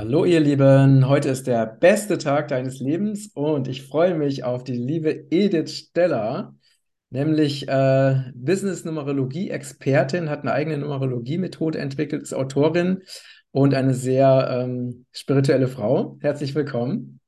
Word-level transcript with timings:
Hallo 0.00 0.24
ihr 0.24 0.40
Lieben, 0.40 1.06
heute 1.10 1.28
ist 1.28 1.46
der 1.46 1.66
beste 1.66 2.16
Tag 2.16 2.48
deines 2.48 2.80
Lebens 2.80 3.32
und 3.34 3.68
ich 3.68 3.86
freue 3.86 4.14
mich 4.14 4.44
auf 4.44 4.64
die 4.64 4.78
liebe 4.78 5.26
Edith 5.30 5.72
Steller, 5.72 6.54
nämlich 7.10 7.68
äh, 7.68 8.32
Business-Numerologie-Expertin, 8.34 10.30
hat 10.30 10.40
eine 10.40 10.52
eigene 10.52 10.78
Numerologie-Methode 10.78 11.78
entwickelt, 11.78 12.22
ist 12.22 12.32
Autorin 12.32 13.02
und 13.50 13.74
eine 13.74 13.92
sehr 13.92 14.48
ähm, 14.50 15.04
spirituelle 15.12 15.68
Frau. 15.68 16.16
Herzlich 16.22 16.54
willkommen. 16.54 17.20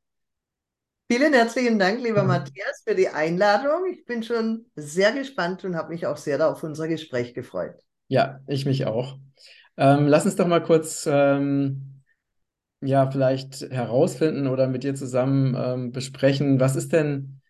Vielen 1.11 1.35
herzlichen 1.35 1.79
Dank, 1.79 2.03
lieber 2.03 2.23
Matthias, 2.23 2.85
für 2.89 2.95
die 2.95 3.09
Einladung. 3.09 3.85
Ich 3.93 4.07
bin 4.07 4.23
schon 4.23 4.65
sehr 4.77 5.13
gespannt 5.13 5.63
und 5.67 5.77
habe 5.77 5.91
mich 5.91 6.07
auch 6.07 6.17
sehr 6.17 6.49
auf 6.49 6.63
unser 6.63 6.89
Gespräch 6.89 7.35
gefreut. 7.35 7.75
Ja, 8.09 8.41
ich 8.47 8.65
mich 8.65 8.87
auch. 8.87 9.19
Ähm, 9.77 10.07
lass 10.07 10.25
uns 10.25 10.37
doch 10.37 10.47
mal 10.47 10.63
kurz 10.63 11.07
ähm, 11.07 11.92
ja 12.83 13.11
vielleicht 13.11 13.63
herausfinden 13.71 14.47
oder 14.47 14.67
mit 14.69 14.85
dir 14.85 14.95
zusammen 14.95 15.57
ähm, 15.57 15.93
besprechen, 15.93 16.61
was 16.61 16.77
ist 16.77 16.93
denn 16.93 17.41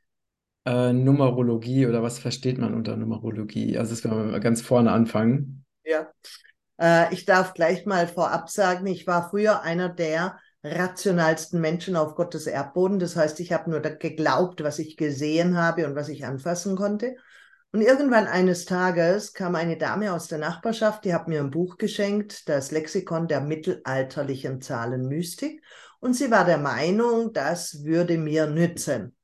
äh, 0.65 0.93
Numerologie 0.93 1.87
oder 1.87 2.03
was 2.03 2.19
versteht 2.19 2.59
man 2.59 2.75
unter 2.75 2.97
Numerologie? 2.97 3.79
Also, 3.79 3.91
das 3.91 4.05
werden 4.05 4.33
wir 4.33 4.41
ganz 4.41 4.63
vorne 4.63 4.93
anfangen. 4.93 5.65
Ja, 5.85 6.09
äh, 6.81 7.13
ich 7.13 7.25
darf 7.25 7.55
gleich 7.55 7.87
mal 7.87 8.07
vorab 8.07 8.51
sagen, 8.51 8.87
ich 8.87 9.07
war 9.07 9.31
früher 9.31 9.63
einer 9.63 9.89
der 9.89 10.39
rationalsten 10.65 11.61
Menschen 11.61 11.97
auf 11.97 12.15
Gottes 12.15 12.47
Erdboden. 12.47 12.99
Das 12.99 13.17
heißt, 13.17 13.41
ich 13.41 13.53
habe 13.53 13.71
nur 13.71 13.81
geglaubt, 13.81 14.62
was 14.62 14.79
ich 14.79 14.97
gesehen 14.97 15.57
habe 15.57 15.87
und 15.87 15.97
was 15.97 16.09
ich 16.09 16.25
anfassen 16.25 16.77
konnte. 16.77 17.17
Und 17.75 17.81
irgendwann 17.81 18.27
eines 18.27 18.67
Tages 18.67 19.33
kam 19.33 19.55
eine 19.55 19.79
Dame 19.79 20.12
aus 20.12 20.29
der 20.29 20.37
Nachbarschaft, 20.37 21.07
die 21.07 21.15
hat 21.15 21.27
mir 21.27 21.41
ein 21.41 21.51
Buch 21.51 21.79
geschenkt, 21.79 22.47
das 22.51 22.71
Lexikon 22.71 23.29
der 23.29 23.41
mittelalterlichen 23.41 24.61
Zahlenmystik. 24.61 25.62
Und 25.98 26.15
sie 26.15 26.31
war 26.31 26.45
der 26.45 26.59
Meinung, 26.59 27.33
das 27.33 27.83
würde 27.83 28.19
mir 28.19 28.47
nützen. 28.47 29.17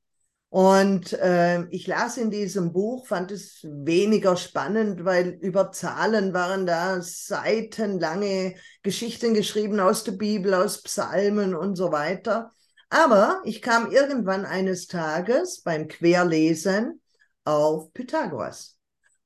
Und 0.49 1.13
äh, 1.13 1.67
ich 1.69 1.85
las 1.85 2.17
in 2.17 2.31
diesem 2.31 2.73
Buch, 2.73 3.05
fand 3.05 3.29
es 3.29 3.59
weniger 3.63 4.35
spannend, 4.35 5.05
weil 5.05 5.37
über 5.41 5.71
Zahlen 5.71 6.33
waren 6.33 6.65
da 6.65 7.03
seitenlange 7.03 8.55
Geschichten 8.81 9.35
geschrieben 9.35 9.79
aus 9.79 10.03
der 10.03 10.13
Bibel, 10.13 10.55
aus 10.55 10.81
Psalmen 10.81 11.53
und 11.53 11.75
so 11.75 11.91
weiter. 11.91 12.49
Aber 12.89 13.41
ich 13.43 13.61
kam 13.61 13.91
irgendwann 13.91 14.45
eines 14.45 14.87
Tages 14.87 15.61
beim 15.61 15.87
Querlesen 15.87 16.98
auf 17.49 17.91
Pythagoras. 17.93 18.77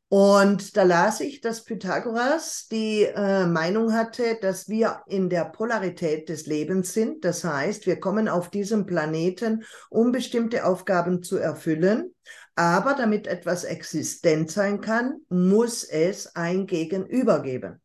Und 0.10 0.78
da 0.78 0.84
las 0.84 1.22
ich, 1.22 1.42
dass 1.42 1.64
Pythagoras 1.64 2.68
die 2.72 3.02
äh, 3.02 3.48
Meinung 3.48 3.94
hatte, 3.94 4.38
dass 4.40 4.70
wir 4.70 5.02
in 5.08 5.28
der 5.28 5.46
Polarität 5.46 6.30
des 6.30 6.46
Lebens 6.46 6.94
sind. 6.94 7.26
Das 7.26 7.44
heißt, 7.44 7.88
wir 7.88 8.00
kommen 8.00 8.30
auf 8.30 8.52
diesem 8.52 8.86
Planeten, 8.86 9.64
um 9.90 10.12
bestimmte 10.12 10.66
Aufgaben 10.66 11.24
zu 11.24 11.38
erfüllen. 11.38 12.14
Aber 12.56 12.94
damit 12.94 13.26
etwas 13.26 13.64
existent 13.64 14.52
sein 14.52 14.82
kann, 14.82 15.22
muss 15.30 15.84
es 15.84 16.36
ein 16.36 16.68
Gegenüber 16.68 17.42
geben. 17.42 17.82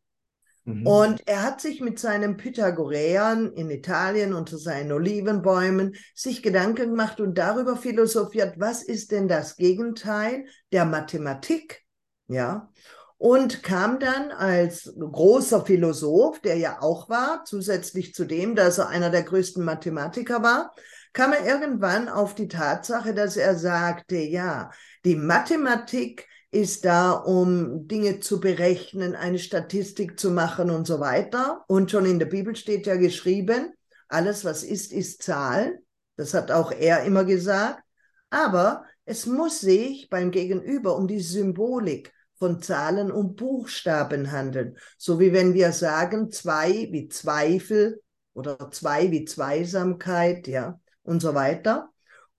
Mhm. 0.69 0.87
Und 0.87 1.27
er 1.27 1.41
hat 1.41 1.61
sich 1.61 1.81
mit 1.81 1.99
seinen 1.99 2.37
Pythagoreern 2.37 3.51
in 3.53 3.69
Italien 3.69 4.33
unter 4.33 4.57
seinen 4.57 4.91
Olivenbäumen 4.91 5.95
sich 6.13 6.43
Gedanken 6.43 6.91
gemacht 6.91 7.19
und 7.19 7.37
darüber 7.37 7.75
philosophiert, 7.75 8.59
was 8.59 8.83
ist 8.83 9.11
denn 9.11 9.27
das 9.27 9.55
Gegenteil 9.55 10.45
der 10.71 10.85
Mathematik? 10.85 11.83
Ja. 12.27 12.69
Und 13.17 13.63
kam 13.63 13.99
dann 13.99 14.31
als 14.31 14.93
großer 14.97 15.65
Philosoph, 15.65 16.39
der 16.39 16.55
ja 16.55 16.81
auch 16.81 17.09
war, 17.09 17.43
zusätzlich 17.43 18.13
zu 18.13 18.23
dem, 18.23 18.55
dass 18.55 18.77
er 18.77 18.87
einer 18.87 19.09
der 19.09 19.23
größten 19.23 19.65
Mathematiker 19.65 20.41
war, 20.41 20.73
kam 21.11 21.33
er 21.33 21.45
irgendwann 21.45 22.07
auf 22.07 22.35
die 22.35 22.47
Tatsache, 22.47 23.13
dass 23.13 23.35
er 23.35 23.57
sagte, 23.57 24.15
ja, 24.17 24.69
die 25.03 25.15
Mathematik 25.15 26.28
ist 26.51 26.85
da, 26.85 27.11
um 27.11 27.87
Dinge 27.87 28.19
zu 28.19 28.39
berechnen, 28.39 29.15
eine 29.15 29.39
Statistik 29.39 30.19
zu 30.19 30.31
machen 30.31 30.71
und 30.71 30.87
so 30.87 30.99
weiter. 30.99 31.63
Und 31.67 31.91
schon 31.91 32.05
in 32.05 32.19
der 32.19 32.25
Bibel 32.25 32.55
steht 32.55 32.87
ja 32.87 32.95
geschrieben, 32.95 33.73
alles, 34.07 34.43
was 34.45 34.63
ist, 34.63 34.91
ist 34.91 35.21
Zahl. 35.21 35.79
Das 36.15 36.33
hat 36.33 36.51
auch 36.51 36.71
er 36.71 37.03
immer 37.03 37.23
gesagt. 37.23 37.83
Aber 38.31 38.83
es 39.05 39.25
muss 39.25 39.59
sich 39.61 40.09
beim 40.09 40.31
Gegenüber 40.31 40.95
um 40.95 41.07
die 41.07 41.19
Symbolik 41.19 42.13
von 42.37 42.61
Zahlen 42.61 43.11
und 43.11 43.35
Buchstaben 43.35 44.31
handeln. 44.31 44.77
So 44.97 45.19
wie 45.19 45.33
wenn 45.33 45.53
wir 45.53 45.71
sagen, 45.71 46.31
zwei 46.31 46.87
wie 46.91 47.09
Zweifel 47.09 48.01
oder 48.33 48.71
zwei 48.71 49.11
wie 49.11 49.25
Zweisamkeit, 49.25 50.47
ja, 50.47 50.79
und 51.03 51.21
so 51.21 51.35
weiter. 51.35 51.89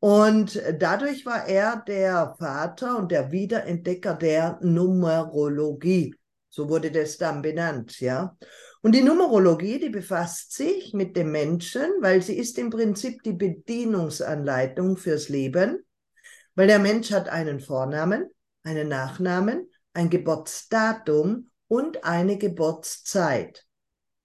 Und 0.01 0.61
dadurch 0.79 1.27
war 1.27 1.47
er 1.47 1.83
der 1.87 2.35
Vater 2.39 2.97
und 2.97 3.13
der 3.13 3.31
Wiederentdecker 3.31 4.15
der 4.15 4.59
Numerologie. 4.63 6.15
So 6.49 6.69
wurde 6.69 6.91
das 6.91 7.19
dann 7.19 7.43
benannt, 7.43 8.01
ja. 8.01 8.37
Und 8.83 8.95
die 8.95 9.03
Numerologie, 9.03 9.79
die 9.79 9.91
befasst 9.91 10.55
sich 10.55 10.95
mit 10.95 11.15
dem 11.17 11.31
Menschen, 11.31 11.85
weil 12.01 12.23
sie 12.23 12.37
ist 12.39 12.59
im 12.59 12.71
Prinzip 12.71 13.23
die 13.23 13.35
Bedienungsanleitung 13.35 14.97
fürs 14.97 15.29
Leben, 15.29 15.85
weil 16.55 16.67
der 16.67 16.79
Mensch 16.79 17.13
hat 17.13 17.29
einen 17.29 17.61
Vornamen, 17.61 18.31
einen 18.65 18.89
Nachnamen, 18.89 19.69
ein 19.93 20.09
Geburtsdatum 20.09 21.51
und 21.69 22.05
eine 22.05 22.39
Geburtszeit. 22.39 23.67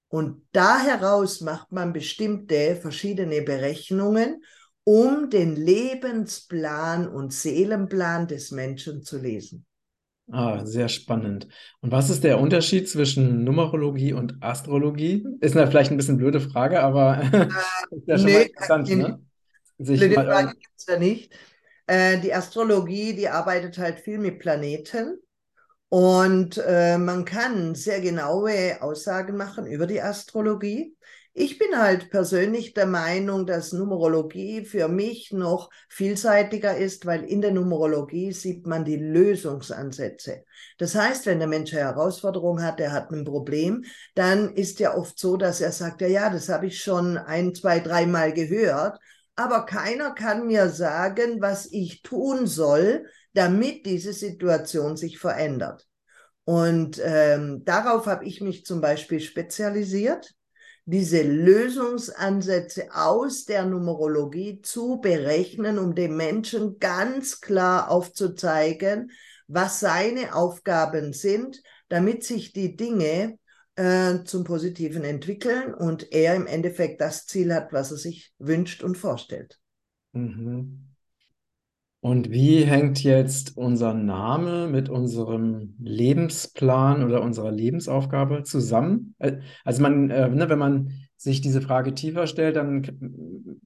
Und 0.08 0.48
da 0.54 0.80
heraus 0.80 1.42
macht 1.42 1.74
man 1.74 1.92
bestimmte 1.92 2.78
verschiedene 2.78 3.42
Berechnungen 3.42 4.42
um 4.86 5.30
den 5.30 5.56
Lebensplan 5.56 7.08
und 7.08 7.34
Seelenplan 7.34 8.28
des 8.28 8.52
Menschen 8.52 9.04
zu 9.04 9.18
lesen. 9.18 9.66
Ah, 10.32 10.66
sehr 10.66 10.90
spannend. 10.90 11.48
Und 11.82 11.92
was 11.92 12.10
ist 12.10 12.24
der 12.24 12.40
Unterschied 12.40 12.90
zwischen 12.90 13.44
Numerologie 13.44 14.14
und 14.14 14.42
Astrologie? 14.42 15.26
Ist 15.40 15.56
eine 15.56 15.68
vielleicht 15.68 15.92
ein 15.92 15.98
bisschen 15.98 16.18
blöde 16.18 16.40
Frage, 16.40 16.82
aber 16.82 17.22
ist 17.92 18.08
ja 18.08 18.18
schon 18.18 18.26
nee, 18.26 18.34
mal 18.34 18.42
interessant, 18.42 18.90
ne? 18.90 19.20
Sich 19.78 20.00
blöde 20.00 20.16
mal, 20.16 20.26
Frage 20.26 20.54
gibt 20.54 20.74
es 20.78 20.86
ja 20.88 20.98
nicht. 20.98 21.34
Äh, 21.88 22.20
die 22.20 22.34
Astrologie, 22.34 23.14
die 23.14 23.28
arbeitet 23.28 23.78
halt 23.78 24.00
viel 24.00 24.18
mit 24.18 24.40
Planeten 24.40 25.20
und 25.90 26.62
äh, 26.66 26.98
man 26.98 27.26
kann 27.26 27.76
sehr 27.76 28.02
genaue 28.02 28.82
Aussagen 28.82 29.38
machen 29.38 29.68
über 29.68 29.86
die 29.86 30.02
Astrologie. 30.02 30.96
Ich 31.38 31.60
bin 31.60 31.78
halt 31.78 32.12
persönlich 32.12 32.74
der 32.74 32.86
Meinung, 32.86 33.46
dass 33.46 33.74
Numerologie 33.74 34.64
für 34.64 34.88
mich 34.88 35.34
noch 35.34 35.70
vielseitiger 35.90 36.78
ist, 36.78 37.06
weil 37.06 37.26
in 37.26 37.42
der 37.42 37.52
Numerologie 37.52 38.32
sieht 38.32 38.66
man 38.66 38.86
die 38.86 38.96
Lösungsansätze. 38.96 40.46
Das 40.78 40.96
heißt, 40.96 41.26
wenn 41.26 41.40
der 41.40 41.50
Mensch 41.50 41.74
eine 41.74 41.82
Herausforderung 41.82 42.64
hat, 42.64 42.80
er 42.80 42.94
hat 42.94 43.12
ein 43.12 43.26
Problem, 43.26 43.84
dann 44.14 44.54
ist 44.54 44.80
ja 44.80 44.96
oft 44.96 45.20
so, 45.20 45.36
dass 45.36 45.60
er 45.60 45.74
sagt, 45.74 46.00
ja, 46.00 46.08
ja, 46.08 46.30
das 46.30 46.48
habe 46.48 46.68
ich 46.68 46.82
schon 46.82 47.18
ein, 47.18 47.54
zwei, 47.54 47.82
dreimal 47.82 48.32
gehört, 48.32 48.98
aber 49.36 49.66
keiner 49.66 50.12
kann 50.12 50.48
mir 50.48 50.70
sagen, 50.70 51.42
was 51.42 51.66
ich 51.70 52.02
tun 52.02 52.48
soll, 52.48 53.08
damit 53.34 53.86
diese 53.86 54.14
Situation 54.14 54.96
sich 54.96 55.20
verändert. 55.20 55.86
Und 56.46 57.02
ähm, 57.04 57.66
darauf 57.66 58.06
habe 58.06 58.24
ich 58.24 58.40
mich 58.40 58.66
zum 58.66 58.80
Beispiel 58.80 59.20
spezialisiert 59.20 60.34
diese 60.86 61.24
Lösungsansätze 61.24 62.90
aus 62.94 63.46
der 63.46 63.66
Numerologie 63.66 64.62
zu 64.62 65.00
berechnen, 65.02 65.80
um 65.80 65.96
dem 65.96 66.16
Menschen 66.16 66.78
ganz 66.80 67.42
klar 67.42 67.90
aufzuzeigen, 67.90 69.12
was 69.48 69.80
seine 69.80 70.36
Aufgaben 70.36 71.12
sind, 71.14 71.62
damit 71.90 72.24
sich 72.24 72.54
die 72.54 72.76
Dinge 72.76 73.38
äh, 73.76 74.24
zum 74.24 74.44
Positiven 74.44 75.04
entwickeln 75.04 75.74
und 75.74 76.12
er 76.12 76.36
im 76.36 76.48
Endeffekt 76.48 77.02
das 77.02 77.26
Ziel 77.26 77.54
hat, 77.54 77.74
was 77.74 77.92
er 77.92 77.98
sich 77.98 78.34
wünscht 78.38 78.84
und 78.84 78.96
vorstellt. 78.96 79.60
Mhm. 80.14 80.95
Und 82.06 82.30
wie 82.30 82.64
hängt 82.64 83.04
jetzt 83.04 83.58
unser 83.58 83.96
Name 83.96 84.68
mit 84.68 84.90
unserem 84.90 85.74
Lebensplan 85.80 87.04
oder 87.04 87.24
unserer 87.24 87.52
Lebensaufgabe 87.52 88.44
zusammen? 88.44 89.16
Äh, 89.18 89.38
also 89.64 89.82
man, 89.82 90.12
äh, 90.12 90.30
ne, 90.30 90.48
wenn 90.48 90.60
man 90.60 90.92
sich 91.18 91.42
diese 91.42 91.64
Frage 91.64 91.96
tiefer 91.96 92.28
stellt, 92.28 92.58
dann 92.58 92.84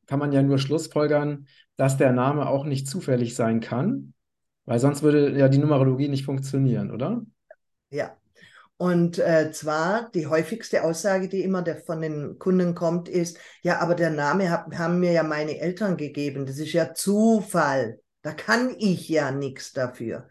kann 0.06 0.20
man 0.20 0.32
ja 0.32 0.42
nur 0.42 0.58
schlussfolgern, 0.58 1.48
dass 1.76 1.98
der 1.98 2.14
Name 2.14 2.48
auch 2.48 2.64
nicht 2.64 2.88
zufällig 2.88 3.36
sein 3.36 3.60
kann, 3.60 4.14
weil 4.64 4.80
sonst 4.80 5.04
würde 5.04 5.38
ja 5.38 5.50
die 5.50 5.58
Numerologie 5.58 6.08
nicht 6.08 6.24
funktionieren, 6.24 6.92
oder? 6.92 7.22
Ja. 7.90 8.16
Und 8.78 9.20
äh, 9.20 9.52
zwar 9.52 10.12
die 10.12 10.28
häufigste 10.28 10.86
Aussage, 10.86 11.28
die 11.28 11.44
immer 11.44 11.62
der, 11.62 11.76
von 11.76 12.00
den 12.00 12.40
Kunden 12.40 12.74
kommt, 12.74 13.10
ist, 13.10 13.38
ja, 13.64 13.80
aber 13.80 13.96
der 13.96 14.12
Name 14.12 14.50
hab, 14.50 14.74
haben 14.78 15.02
mir 15.02 15.12
ja 15.12 15.24
meine 15.24 15.60
Eltern 15.60 15.98
gegeben. 15.98 16.46
Das 16.46 16.58
ist 16.58 16.72
ja 16.72 16.94
Zufall. 16.94 18.00
Da 18.22 18.34
kann 18.34 18.76
ich 18.78 19.08
ja 19.08 19.32
nichts 19.32 19.72
dafür. 19.74 20.28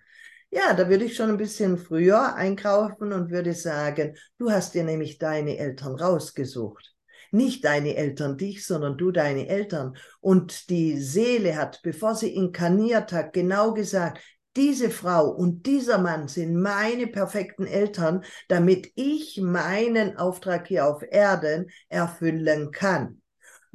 Ja, 0.51 0.73
da 0.73 0.89
würde 0.89 1.05
ich 1.05 1.15
schon 1.15 1.29
ein 1.29 1.37
bisschen 1.37 1.77
früher 1.77 2.35
einkaufen 2.35 3.13
und 3.13 3.31
würde 3.31 3.53
sagen, 3.53 4.17
du 4.39 4.51
hast 4.51 4.75
dir 4.75 4.85
nämlich 4.85 5.19
deine 5.19 5.59
Eltern 5.59 5.95
rausgesucht. 5.95 6.95
Nicht 7.31 7.65
deine 7.67 7.97
Eltern 7.97 8.39
dich, 8.39 8.67
sondern 8.67 8.97
du 8.97 9.11
deine 9.11 9.49
Eltern. 9.49 9.97
Und 10.21 10.71
die 10.71 10.99
Seele 10.99 11.57
hat, 11.57 11.81
bevor 11.83 12.15
sie 12.15 12.35
inkarniert 12.35 13.13
hat, 13.13 13.35
genau 13.35 13.75
gesagt, 13.75 14.21
diese 14.57 14.91
Frau 14.91 15.29
und 15.29 15.67
dieser 15.67 15.99
Mann 15.99 16.27
sind 16.29 16.57
meine 16.61 17.07
perfekten 17.07 17.67
Eltern, 17.67 18.25
damit 18.49 18.91
ich 18.95 19.41
meinen 19.41 20.17
Auftrag 20.17 20.67
hier 20.67 20.87
auf 20.87 21.03
Erden 21.09 21.71
erfüllen 21.89 22.71
kann. 22.71 23.21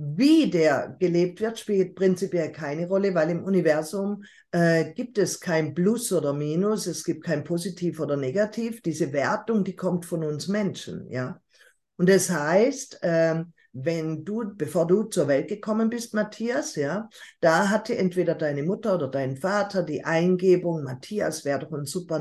Wie 0.06 0.50
der 0.50 0.98
gelebt 1.00 1.40
wird, 1.40 1.58
spielt 1.60 1.96
prinzipiell 1.96 2.52
keine 2.52 2.88
Rolle, 2.88 3.16
weil 3.16 3.30
im 3.30 3.44
Universum 3.44 4.24
äh, 4.52 4.92
gibt 4.94 5.18
es 5.18 5.40
kein 5.40 5.74
Plus 5.74 6.12
oder 6.12 6.34
Minus, 6.34 6.88
es 6.88 7.04
gibt 7.04 7.24
kein 7.24 7.44
Positiv 7.46 8.00
oder 8.02 8.18
Negativ. 8.18 8.82
Diese 8.82 9.14
Wertung, 9.14 9.64
die 9.64 9.76
kommt 9.76 10.06
von 10.06 10.24
uns 10.24 10.48
Menschen, 10.50 11.10
ja. 11.10 11.40
Und 11.96 12.10
das 12.10 12.30
heißt, 12.30 13.02
äh, 13.02 13.44
wenn 13.72 14.26
du, 14.26 14.54
bevor 14.56 14.88
du 14.88 15.04
zur 15.04 15.28
Welt 15.28 15.48
gekommen 15.48 15.90
bist, 15.90 16.14
Matthias, 16.14 16.76
ja, 16.76 17.10
da 17.40 17.70
hatte 17.70 17.98
entweder 17.98 18.36
deine 18.36 18.64
Mutter 18.64 18.96
oder 18.96 19.08
dein 19.08 19.38
Vater 19.38 19.84
die 19.84 20.04
Eingebung, 20.04 20.84
Matthias 20.84 21.46
wäre 21.46 21.60
doch 21.60 21.72
ein 21.72 21.86
super. 21.86 22.20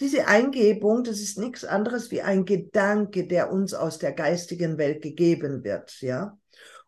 Diese 0.00 0.28
Eingebung, 0.28 1.02
das 1.02 1.20
ist 1.20 1.38
nichts 1.38 1.64
anderes 1.64 2.10
wie 2.10 2.22
ein 2.22 2.44
Gedanke, 2.44 3.26
der 3.26 3.52
uns 3.52 3.74
aus 3.74 3.98
der 3.98 4.12
geistigen 4.12 4.78
Welt 4.78 5.02
gegeben 5.02 5.64
wird, 5.64 6.00
ja. 6.00 6.38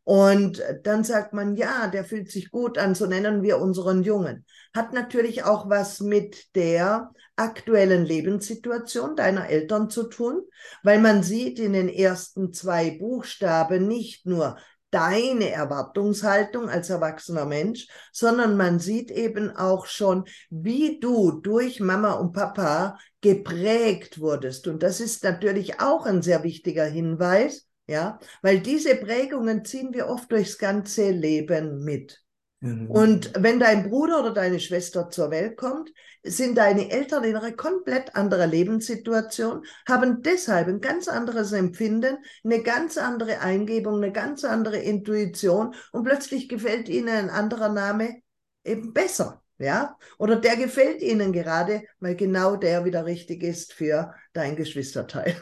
Und 0.07 0.63
dann 0.85 1.03
sagt 1.03 1.33
man, 1.33 1.57
ja, 1.57 1.89
der 1.89 2.05
fühlt 2.05 2.31
sich 2.31 2.53
gut 2.53 2.79
an, 2.79 2.95
so 2.95 3.07
nennen 3.07 3.43
wir 3.43 3.59
unseren 3.59 4.05
Jungen. 4.05 4.45
Hat 4.73 4.93
natürlich 4.93 5.43
auch 5.43 5.69
was 5.69 5.99
mit 5.99 6.55
der 6.55 7.11
aktuellen 7.35 8.05
Lebenssituation 8.05 9.17
deiner 9.17 9.49
Eltern 9.49 9.91
zu 9.91 10.05
tun, 10.05 10.43
weil 10.85 11.01
man 11.01 11.25
sieht 11.25 11.59
in 11.59 11.73
den 11.73 11.89
ersten 11.89 12.53
zwei 12.53 12.93
Buchstaben 12.93 13.89
nicht 13.89 14.27
nur 14.27 14.57
deine 14.93 15.51
Erwartungshaltung 15.51 16.69
als 16.69 16.89
erwachsener 16.89 17.45
Mensch, 17.45 17.89
sondern 18.13 18.57
man 18.57 18.79
sieht 18.79 19.11
eben 19.11 19.57
auch 19.57 19.87
schon, 19.87 20.27
wie 20.51 21.01
du 21.01 21.33
durch 21.33 21.81
Mama 21.81 22.13
und 22.13 22.33
Papa 22.33 22.97
geprägt 23.21 24.21
wurdest. 24.21 24.69
Und 24.69 24.85
das 24.85 25.01
ist 25.01 25.25
natürlich 25.25 25.81
auch 25.81 26.07
ein 26.07 26.23
sehr 26.23 26.45
wichtiger 26.45 26.85
Hinweis, 26.85 27.66
ja, 27.87 28.19
weil 28.43 28.61
diese 28.61 28.97
Prägungen 28.97 29.65
ziehen 29.65 29.95
wir 29.95 30.09
oft 30.09 30.31
durchs 30.33 30.59
ganze 30.59 31.11
Leben 31.11 31.85
mit. 31.85 32.23
Mhm. 32.61 32.91
Und 32.91 33.33
wenn 33.39 33.61
dein 33.61 33.89
Bruder 33.89 34.21
oder 34.21 34.33
deine 34.33 34.59
Schwester 34.61 35.11
zur 35.11 35.31
Welt 35.31 35.57
kommt, 35.57 35.91
sind 36.23 36.59
deine 36.59 36.91
Eltern 36.91 37.23
in 37.25 37.37
einer 37.37 37.53
komplett 37.53 38.17
anderen 38.17 38.51
Lebenssituation, 38.51 39.65
haben 39.89 40.23
deshalb 40.23 40.67
ein 40.69 40.81
ganz 40.81 41.07
anderes 41.07 41.53
Empfinden, 41.53 42.17
eine 42.43 42.63
ganz 42.63 42.99
andere 42.99 43.41
Eingebung, 43.41 43.97
eine 43.97 44.11
ganz 44.11 44.45
andere 44.45 44.79
Intuition 44.79 45.75
und 45.93 46.05
plötzlich 46.05 46.49
gefällt 46.49 46.89
ihnen 46.89 47.09
ein 47.09 47.31
anderer 47.31 47.69
Name 47.69 48.23
eben 48.65 48.93
besser. 48.93 49.43
Ja, 49.59 49.97
oder 50.19 50.37
der 50.37 50.57
gefällt 50.57 51.01
ihnen 51.01 51.33
gerade, 51.33 51.83
weil 51.99 52.15
genau 52.15 52.57
der 52.57 52.85
wieder 52.85 53.07
richtig 53.07 53.43
ist 53.43 53.73
für 53.73 54.15
dein 54.35 54.55
Geschwisterteil. 54.55 55.35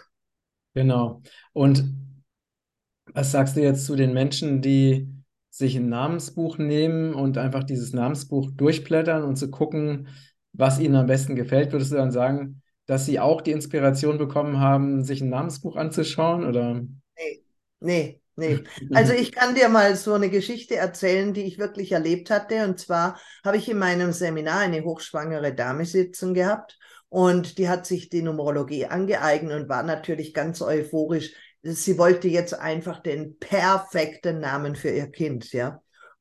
Genau. 0.73 1.23
Und 1.53 1.85
was 3.15 3.31
sagst 3.31 3.57
du 3.57 3.63
jetzt 3.63 3.87
zu 3.87 3.97
den 3.97 4.13
Menschen, 4.13 4.61
die 4.61 5.09
sich 5.49 5.77
ein 5.77 5.89
Namensbuch 5.89 6.59
nehmen 6.59 7.15
und 7.15 7.39
einfach 7.39 7.63
dieses 7.63 7.93
Namensbuch 7.93 8.51
durchblättern 8.51 9.23
und 9.23 9.37
zu 9.37 9.51
gucken, 9.51 10.09
was 10.53 10.81
ihnen 10.81 10.97
am 10.97 11.07
besten 11.07 11.37
gefällt? 11.37 11.73
Würdest 11.73 11.93
du 11.93 11.97
dann 11.97 12.11
sagen, 12.11 12.61
dass 12.87 13.07
sie 13.07 13.21
auch 13.21 13.41
die 13.41 13.53
Inspiration 13.53 14.19
bekommen 14.19 14.59
haben, 14.59 15.05
sich 15.05 15.21
ein 15.21 15.31
Namensbuch 15.31 15.77
anzuschauen? 15.77 16.45
Oder? 16.45 16.83
Nee, 17.17 17.45
nee, 17.79 18.21
nee. 18.35 18.65
Also 18.93 19.13
ich 19.13 19.31
kann 19.31 19.55
dir 19.55 19.69
mal 19.69 19.95
so 19.95 20.15
eine 20.15 20.29
Geschichte 20.29 20.75
erzählen, 20.75 21.33
die 21.33 21.43
ich 21.43 21.59
wirklich 21.59 21.93
erlebt 21.93 22.31
hatte. 22.31 22.65
Und 22.65 22.81
zwar 22.81 23.19
habe 23.45 23.57
ich 23.57 23.69
in 23.69 23.79
meinem 23.79 24.13
Seminar 24.13 24.59
eine 24.59 24.83
hochschwangere 24.83 25.55
Dame 25.55 25.87
sitzen 25.87 26.35
gehabt 26.35 26.79
und 27.09 27.59
die 27.59 27.69
hat 27.69 27.87
sich 27.87 28.09
die 28.09 28.23
Numerologie 28.23 28.87
angeeignet 28.87 29.63
und 29.63 29.69
war 29.69 29.85
natürlich 29.85 30.35
ganz 30.35 30.61
euphorisch 30.61 31.33
sie 31.65 31.99
wollte 31.99 32.29
jetzt 32.29 32.55
einfach 32.55 33.01
den 33.01 33.39
perfekten 33.39 34.41
Namen 34.41 34.77
für 34.77 34.91
ihr 34.91 35.11
Kind, 35.11 35.53
ja. 35.53 35.81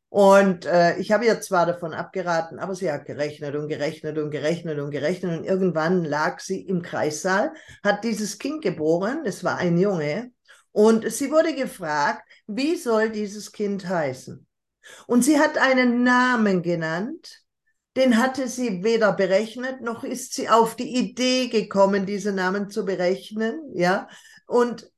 Und 0.10 0.66
äh, 0.66 0.98
ich 0.98 1.12
habe 1.12 1.25
ihr 1.25 1.42
zwar 1.42 1.66
davon 1.66 1.94
abgeraten, 1.94 2.60
aber 2.60 2.75
sie 2.75 2.92
hat 2.92 3.06
gerechnet 3.06 3.56
und 3.56 3.68
gerechnet 3.68 4.18
und 4.19 4.30
gerechnet 4.30 4.80
und 4.80 4.92
gerechnet 4.92 5.40
und 5.40 5.44
irgendwann 5.44 6.06
lag 6.06 6.40
sie 6.40 6.62
im 6.62 6.84
Kreissaal, 6.84 7.51
hat 7.84 8.04
dieses 8.04 8.38
Kind 8.38 8.62
geboren, 8.62 9.24
es 9.25 9.44
war 9.44 9.57
ein 9.57 9.78
Junge, 9.78 10.31
und 10.72 11.12
sie 11.12 11.31
wurde 11.31 11.56
gefragt, 11.56 12.24
wie 12.48 12.75
soll 12.75 13.10
dieses 13.10 13.51
Kind 13.51 13.88
heißen? 13.88 14.45
Und 15.07 15.24
sie 15.24 15.40
hat 15.40 15.57
einen 15.57 16.04
Namen 16.04 16.62
genannt, 16.62 17.42
den 17.95 18.18
hatte 18.18 18.48
sie 18.48 18.84
weder 18.84 19.13
berechnet, 19.13 19.81
noch 19.81 20.04
ist 20.04 20.34
sie 20.34 20.50
auf 20.50 20.75
die 20.75 20.95
Idee 20.95 21.48
gekommen, 21.48 22.06
diesen 22.06 22.36
Namen 22.36 22.69
zu 22.69 22.86
berechnen, 22.86 23.62
ja. 23.74 24.07
Und 24.48 24.92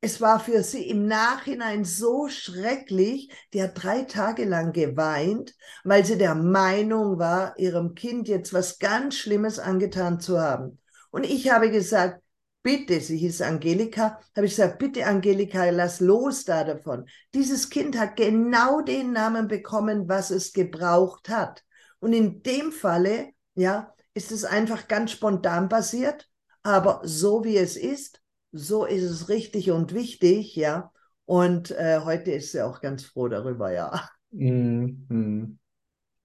es 0.00 0.20
war 0.20 0.38
für 0.38 0.62
sie 0.62 0.88
im 0.88 1.06
Nachhinein 1.06 1.84
so 1.84 2.28
schrecklich. 2.28 3.30
Die 3.52 3.62
hat 3.62 3.82
drei 3.82 4.02
Tage 4.02 4.44
lang 4.44 4.72
geweint, 4.72 5.54
weil 5.82 6.04
sie 6.04 6.16
der 6.16 6.34
Meinung 6.36 7.18
war, 7.18 7.58
ihrem 7.58 7.94
Kind 7.94 8.28
jetzt 8.28 8.52
was 8.52 8.78
ganz 8.78 9.16
Schlimmes 9.16 9.58
angetan 9.58 10.20
zu 10.20 10.40
haben. 10.40 10.78
Und 11.10 11.24
ich 11.24 11.50
habe 11.50 11.70
gesagt, 11.70 12.22
bitte, 12.62 13.00
sie 13.00 13.18
hieß 13.18 13.42
Angelika, 13.42 14.20
habe 14.36 14.46
ich 14.46 14.54
gesagt, 14.54 14.78
bitte 14.78 15.06
Angelika, 15.06 15.68
lass 15.70 15.98
los 15.98 16.44
da 16.44 16.62
davon. 16.62 17.06
Dieses 17.34 17.68
Kind 17.68 17.98
hat 17.98 18.16
genau 18.16 18.80
den 18.82 19.12
Namen 19.12 19.48
bekommen, 19.48 20.08
was 20.08 20.30
es 20.30 20.52
gebraucht 20.52 21.28
hat. 21.28 21.64
Und 21.98 22.12
in 22.12 22.42
dem 22.44 22.70
Falle, 22.70 23.30
ja, 23.54 23.92
ist 24.14 24.30
es 24.30 24.44
einfach 24.44 24.86
ganz 24.86 25.10
spontan 25.10 25.68
passiert, 25.68 26.28
aber 26.62 27.00
so 27.02 27.42
wie 27.42 27.56
es 27.56 27.76
ist, 27.76 28.20
so 28.52 28.84
ist 28.84 29.02
es 29.02 29.28
richtig 29.28 29.70
und 29.70 29.92
wichtig, 29.94 30.56
ja. 30.56 30.92
Und 31.26 31.70
äh, 31.72 32.00
heute 32.04 32.32
ist 32.32 32.52
sie 32.52 32.62
auch 32.62 32.80
ganz 32.80 33.04
froh 33.04 33.28
darüber, 33.28 33.72
ja. 33.72 34.08
Mhm. 34.30 35.58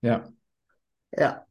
Ja. 0.02 0.30
Ja. 1.12 1.46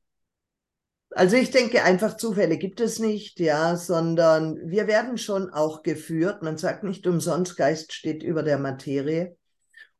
Also 1.11 1.37
ich 1.37 1.51
denke 1.51 1.83
einfach, 1.83 2.17
Zufälle 2.17 2.57
gibt 2.57 2.81
es 2.81 2.99
nicht, 2.99 3.39
ja, 3.39 3.77
sondern 3.77 4.59
wir 4.65 4.87
werden 4.87 5.19
schon 5.19 5.51
auch 5.51 5.83
geführt. 5.83 6.43
Man 6.43 6.57
sagt 6.57 6.85
nicht 6.85 7.07
umsonst, 7.07 7.57
Geist 7.57 7.93
steht 7.93 8.23
über 8.23 8.43
der 8.43 8.59
Materie. 8.59 9.37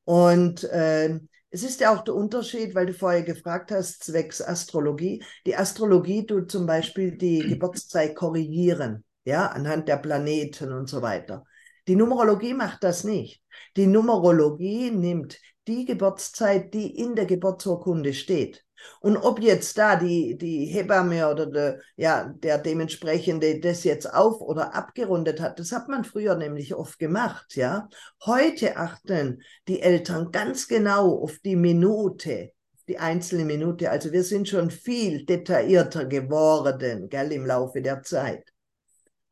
Und 0.05 0.65
äh, 0.65 1.21
es 1.51 1.63
ist 1.63 1.81
ja 1.81 1.95
auch 1.95 2.03
der 2.03 2.15
Unterschied, 2.15 2.75
weil 2.75 2.87
du 2.87 2.95
vorher 2.95 3.23
gefragt 3.23 3.71
hast, 3.71 4.05
zwecks 4.05 4.41
Astrologie. 4.41 5.23
Die 5.45 5.55
Astrologie 5.55 6.25
tut 6.25 6.51
zum 6.51 6.65
Beispiel 6.65 7.19
die 7.19 7.41
Geburtszeit 7.41 8.17
korrigieren 8.17 9.05
ja, 9.25 9.47
anhand 9.47 9.89
der 9.89 9.97
Planeten 9.97 10.73
und 10.73 10.89
so 10.89 11.03
weiter. 11.03 11.45
Die 11.89 11.97
Numerologie 11.97 12.55
macht 12.55 12.85
das 12.85 13.05
nicht. 13.05 13.43
Die 13.77 13.87
Numerologie 13.87 14.91
nimmt 14.91 15.39
die 15.67 15.85
Geburtszeit, 15.85 16.75
die 16.75 16.97
in 16.97 17.15
der 17.15 17.27
Geburtsurkunde 17.27 18.15
steht. 18.15 18.65
Und 19.01 19.17
ob 19.17 19.41
jetzt 19.41 19.79
da 19.79 19.97
die, 19.97 20.37
die 20.37 20.67
Hebamme 20.67 21.31
oder 21.31 21.47
de, 21.47 21.79
ja, 21.97 22.33
der 22.43 22.59
dementsprechende 22.59 23.61
das 23.61 23.85
jetzt 23.85 24.13
auf 24.13 24.41
oder 24.41 24.75
abgerundet 24.75 25.41
hat, 25.41 25.59
das 25.59 25.73
hat 25.73 25.89
man 25.89 26.05
früher 26.05 26.35
nämlich 26.35 26.75
oft 26.75 26.99
gemacht, 26.99 27.55
ja. 27.55 27.89
Heute 28.25 28.77
achten 28.77 29.43
die 29.69 29.81
Eltern 29.83 30.33
ganz 30.33 30.67
genau 30.67 31.23
auf 31.23 31.39
die 31.45 31.57
Minute, 31.57 32.53
die 32.89 32.99
einzelne 32.99 33.45
Minute. 33.45 33.91
Also 33.91 34.11
wir 34.11 34.25
sind 34.25 34.49
schon 34.49 34.71
viel 34.71 35.25
detaillierter 35.25 36.07
geworden, 36.07 37.09
gell, 37.09 37.33
im 37.33 37.47
Laufe 37.47 37.83
der 37.83 38.03
Zeit. 38.03 38.52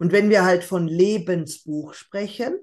Und 0.00 0.12
wenn 0.12 0.30
wir 0.30 0.46
halt 0.46 0.64
von 0.64 0.88
Lebensbuch 0.88 1.92
sprechen 1.92 2.58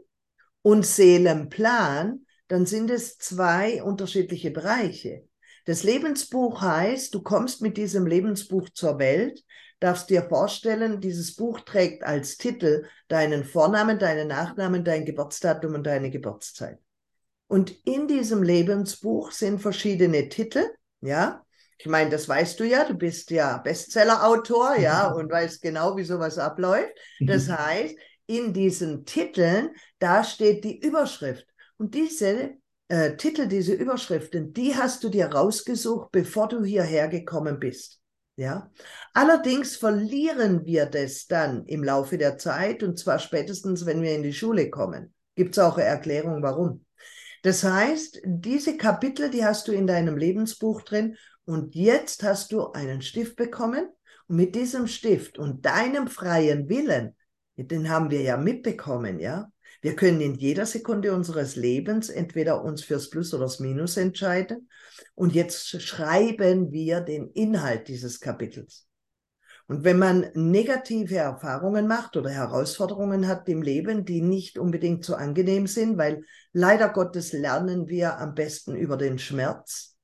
und 0.63 0.83
Seelenplan, 0.83 2.25
dann 2.47 2.65
sind 2.65 2.89
es 2.89 3.19
zwei 3.19 3.83
unterschiedliche 3.83 4.49
Bereiche. 4.49 5.23
Das 5.65 5.83
Lebensbuch 5.83 6.61
heißt, 6.61 7.13
du 7.13 7.21
kommst 7.21 7.61
mit 7.61 7.77
diesem 7.77 8.07
Lebensbuch 8.07 8.69
zur 8.69 8.97
Welt, 8.97 9.43
darfst 9.79 10.09
dir 10.09 10.23
vorstellen, 10.23 10.99
dieses 10.99 11.35
Buch 11.35 11.59
trägt 11.59 12.03
als 12.03 12.37
Titel 12.37 12.85
deinen 13.07 13.43
Vornamen, 13.43 13.99
deinen 13.99 14.29
Nachnamen, 14.29 14.83
dein 14.83 15.05
Geburtsdatum 15.05 15.75
und 15.75 15.83
deine 15.83 16.09
Geburtszeit. 16.09 16.79
Und 17.45 17.69
in 17.85 18.07
diesem 18.07 18.41
Lebensbuch 18.41 19.31
sind 19.31 19.61
verschiedene 19.61 20.27
Titel, 20.29 20.63
ja, 21.01 21.45
ich 21.77 21.85
meine, 21.85 22.09
das 22.09 22.27
weißt 22.27 22.59
du 22.59 22.63
ja, 22.63 22.85
du 22.85 22.95
bist 22.95 23.29
ja 23.29 23.57
Bestsellerautor, 23.59 24.77
ja, 24.77 25.11
und 25.11 25.31
weißt 25.31 25.61
genau, 25.61 25.95
wie 25.95 26.03
sowas 26.03 26.37
abläuft. 26.37 26.91
Das 27.19 27.47
mhm. 27.47 27.57
heißt, 27.57 27.95
in 28.25 28.53
diesen 28.53 29.05
Titeln, 29.05 29.69
da 29.99 30.23
steht 30.23 30.63
die 30.63 30.79
Überschrift. 30.79 31.45
Und 31.77 31.93
diese 31.93 32.55
äh, 32.89 33.15
Titel, 33.15 33.47
diese 33.47 33.73
Überschriften, 33.73 34.53
die 34.53 34.75
hast 34.75 35.03
du 35.03 35.09
dir 35.09 35.27
rausgesucht, 35.27 36.11
bevor 36.11 36.47
du 36.47 36.63
hierher 36.63 37.07
gekommen 37.07 37.59
bist. 37.59 38.01
Ja. 38.35 38.71
Allerdings 39.13 39.75
verlieren 39.75 40.65
wir 40.65 40.85
das 40.85 41.25
dann 41.25 41.65
im 41.65 41.83
Laufe 41.83 42.17
der 42.17 42.37
Zeit 42.37 42.83
und 42.83 42.99
zwar 42.99 43.19
spätestens, 43.19 43.85
wenn 43.85 44.01
wir 44.01 44.15
in 44.15 44.23
die 44.23 44.33
Schule 44.33 44.69
kommen. 44.69 45.13
Gibt 45.35 45.57
es 45.57 45.59
auch 45.59 45.77
eine 45.77 45.87
Erklärung, 45.87 46.43
warum. 46.43 46.85
Das 47.43 47.63
heißt, 47.63 48.21
diese 48.25 48.77
Kapitel, 48.77 49.29
die 49.29 49.45
hast 49.45 49.67
du 49.67 49.71
in 49.71 49.87
deinem 49.87 50.17
Lebensbuch 50.17 50.81
drin 50.81 51.17
und 51.47 51.75
jetzt 51.75 52.23
hast 52.23 52.51
du 52.51 52.71
einen 52.73 53.01
Stift 53.01 53.37
bekommen 53.37 53.87
und 54.27 54.35
mit 54.35 54.53
diesem 54.53 54.85
Stift 54.85 55.37
und 55.39 55.65
deinem 55.65 56.09
freien 56.09 56.67
Willen, 56.67 57.15
den 57.55 57.89
haben 57.89 58.11
wir 58.11 58.21
ja 58.21 58.35
mitbekommen, 58.35 59.19
ja. 59.19 59.49
Wir 59.81 59.95
können 59.95 60.19
in 60.19 60.35
jeder 60.35 60.65
Sekunde 60.65 61.13
unseres 61.13 61.55
Lebens 61.55 62.09
entweder 62.09 62.63
uns 62.63 62.83
fürs 62.83 63.09
Plus 63.09 63.33
oder 63.33 63.43
das 63.43 63.59
Minus 63.59 63.95
entscheiden. 63.95 64.69
Und 65.15 65.35
jetzt 65.35 65.81
schreiben 65.81 66.71
wir 66.71 66.99
den 66.99 67.29
Inhalt 67.31 67.87
dieses 67.87 68.19
Kapitels. 68.19 68.87
Und 69.67 69.83
wenn 69.83 69.99
man 69.99 70.29
negative 70.33 71.17
Erfahrungen 71.17 71.87
macht 71.87 72.17
oder 72.17 72.29
Herausforderungen 72.29 73.27
hat 73.27 73.47
im 73.47 73.61
Leben, 73.61 74.03
die 74.03 74.21
nicht 74.21 74.57
unbedingt 74.57 75.05
so 75.05 75.15
angenehm 75.15 75.67
sind, 75.67 75.97
weil 75.97 76.23
leider 76.53 76.89
Gottes 76.89 77.31
lernen 77.33 77.87
wir 77.87 78.17
am 78.17 78.33
besten 78.33 78.75
über 78.75 78.97
den 78.97 79.19
Schmerz, 79.19 79.96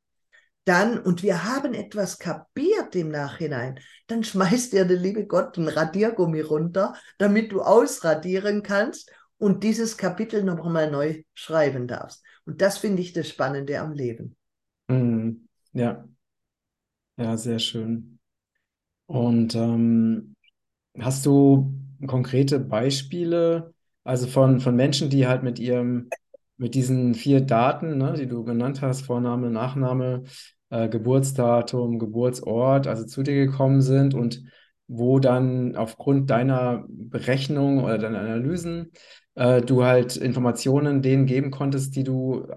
dann, 0.65 0.99
und 0.99 1.23
wir 1.23 1.43
haben 1.43 1.73
etwas 1.73 2.19
kapiert 2.19 2.95
im 2.95 3.09
Nachhinein, 3.09 3.79
dann 4.07 4.23
schmeißt 4.23 4.73
dir 4.73 4.85
der 4.85 4.97
liebe 4.97 5.25
Gott 5.25 5.57
ein 5.57 5.67
Radiergummi 5.67 6.41
runter, 6.41 6.93
damit 7.17 7.51
du 7.51 7.61
ausradieren 7.61 8.63
kannst 8.63 9.11
und 9.37 9.63
dieses 9.63 9.97
Kapitel 9.97 10.43
noch 10.43 10.65
einmal 10.65 10.89
neu 10.89 11.23
schreiben 11.33 11.87
darfst. 11.87 12.23
Und 12.45 12.61
das 12.61 12.77
finde 12.77 13.01
ich 13.01 13.13
das 13.13 13.27
Spannende 13.27 13.79
am 13.79 13.91
Leben. 13.91 14.35
Mhm. 14.87 15.47
Ja, 15.73 16.07
ja, 17.17 17.37
sehr 17.37 17.59
schön. 17.59 18.19
Und 19.05 19.55
ähm, 19.55 20.35
hast 20.99 21.25
du 21.25 21.73
konkrete 22.07 22.59
Beispiele, 22.59 23.73
also 24.03 24.27
von, 24.27 24.59
von 24.59 24.75
Menschen, 24.75 25.09
die 25.09 25.27
halt 25.27 25.43
mit 25.43 25.59
ihrem, 25.59 26.09
mit 26.57 26.75
diesen 26.75 27.15
vier 27.15 27.41
Daten, 27.41 27.97
ne, 27.97 28.13
die 28.17 28.27
du 28.27 28.43
genannt 28.43 28.81
hast, 28.81 29.01
Vorname, 29.03 29.49
Nachname, 29.49 30.23
äh, 30.69 30.87
Geburtsdatum, 30.89 31.99
Geburtsort, 31.99 32.87
also 32.87 33.05
zu 33.05 33.23
dir 33.23 33.33
gekommen 33.35 33.81
sind 33.81 34.13
und 34.13 34.43
wo 34.87 35.19
dann 35.19 35.75
aufgrund 35.75 36.29
deiner 36.29 36.85
Berechnung 36.87 37.83
oder 37.83 37.97
deiner 37.97 38.19
Analysen 38.19 38.91
äh, 39.35 39.61
du 39.61 39.83
halt 39.83 40.15
Informationen 40.17 41.01
denen 41.01 41.25
geben 41.25 41.51
konntest, 41.51 41.95
die 41.95 42.03
du 42.03 42.47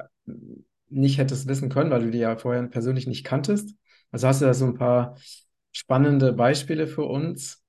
nicht 0.88 1.18
hättest 1.18 1.48
wissen 1.48 1.68
können, 1.68 1.90
weil 1.90 2.02
du 2.04 2.10
die 2.10 2.18
ja 2.18 2.36
vorher 2.36 2.62
persönlich 2.64 3.06
nicht 3.06 3.24
kanntest. 3.24 3.74
Also 4.12 4.28
hast 4.28 4.40
du 4.40 4.46
da 4.46 4.54
so 4.54 4.66
ein 4.66 4.74
paar 4.74 5.16
spannende 5.72 6.32
Beispiele 6.32 6.86
für 6.86 7.04
uns? 7.04 7.62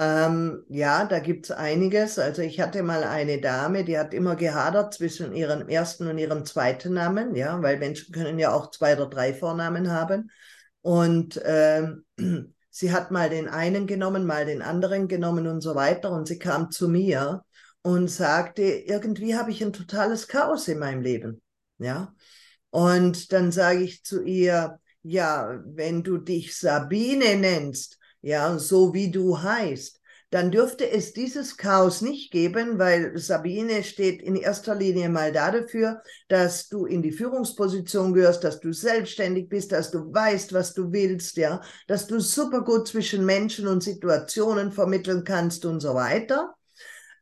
Ähm, 0.00 0.64
ja, 0.68 1.04
da 1.06 1.18
gibt 1.18 1.46
es 1.46 1.50
einiges. 1.50 2.20
Also 2.20 2.40
ich 2.40 2.60
hatte 2.60 2.84
mal 2.84 3.02
eine 3.02 3.40
Dame, 3.40 3.84
die 3.84 3.98
hat 3.98 4.14
immer 4.14 4.36
gehadert 4.36 4.94
zwischen 4.94 5.32
ihrem 5.32 5.68
ersten 5.68 6.06
und 6.06 6.18
ihrem 6.18 6.44
zweiten 6.44 6.94
Namen, 6.94 7.34
ja, 7.34 7.60
weil 7.62 7.78
Menschen 7.78 8.14
können 8.14 8.38
ja 8.38 8.52
auch 8.52 8.70
zwei 8.70 8.94
oder 8.94 9.08
drei 9.08 9.34
Vornamen 9.34 9.90
haben. 9.90 10.30
Und 10.82 11.40
ähm, 11.44 12.04
sie 12.70 12.92
hat 12.92 13.10
mal 13.10 13.28
den 13.28 13.48
einen 13.48 13.88
genommen, 13.88 14.24
mal 14.24 14.46
den 14.46 14.62
anderen 14.62 15.08
genommen 15.08 15.48
und 15.48 15.62
so 15.62 15.74
weiter. 15.74 16.12
Und 16.12 16.28
sie 16.28 16.38
kam 16.38 16.70
zu 16.70 16.88
mir 16.88 17.42
und 17.82 18.08
sagte, 18.08 18.62
irgendwie 18.62 19.36
habe 19.36 19.50
ich 19.50 19.64
ein 19.64 19.72
totales 19.72 20.28
Chaos 20.28 20.68
in 20.68 20.78
meinem 20.78 21.02
Leben. 21.02 21.42
Ja. 21.78 22.14
Und 22.70 23.32
dann 23.32 23.50
sage 23.50 23.80
ich 23.80 24.04
zu 24.04 24.22
ihr, 24.22 24.78
ja, 25.02 25.60
wenn 25.64 26.04
du 26.04 26.18
dich 26.18 26.56
Sabine 26.56 27.34
nennst, 27.36 27.97
ja, 28.20 28.58
so 28.58 28.94
wie 28.94 29.10
du 29.10 29.42
heißt, 29.42 29.98
dann 30.30 30.50
dürfte 30.50 30.90
es 30.90 31.14
dieses 31.14 31.56
Chaos 31.56 32.02
nicht 32.02 32.30
geben, 32.30 32.78
weil 32.78 33.16
Sabine 33.16 33.82
steht 33.82 34.20
in 34.20 34.36
erster 34.36 34.74
Linie 34.74 35.08
mal 35.08 35.32
dafür, 35.32 36.02
dass 36.28 36.68
du 36.68 36.84
in 36.84 37.00
die 37.00 37.12
Führungsposition 37.12 38.12
gehörst, 38.12 38.44
dass 38.44 38.60
du 38.60 38.72
selbstständig 38.74 39.48
bist, 39.48 39.72
dass 39.72 39.90
du 39.90 40.12
weißt, 40.12 40.52
was 40.52 40.74
du 40.74 40.92
willst, 40.92 41.38
ja, 41.38 41.62
dass 41.86 42.06
du 42.06 42.20
super 42.20 42.62
gut 42.62 42.88
zwischen 42.88 43.24
Menschen 43.24 43.66
und 43.66 43.82
Situationen 43.82 44.70
vermitteln 44.70 45.24
kannst 45.24 45.64
und 45.64 45.80
so 45.80 45.94
weiter. 45.94 46.54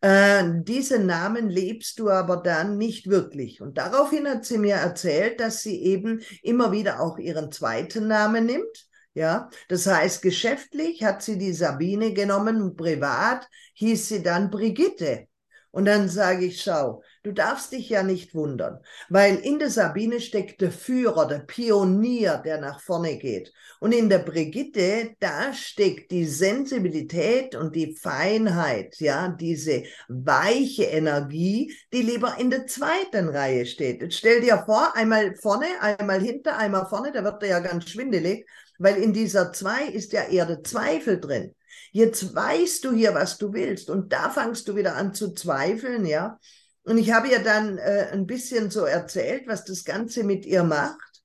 Äh, 0.00 0.62
diesen 0.62 1.06
Namen 1.06 1.48
lebst 1.48 2.00
du 2.00 2.10
aber 2.10 2.38
dann 2.38 2.76
nicht 2.76 3.08
wirklich. 3.08 3.60
Und 3.60 3.78
daraufhin 3.78 4.28
hat 4.28 4.44
sie 4.44 4.58
mir 4.58 4.74
erzählt, 4.74 5.38
dass 5.38 5.62
sie 5.62 5.80
eben 5.80 6.22
immer 6.42 6.72
wieder 6.72 7.00
auch 7.00 7.18
ihren 7.18 7.52
zweiten 7.52 8.08
Namen 8.08 8.46
nimmt. 8.46 8.85
Ja, 9.16 9.48
das 9.68 9.86
heißt, 9.86 10.20
geschäftlich 10.20 11.02
hat 11.02 11.22
sie 11.22 11.38
die 11.38 11.54
Sabine 11.54 12.12
genommen, 12.12 12.76
privat 12.76 13.48
hieß 13.72 14.08
sie 14.08 14.22
dann 14.22 14.50
Brigitte. 14.50 15.26
Und 15.70 15.86
dann 15.86 16.10
sage 16.10 16.44
ich, 16.44 16.60
schau, 16.60 17.02
du 17.22 17.32
darfst 17.32 17.72
dich 17.72 17.88
ja 17.88 18.02
nicht 18.02 18.34
wundern, 18.34 18.78
weil 19.08 19.36
in 19.36 19.58
der 19.58 19.70
Sabine 19.70 20.20
steckt 20.20 20.60
der 20.60 20.70
Führer, 20.70 21.26
der 21.26 21.38
Pionier, 21.40 22.42
der 22.44 22.60
nach 22.60 22.82
vorne 22.82 23.16
geht. 23.16 23.54
Und 23.80 23.92
in 23.92 24.10
der 24.10 24.18
Brigitte, 24.18 25.14
da 25.18 25.52
steckt 25.54 26.10
die 26.10 26.26
Sensibilität 26.26 27.54
und 27.54 27.74
die 27.74 27.94
Feinheit, 27.94 29.00
ja, 29.00 29.28
diese 29.28 29.84
weiche 30.08 30.84
Energie, 30.84 31.74
die 31.90 32.02
lieber 32.02 32.36
in 32.38 32.50
der 32.50 32.66
zweiten 32.66 33.30
Reihe 33.30 33.64
steht. 33.64 34.02
Jetzt 34.02 34.16
stell 34.16 34.42
dir 34.42 34.62
vor, 34.66 34.94
einmal 34.94 35.34
vorne, 35.36 35.66
einmal 35.80 36.20
hinter, 36.20 36.58
einmal 36.58 36.86
vorne, 36.86 37.12
da 37.12 37.24
wird 37.24 37.42
er 37.42 37.48
ja 37.48 37.60
ganz 37.60 37.88
schwindelig, 37.88 38.46
weil 38.78 38.96
in 38.96 39.12
dieser 39.12 39.52
zwei 39.52 39.86
ist 39.86 40.12
ja 40.12 40.24
eher 40.24 40.46
der 40.46 40.62
Zweifel 40.62 41.20
drin. 41.20 41.54
Jetzt 41.92 42.34
weißt 42.34 42.84
du 42.84 42.92
hier, 42.92 43.14
was 43.14 43.38
du 43.38 43.52
willst 43.52 43.90
und 43.90 44.12
da 44.12 44.30
fangst 44.30 44.68
du 44.68 44.76
wieder 44.76 44.96
an 44.96 45.14
zu 45.14 45.32
zweifeln, 45.32 46.04
ja. 46.04 46.38
Und 46.82 46.98
ich 46.98 47.12
habe 47.12 47.28
ihr 47.28 47.40
dann 47.40 47.78
äh, 47.78 48.08
ein 48.12 48.26
bisschen 48.26 48.70
so 48.70 48.84
erzählt, 48.84 49.46
was 49.46 49.64
das 49.64 49.84
Ganze 49.84 50.22
mit 50.22 50.46
ihr 50.46 50.62
macht. 50.62 51.22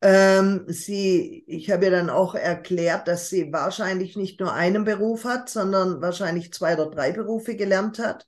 Ähm, 0.00 0.64
sie, 0.68 1.44
ich 1.46 1.70
habe 1.70 1.84
ihr 1.86 1.90
dann 1.90 2.08
auch 2.08 2.34
erklärt, 2.34 3.08
dass 3.08 3.28
sie 3.28 3.52
wahrscheinlich 3.52 4.16
nicht 4.16 4.40
nur 4.40 4.52
einen 4.52 4.84
Beruf 4.84 5.24
hat, 5.24 5.48
sondern 5.48 6.00
wahrscheinlich 6.00 6.52
zwei 6.52 6.74
oder 6.74 6.90
drei 6.90 7.12
Berufe 7.12 7.56
gelernt 7.56 7.98
hat. 7.98 8.26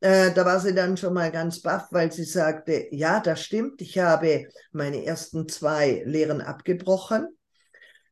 Äh, 0.00 0.32
da 0.32 0.44
war 0.44 0.58
sie 0.58 0.74
dann 0.74 0.96
schon 0.96 1.14
mal 1.14 1.30
ganz 1.30 1.60
baff, 1.60 1.88
weil 1.90 2.10
sie 2.10 2.24
sagte, 2.24 2.86
ja, 2.90 3.20
das 3.20 3.42
stimmt, 3.42 3.80
ich 3.82 3.98
habe 3.98 4.46
meine 4.72 5.04
ersten 5.04 5.48
zwei 5.48 6.02
Lehren 6.06 6.40
abgebrochen 6.40 7.28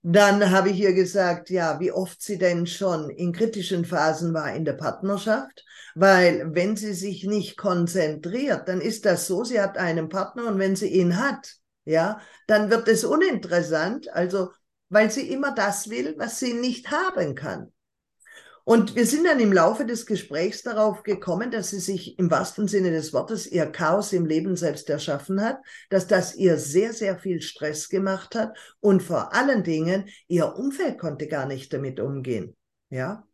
dann 0.02 0.50
habe 0.50 0.70
ich 0.70 0.78
ihr 0.78 0.94
gesagt, 0.94 1.50
ja, 1.50 1.78
wie 1.78 1.92
oft 1.92 2.22
sie 2.22 2.38
denn 2.38 2.66
schon 2.66 3.10
in 3.10 3.32
kritischen 3.32 3.84
Phasen 3.84 4.32
war 4.32 4.54
in 4.54 4.64
der 4.64 4.72
Partnerschaft, 4.72 5.64
weil 5.94 6.54
wenn 6.54 6.76
sie 6.76 6.94
sich 6.94 7.24
nicht 7.24 7.58
konzentriert, 7.58 8.68
dann 8.68 8.80
ist 8.80 9.04
das 9.04 9.26
so, 9.26 9.44
sie 9.44 9.60
hat 9.60 9.76
einen 9.76 10.08
Partner 10.08 10.46
und 10.46 10.58
wenn 10.58 10.76
sie 10.76 10.88
ihn 10.88 11.18
hat, 11.18 11.56
ja, 11.84 12.20
dann 12.46 12.70
wird 12.70 12.88
es 12.88 13.04
uninteressant, 13.04 14.10
also 14.12 14.50
weil 14.88 15.10
sie 15.10 15.30
immer 15.30 15.54
das 15.54 15.90
will, 15.90 16.14
was 16.18 16.38
sie 16.38 16.54
nicht 16.54 16.90
haben 16.90 17.34
kann. 17.34 17.72
Und 18.64 18.94
wir 18.94 19.06
sind 19.06 19.24
dann 19.24 19.40
im 19.40 19.52
Laufe 19.52 19.84
des 19.84 20.06
Gesprächs 20.06 20.62
darauf 20.62 21.02
gekommen, 21.02 21.50
dass 21.50 21.70
sie 21.70 21.80
sich 21.80 22.18
im 22.18 22.30
wahrsten 22.30 22.68
Sinne 22.68 22.90
des 22.90 23.12
Wortes 23.12 23.46
ihr 23.46 23.66
Chaos 23.66 24.12
im 24.12 24.26
Leben 24.26 24.56
selbst 24.56 24.88
erschaffen 24.90 25.42
hat, 25.42 25.58
dass 25.88 26.06
das 26.06 26.34
ihr 26.36 26.58
sehr, 26.58 26.92
sehr 26.92 27.18
viel 27.18 27.40
Stress 27.40 27.88
gemacht 27.88 28.34
hat 28.34 28.56
und 28.80 29.02
vor 29.02 29.34
allen 29.34 29.64
Dingen 29.64 30.08
ihr 30.28 30.56
Umfeld 30.56 30.98
konnte 30.98 31.26
gar 31.26 31.46
nicht 31.46 31.72
damit 31.72 32.00
umgehen. 32.00 32.56
Ja, 32.90 33.26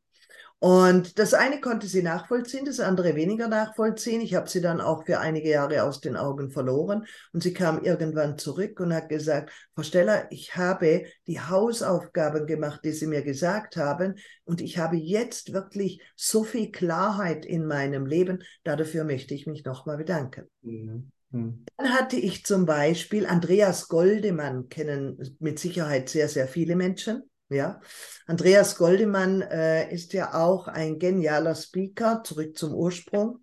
und 0.58 1.18
das 1.18 1.34
eine 1.34 1.60
konnte 1.60 1.86
sie 1.86 2.02
nachvollziehen, 2.02 2.64
das 2.64 2.80
andere 2.80 3.14
weniger 3.14 3.46
nachvollziehen. 3.46 4.22
Ich 4.22 4.34
habe 4.34 4.48
sie 4.48 4.62
dann 4.62 4.80
auch 4.80 5.04
für 5.04 5.20
einige 5.20 5.50
Jahre 5.50 5.82
aus 5.82 6.00
den 6.00 6.16
Augen 6.16 6.50
verloren. 6.50 7.04
Und 7.32 7.42
sie 7.42 7.52
kam 7.52 7.84
irgendwann 7.84 8.38
zurück 8.38 8.80
und 8.80 8.94
hat 8.94 9.10
gesagt, 9.10 9.52
Frau 9.75 9.82
Steller, 9.82 10.26
ich 10.30 10.56
habe 10.56 11.04
die 11.26 11.40
Hausaufgaben 11.40 12.46
gemacht, 12.46 12.80
die 12.84 12.92
Sie 12.92 13.06
mir 13.06 13.22
gesagt 13.22 13.76
haben. 13.76 14.14
Und 14.44 14.62
ich 14.62 14.78
habe 14.78 14.96
jetzt 14.96 15.52
wirklich 15.52 16.00
so 16.16 16.42
viel 16.42 16.72
Klarheit 16.72 17.44
in 17.44 17.66
meinem 17.66 18.06
Leben. 18.06 18.42
Dafür 18.64 19.04
möchte 19.04 19.34
ich 19.34 19.46
mich 19.46 19.62
nochmal 19.64 19.98
bedanken. 19.98 20.48
Mhm. 20.62 21.10
mhm. 21.32 21.64
Dann 21.76 21.92
hatte 21.92 22.16
ich 22.16 22.46
zum 22.46 22.64
Beispiel 22.64 23.26
Andreas 23.26 23.88
Goldemann, 23.88 24.70
kennen 24.70 25.36
mit 25.38 25.58
Sicherheit 25.58 26.08
sehr, 26.08 26.28
sehr 26.30 26.48
viele 26.48 26.76
Menschen. 26.76 27.25
Ja, 27.49 27.81
Andreas 28.26 28.76
Goldemann 28.76 29.41
äh, 29.41 29.93
ist 29.95 30.12
ja 30.12 30.35
auch 30.35 30.67
ein 30.67 30.99
genialer 30.99 31.55
Speaker, 31.55 32.23
zurück 32.25 32.59
zum 32.59 32.75
Ursprung. 32.75 33.41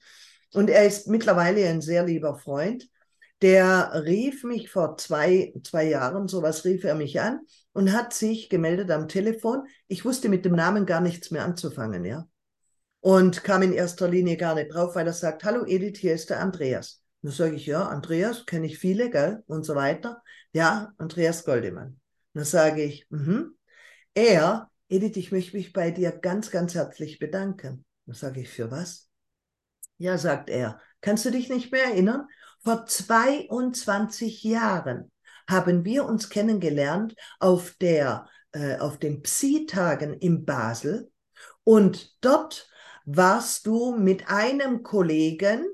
Und 0.54 0.70
er 0.70 0.86
ist 0.86 1.08
mittlerweile 1.08 1.68
ein 1.68 1.82
sehr 1.82 2.04
lieber 2.04 2.36
Freund. 2.36 2.88
Der 3.42 4.04
rief 4.06 4.44
mich 4.44 4.70
vor 4.70 4.98
zwei, 4.98 5.54
zwei 5.64 5.86
Jahren, 5.86 6.28
sowas 6.28 6.66
rief 6.66 6.84
er 6.84 6.96
mich 6.96 7.20
an 7.20 7.42
und 7.74 7.92
hat 7.92 8.14
sich 8.14 8.50
gemeldet 8.50 8.92
am 8.92 9.08
Telefon. 9.08 9.64
Ich 9.88 10.06
wusste 10.06 10.30
mit 10.30 10.46
dem 10.46 10.56
Namen 10.56 10.86
gar 10.86 11.02
nichts 11.02 11.32
mehr 11.32 11.44
anzufangen, 11.44 12.06
ja. 12.06 12.28
Und 13.00 13.44
kam 13.44 13.62
in 13.64 13.74
erster 13.74 14.08
Linie 14.08 14.38
gar 14.38 14.56
nicht 14.56 14.74
drauf, 14.74 14.96
weil 14.96 15.08
er 15.08 15.14
sagt, 15.14 15.44
hallo 15.44 15.66
Edith, 15.66 16.00
hier 16.00 16.14
ist 16.14 16.30
der 16.30 16.40
Andreas. 16.40 17.02
Dann 17.22 17.32
sage 17.32 17.56
ich, 17.56 17.66
ja, 17.66 17.86
Andreas, 17.86 18.46
kenne 18.46 18.66
ich 18.66 18.78
viele, 18.78 19.10
gell, 19.10 19.44
und 19.48 19.66
so 19.66 19.76
weiter. 19.76 20.22
Ja, 20.54 20.94
Andreas 20.98 21.44
Goldemann. 21.44 21.88
Und 21.88 22.00
dann 22.34 22.46
sage 22.46 22.84
ich, 22.84 23.06
mhm, 23.10 23.56
er, 24.14 24.70
Edith, 24.90 25.18
ich 25.18 25.32
möchte 25.32 25.58
mich 25.58 25.74
bei 25.74 25.92
dir 25.92 26.12
ganz, 26.12 26.52
ganz 26.52 26.76
herzlich 26.76 27.20
bedanken. 27.20 27.86
Dann 28.06 28.16
sage 28.16 28.42
ich, 28.42 28.50
für 28.50 28.70
was? 28.70 29.10
Ja, 29.98 30.18
sagt 30.18 30.50
er, 30.50 30.80
Kannst 31.04 31.26
du 31.26 31.32
dich 31.32 31.50
nicht 31.50 31.74
mehr 31.74 31.84
erinnern? 31.84 32.30
Vor 32.64 32.86
22 32.86 34.46
Jahren 34.46 35.12
haben 35.50 35.84
wir 35.84 36.06
uns 36.06 36.30
kennengelernt 36.30 37.14
auf 37.40 37.76
der 37.82 38.30
äh, 38.54 38.78
auf 38.78 38.98
den 39.00 39.22
Psi-Tagen 39.22 40.14
in 40.14 40.46
Basel 40.46 41.12
und 41.66 42.16
dort 42.22 42.70
warst 43.04 43.68
du 43.68 43.98
mit 43.98 44.30
einem 44.30 44.82
Kollegen, 44.82 45.66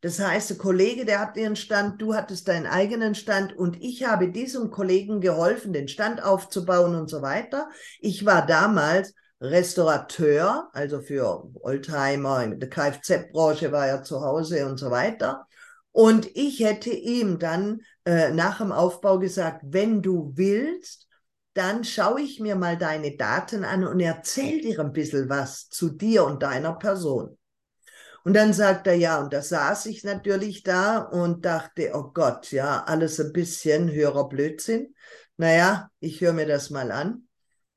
das 0.00 0.18
heißt, 0.18 0.50
der 0.50 0.56
Kollege, 0.58 1.04
der 1.04 1.20
hat 1.20 1.36
ihren 1.36 1.56
Stand, 1.56 2.00
du 2.02 2.14
hattest 2.14 2.48
deinen 2.48 2.66
eigenen 2.66 3.14
Stand 3.14 3.56
und 3.56 3.80
ich 3.80 4.04
habe 4.04 4.30
diesem 4.30 4.70
Kollegen 4.70 5.20
geholfen, 5.20 5.72
den 5.72 5.88
Stand 5.88 6.22
aufzubauen 6.22 6.94
und 6.94 7.08
so 7.08 7.22
weiter. 7.22 7.68
Ich 8.00 8.26
war 8.26 8.46
damals 8.46 9.14
Restaurateur, 9.40 10.68
also 10.72 11.00
für 11.00 11.50
Oldtimer, 11.60 12.42
in 12.42 12.58
der 12.58 12.70
Kfz-Branche 12.70 13.70
war 13.70 13.86
er 13.86 14.02
zu 14.02 14.22
Hause 14.22 14.66
und 14.66 14.78
so 14.78 14.90
weiter. 14.90 15.46
Und 15.92 16.28
ich 16.34 16.60
hätte 16.60 16.90
ihm 16.90 17.38
dann 17.38 17.80
äh, 18.04 18.30
nach 18.30 18.58
dem 18.58 18.72
Aufbau 18.72 19.18
gesagt, 19.18 19.62
wenn 19.64 20.02
du 20.02 20.32
willst, 20.34 21.06
dann 21.54 21.84
schaue 21.84 22.20
ich 22.20 22.38
mir 22.38 22.54
mal 22.54 22.76
deine 22.76 23.16
Daten 23.16 23.64
an 23.64 23.86
und 23.86 24.00
erzähl 24.00 24.60
dir 24.60 24.78
ein 24.80 24.92
bisschen 24.92 25.28
was 25.28 25.70
zu 25.70 25.90
dir 25.90 26.24
und 26.24 26.42
deiner 26.42 26.74
Person. 26.74 27.35
Und 28.26 28.34
dann 28.34 28.52
sagt 28.52 28.88
er 28.88 28.94
ja, 28.94 29.20
und 29.20 29.32
da 29.32 29.40
saß 29.40 29.86
ich 29.86 30.02
natürlich 30.02 30.64
da 30.64 30.98
und 30.98 31.44
dachte, 31.44 31.92
oh 31.94 32.10
Gott, 32.12 32.50
ja, 32.50 32.82
alles 32.82 33.20
ein 33.20 33.32
bisschen 33.32 33.88
höherer 33.88 34.28
Blödsinn. 34.28 34.96
Naja, 35.36 35.92
ich 36.00 36.20
höre 36.20 36.32
mir 36.32 36.46
das 36.46 36.70
mal 36.70 36.90
an. 36.90 37.28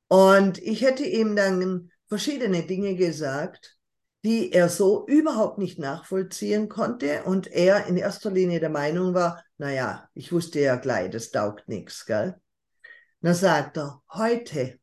Und 0.08 0.58
ich 0.58 0.82
hätte 0.82 1.04
ihm 1.04 1.36
dann 1.36 1.92
verschiedene 2.08 2.64
Dinge 2.64 2.96
gesagt, 2.96 3.78
die 4.24 4.50
er 4.50 4.68
so 4.68 5.06
überhaupt 5.06 5.58
nicht 5.58 5.78
nachvollziehen 5.78 6.68
konnte 6.68 7.22
und 7.22 7.46
er 7.46 7.86
in 7.86 7.96
erster 7.96 8.32
Linie 8.32 8.58
der 8.58 8.70
Meinung 8.70 9.14
war, 9.14 9.44
naja, 9.56 10.08
ich 10.14 10.32
wusste 10.32 10.58
ja 10.58 10.74
gleich, 10.74 11.10
das 11.10 11.30
taugt 11.30 11.68
nichts, 11.68 12.06
gell? 12.06 12.34
Na 13.20 13.34
sagt 13.34 13.78
er, 13.78 14.02
heute 14.12 14.79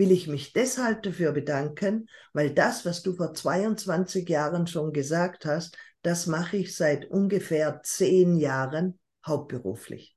will 0.00 0.12
ich 0.12 0.26
mich 0.26 0.54
deshalb 0.54 1.02
dafür 1.02 1.32
bedanken, 1.32 2.08
weil 2.32 2.54
das, 2.54 2.86
was 2.86 3.02
du 3.02 3.14
vor 3.14 3.34
22 3.34 4.26
Jahren 4.26 4.66
schon 4.66 4.94
gesagt 4.94 5.44
hast, 5.44 5.76
das 6.00 6.26
mache 6.26 6.56
ich 6.56 6.74
seit 6.74 7.10
ungefähr 7.10 7.82
zehn 7.84 8.36
Jahren 8.36 8.98
hauptberuflich. 9.26 10.16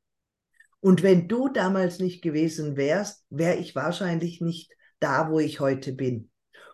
Und 0.79 1.03
wenn 1.03 1.27
du 1.27 1.49
damals 1.49 1.99
nicht 1.99 2.21
gewesen 2.21 2.77
wärst, 2.77 3.25
wäre 3.29 3.57
ich 3.57 3.75
wahrscheinlich 3.75 4.39
nicht 4.39 4.71
da, 5.01 5.29
wo 5.29 5.39
ich 5.39 5.59
heute 5.59 5.91
bin. 5.91 6.31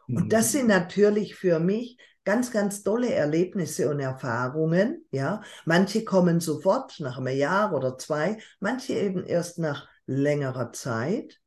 Und 0.08 0.32
das 0.32 0.52
sind 0.52 0.64
mhm. 0.64 0.70
natürlich 0.70 1.36
für 1.36 1.60
mich 1.60 1.98
ganz, 2.24 2.52
ganz 2.52 2.84
tolle 2.84 3.12
Erlebnisse 3.12 3.90
und 3.90 4.00
Erfahrungen. 4.00 5.04
Ja, 5.10 5.42
manche 5.66 6.06
kommen 6.06 6.42
sofort 6.42 7.00
nach 7.00 7.18
einem 7.18 7.36
Jahr 7.36 7.74
oder 7.74 7.98
zwei, 7.98 8.38
manche 8.60 8.94
eben 8.94 9.26
erst 9.26 9.58
nach 9.58 9.88
längerer 10.06 10.72
Zeit. 10.74 11.40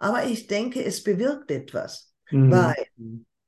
Aber 0.00 0.24
ich 0.24 0.48
denke, 0.48 0.84
es 0.84 1.04
bewirkt 1.04 1.52
etwas, 1.52 2.12
mhm. 2.30 2.50
weil 2.50 2.86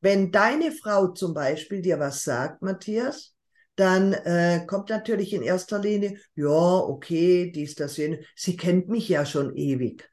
wenn 0.00 0.30
deine 0.30 0.70
Frau 0.70 1.08
zum 1.08 1.34
Beispiel 1.34 1.82
dir 1.82 1.98
was 1.98 2.22
sagt, 2.22 2.62
Matthias, 2.62 3.34
dann 3.74 4.12
äh, 4.12 4.64
kommt 4.66 4.90
natürlich 4.90 5.32
in 5.32 5.42
erster 5.42 5.78
Linie, 5.78 6.18
ja, 6.34 6.46
okay, 6.46 7.50
dies, 7.50 7.74
das, 7.74 7.96
jenes. 7.96 8.24
Sie 8.36 8.56
kennt 8.56 8.88
mich 8.88 9.08
ja 9.08 9.24
schon 9.24 9.56
ewig. 9.56 10.08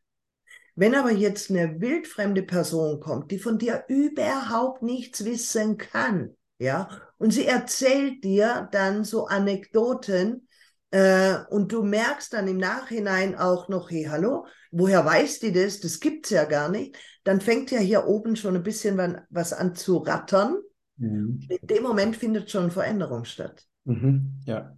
Wenn 0.75 0.95
aber 0.95 1.11
jetzt 1.11 1.49
eine 1.49 1.81
wildfremde 1.81 2.43
Person 2.43 3.01
kommt, 3.01 3.31
die 3.31 3.39
von 3.39 3.57
dir 3.57 3.83
überhaupt 3.89 4.81
nichts 4.81 5.25
wissen 5.25 5.77
kann, 5.77 6.37
ja, 6.57 6.89
und 7.17 7.31
sie 7.31 7.45
erzählt 7.45 8.23
dir 8.23 8.69
dann 8.71 9.03
so 9.03 9.25
Anekdoten, 9.25 10.47
äh, 10.91 11.35
und 11.49 11.71
du 11.71 11.83
merkst 11.83 12.33
dann 12.33 12.47
im 12.47 12.57
Nachhinein 12.57 13.35
auch 13.35 13.67
noch, 13.69 13.91
hey, 13.91 14.07
hallo, 14.09 14.45
woher 14.71 15.05
weiß 15.05 15.39
die 15.39 15.51
das? 15.51 15.79
Das 15.79 15.99
gibt's 15.99 16.29
ja 16.29 16.45
gar 16.45 16.69
nicht. 16.69 16.97
Dann 17.23 17.41
fängt 17.41 17.71
ja 17.71 17.79
hier 17.79 18.07
oben 18.07 18.35
schon 18.35 18.55
ein 18.55 18.63
bisschen 18.63 19.21
was 19.29 19.53
an 19.53 19.75
zu 19.75 19.97
rattern. 19.97 20.57
Mhm. 20.97 21.47
In 21.49 21.67
dem 21.67 21.83
Moment 21.83 22.15
findet 22.15 22.49
schon 22.49 22.71
Veränderung 22.71 23.25
statt. 23.25 23.65
Mhm. 23.85 24.39
Ja. 24.45 24.75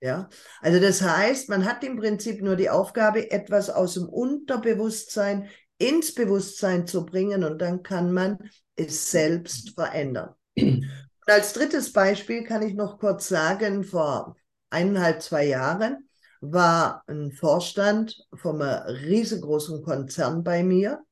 Ja, 0.00 0.28
also 0.60 0.80
das 0.80 1.00
heißt, 1.00 1.48
man 1.48 1.64
hat 1.64 1.82
im 1.82 1.96
Prinzip 1.96 2.42
nur 2.42 2.56
die 2.56 2.68
Aufgabe, 2.68 3.30
etwas 3.30 3.70
aus 3.70 3.94
dem 3.94 4.06
Unterbewusstsein 4.06 5.48
ins 5.78 6.14
Bewusstsein 6.14 6.86
zu 6.86 7.06
bringen 7.06 7.42
und 7.42 7.58
dann 7.62 7.82
kann 7.82 8.12
man 8.12 8.38
es 8.76 9.10
selbst 9.10 9.70
verändern. 9.70 10.34
Und 11.26 11.32
als 11.32 11.54
drittes 11.54 11.92
Beispiel 11.92 12.44
kann 12.44 12.60
ich 12.60 12.74
noch 12.74 12.98
kurz 12.98 13.28
sagen, 13.28 13.82
vor 13.82 14.36
eineinhalb, 14.68 15.22
zwei 15.22 15.46
Jahren 15.46 16.08
war 16.52 17.02
ein 17.06 17.32
Vorstand 17.32 18.16
vom 18.34 18.60
riesengroßen 18.60 19.82
Konzern 19.82 20.44
bei 20.44 20.62
mir 20.62 21.04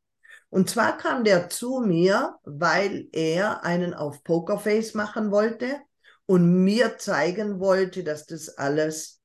und 0.53 0.69
zwar 0.69 0.99
kam 0.99 1.25
der 1.25 1.49
zu 1.49 1.81
mir, 1.81 2.39
weil 2.45 3.09
er 3.13 3.65
einen 3.65 3.95
auf 3.95 4.23
Pokerface 4.23 4.93
machen 4.93 5.31
wollte 5.31 5.81
und 6.27 6.63
mir 6.63 6.99
zeigen 6.99 7.59
wollte, 7.59 8.05
dass 8.05 8.27
das 8.27 8.51
alles 8.59 9.23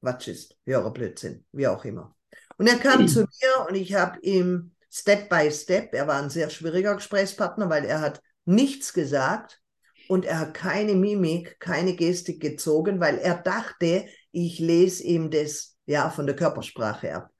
Quatsch 0.00 0.26
ist, 0.26 0.56
höherer 0.66 0.92
Blödsinn, 0.92 1.44
wie 1.52 1.68
auch 1.68 1.84
immer. 1.84 2.16
Und 2.58 2.66
er 2.66 2.78
kam 2.78 3.06
zu 3.06 3.20
mir 3.42 3.68
und 3.68 3.76
ich 3.76 3.94
habe 3.94 4.18
ihm 4.22 4.74
Step 4.90 5.28
by 5.28 5.48
Step, 5.52 5.94
er 5.94 6.08
war 6.08 6.20
ein 6.20 6.30
sehr 6.30 6.50
schwieriger 6.50 6.96
Gesprächspartner, 6.96 7.70
weil 7.70 7.84
er 7.84 8.00
hat 8.00 8.20
nichts 8.46 8.92
gesagt 8.92 9.60
und 10.08 10.24
er 10.24 10.40
hat 10.40 10.54
keine 10.54 10.96
Mimik, 10.96 11.60
keine 11.60 11.94
Gestik 11.94 12.40
gezogen, 12.40 12.98
weil 12.98 13.18
er 13.18 13.36
dachte, 13.36 14.06
ich 14.32 14.58
lese 14.58 15.02
ihm 15.04 15.30
das 15.30 15.76
ja 15.86 16.10
von 16.10 16.26
der 16.26 16.36
Körpersprache 16.36 17.14
ab. 17.14 17.30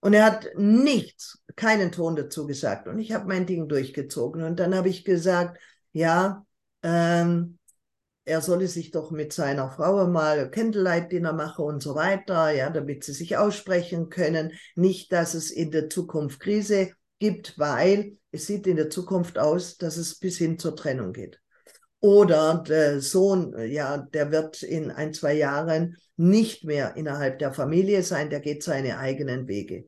Und 0.00 0.14
er 0.14 0.24
hat 0.24 0.48
nichts, 0.56 1.42
keinen 1.56 1.90
Ton 1.90 2.14
dazu 2.16 2.46
gesagt. 2.46 2.86
Und 2.86 2.98
ich 2.98 3.12
habe 3.12 3.26
mein 3.26 3.46
Ding 3.46 3.68
durchgezogen. 3.68 4.42
Und 4.42 4.60
dann 4.60 4.74
habe 4.74 4.88
ich 4.88 5.04
gesagt, 5.04 5.58
ja, 5.92 6.46
ähm, 6.82 7.58
er 8.24 8.42
solle 8.42 8.68
sich 8.68 8.90
doch 8.90 9.10
mit 9.10 9.32
seiner 9.32 9.70
Frau 9.70 10.06
mal 10.06 10.50
Candlelight-Dinner 10.50 11.32
machen 11.32 11.64
und 11.64 11.82
so 11.82 11.94
weiter, 11.94 12.50
ja, 12.50 12.70
damit 12.70 13.02
sie 13.02 13.12
sich 13.12 13.36
aussprechen 13.36 14.10
können. 14.10 14.52
Nicht, 14.76 15.12
dass 15.12 15.34
es 15.34 15.50
in 15.50 15.70
der 15.70 15.88
Zukunft 15.88 16.38
Krise 16.38 16.92
gibt, 17.18 17.58
weil 17.58 18.18
es 18.30 18.46
sieht 18.46 18.66
in 18.66 18.76
der 18.76 18.90
Zukunft 18.90 19.38
aus, 19.38 19.78
dass 19.78 19.96
es 19.96 20.18
bis 20.18 20.38
hin 20.38 20.58
zur 20.58 20.76
Trennung 20.76 21.12
geht. 21.12 21.40
Oder 22.00 22.62
der 22.66 23.00
Sohn, 23.00 23.54
ja, 23.68 23.98
der 23.98 24.30
wird 24.30 24.62
in 24.62 24.90
ein, 24.90 25.12
zwei 25.12 25.34
Jahren 25.34 25.96
nicht 26.16 26.64
mehr 26.64 26.96
innerhalb 26.96 27.38
der 27.38 27.52
Familie 27.52 28.02
sein, 28.02 28.30
der 28.30 28.40
geht 28.40 28.62
seine 28.62 28.98
eigenen 28.98 29.48
Wege. 29.48 29.86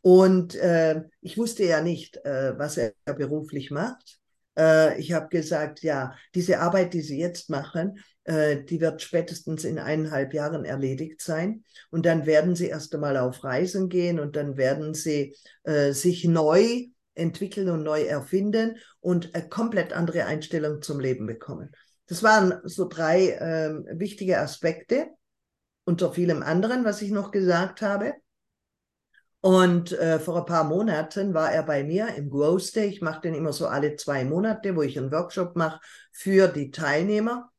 Und 0.00 0.54
äh, 0.54 1.02
ich 1.20 1.36
wusste 1.36 1.64
ja 1.64 1.80
nicht, 1.80 2.16
äh, 2.24 2.56
was 2.56 2.76
er 2.76 2.92
beruflich 3.04 3.70
macht. 3.70 4.18
Äh, 4.56 4.98
ich 5.00 5.12
habe 5.12 5.28
gesagt, 5.28 5.82
ja, 5.82 6.14
diese 6.34 6.60
Arbeit, 6.60 6.94
die 6.94 7.02
Sie 7.02 7.18
jetzt 7.18 7.50
machen, 7.50 7.98
äh, 8.24 8.62
die 8.62 8.80
wird 8.80 9.02
spätestens 9.02 9.64
in 9.64 9.78
eineinhalb 9.78 10.34
Jahren 10.34 10.64
erledigt 10.64 11.20
sein. 11.20 11.64
Und 11.90 12.06
dann 12.06 12.26
werden 12.26 12.54
Sie 12.54 12.66
erst 12.66 12.94
einmal 12.94 13.16
auf 13.16 13.42
Reisen 13.42 13.88
gehen 13.88 14.20
und 14.20 14.36
dann 14.36 14.56
werden 14.56 14.94
Sie 14.94 15.34
äh, 15.64 15.92
sich 15.92 16.24
neu 16.24 16.86
entwickeln 17.18 17.68
und 17.68 17.82
neu 17.82 18.02
erfinden 18.02 18.78
und 19.00 19.34
eine 19.34 19.48
komplett 19.48 19.92
andere 19.92 20.24
Einstellung 20.24 20.80
zum 20.82 21.00
Leben 21.00 21.26
bekommen. 21.26 21.72
Das 22.06 22.22
waren 22.22 22.60
so 22.64 22.88
drei 22.88 23.36
ähm, 23.40 23.86
wichtige 23.92 24.38
Aspekte 24.38 25.08
unter 25.84 26.12
vielem 26.12 26.42
anderen, 26.42 26.84
was 26.84 27.02
ich 27.02 27.10
noch 27.10 27.30
gesagt 27.30 27.82
habe. 27.82 28.14
Und 29.40 29.92
äh, 29.92 30.18
vor 30.18 30.38
ein 30.38 30.46
paar 30.46 30.64
Monaten 30.64 31.32
war 31.32 31.52
er 31.52 31.62
bei 31.62 31.84
mir 31.84 32.14
im 32.16 32.28
Growth 32.28 32.74
Day. 32.74 32.88
Ich 32.88 33.02
mache 33.02 33.20
den 33.20 33.34
immer 33.34 33.52
so 33.52 33.66
alle 33.68 33.96
zwei 33.96 34.24
Monate, 34.24 34.74
wo 34.74 34.82
ich 34.82 34.98
einen 34.98 35.12
Workshop 35.12 35.54
mache 35.54 35.80
für 36.10 36.48
die 36.48 36.70
Teilnehmer. 36.70 37.50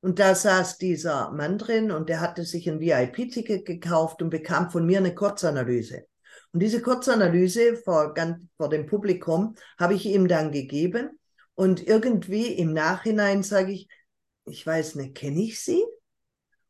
Und 0.00 0.18
da 0.18 0.34
saß 0.34 0.78
dieser 0.78 1.30
Mann 1.32 1.58
drin 1.58 1.90
und 1.90 2.08
der 2.08 2.20
hatte 2.20 2.44
sich 2.44 2.68
ein 2.68 2.80
VIP-Ticket 2.80 3.66
gekauft 3.66 4.22
und 4.22 4.30
bekam 4.30 4.70
von 4.70 4.86
mir 4.86 4.98
eine 4.98 5.14
Kurzanalyse. 5.14 6.06
Und 6.56 6.60
diese 6.60 6.80
Kurzanalyse 6.80 7.76
vor, 7.76 8.14
vor 8.56 8.70
dem 8.70 8.86
Publikum 8.86 9.56
habe 9.78 9.92
ich 9.92 10.06
ihm 10.06 10.26
dann 10.26 10.52
gegeben. 10.52 11.18
Und 11.54 11.86
irgendwie 11.86 12.46
im 12.46 12.72
Nachhinein 12.72 13.42
sage 13.42 13.72
ich, 13.72 13.90
ich 14.46 14.66
weiß 14.66 14.94
nicht, 14.94 15.14
kenne 15.14 15.42
ich 15.42 15.60
sie? 15.60 15.84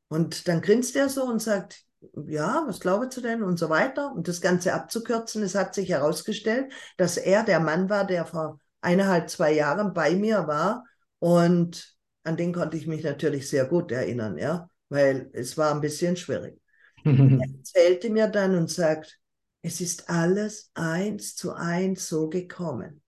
Und 0.09 0.49
dann 0.49 0.61
grinst 0.61 0.96
er 0.96 1.09
so 1.09 1.22
und 1.22 1.40
sagt, 1.40 1.85
ja, 2.27 2.64
was 2.66 2.81
glaubst 2.81 3.16
du 3.16 3.20
denn? 3.20 3.44
Und 3.44 3.61
so 3.61 3.70
weiter. 3.70 4.11
Und 4.11 4.27
das 4.27 4.40
Ganze 4.40 4.75
abzukürzen, 4.75 5.44
es 5.44 5.55
hat 5.55 5.72
sich 5.72 5.90
herausgestellt, 5.90 6.72
dass 6.96 7.16
er 7.16 7.44
der 7.44 7.61
Mann 7.61 7.88
war, 7.88 8.05
der 8.05 8.27
vor 8.27 8.59
eineinhalb, 8.81 9.31
zwei 9.31 9.53
Jahren 9.53 9.94
bei 9.94 10.16
mir 10.16 10.49
war. 10.49 10.85
Und 11.20 11.96
an 12.25 12.37
den 12.37 12.53
konnte 12.53 12.77
ich 12.77 12.88
mich 12.88 13.05
natürlich 13.05 13.49
sehr 13.49 13.66
gut 13.66 13.92
erinnern, 13.92 14.37
ja, 14.37 14.68
weil 14.88 15.31
es 15.33 15.57
war 15.57 15.72
ein 15.72 15.81
bisschen 15.81 16.16
schwierig. 16.16 16.61
er 17.05 17.38
erzählte 17.40 18.11
mir 18.11 18.27
dann 18.27 18.57
und 18.57 18.68
sagt, 18.68 19.20
es 19.66 19.81
ist 19.81 20.09
alles 20.09 20.70
eins 20.74 21.35
zu 21.35 21.52
eins 21.52 22.09
so 22.09 22.29
gekommen. 22.29 23.02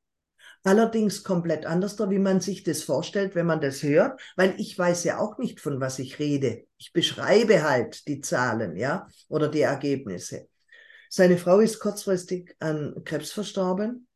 Allerdings 0.64 1.23
komplett 1.23 1.66
anders, 1.66 1.97
wie 2.11 2.18
man 2.18 2.40
sich 2.40 2.64
das 2.64 2.83
vorstellt, 2.83 3.37
wenn 3.37 3.47
man 3.47 3.61
das 3.61 3.85
hört, 3.85 4.21
weil 4.35 4.57
ich 4.59 4.77
weiß 4.77 5.05
ja 5.05 5.18
auch 5.18 5.38
nicht, 5.38 5.61
von 5.61 5.81
was 5.81 6.01
ich 6.01 6.18
rede. 6.18 6.64
Ich 6.77 6.92
beschreibe 6.92 7.62
halt 7.62 8.09
die 8.09 8.21
Zahlen, 8.21 8.77
ja, 8.77 9.07
oder 9.29 9.47
die 9.47 9.61
Ergebnisse. 9.61 10.49
Seine 11.09 11.38
Frau 11.38 11.61
ist 11.61 11.79
kurzfristig 11.79 12.57
an 12.59 13.03
Krebs 13.05 13.31
verstorben 13.31 14.09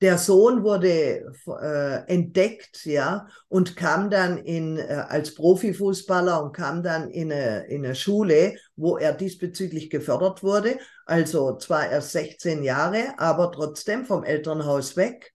der 0.00 0.16
Sohn 0.16 0.62
wurde 0.62 1.30
äh, 1.46 2.06
entdeckt, 2.06 2.86
ja, 2.86 3.26
und 3.48 3.76
kam 3.76 4.08
dann 4.08 4.38
in, 4.38 4.78
äh, 4.78 5.04
als 5.08 5.34
Profifußballer 5.34 6.42
und 6.42 6.52
kam 6.52 6.82
dann 6.82 7.10
in 7.10 7.30
eine, 7.30 7.66
in 7.66 7.84
eine 7.84 7.94
Schule, 7.94 8.56
wo 8.76 8.96
er 8.96 9.12
diesbezüglich 9.12 9.90
gefördert 9.90 10.42
wurde. 10.42 10.78
Also 11.10 11.56
zwar 11.56 11.90
erst 11.90 12.12
16 12.12 12.62
Jahre, 12.62 13.14
aber 13.18 13.50
trotzdem 13.50 14.04
vom 14.04 14.22
Elternhaus 14.22 14.96
weg. 14.96 15.32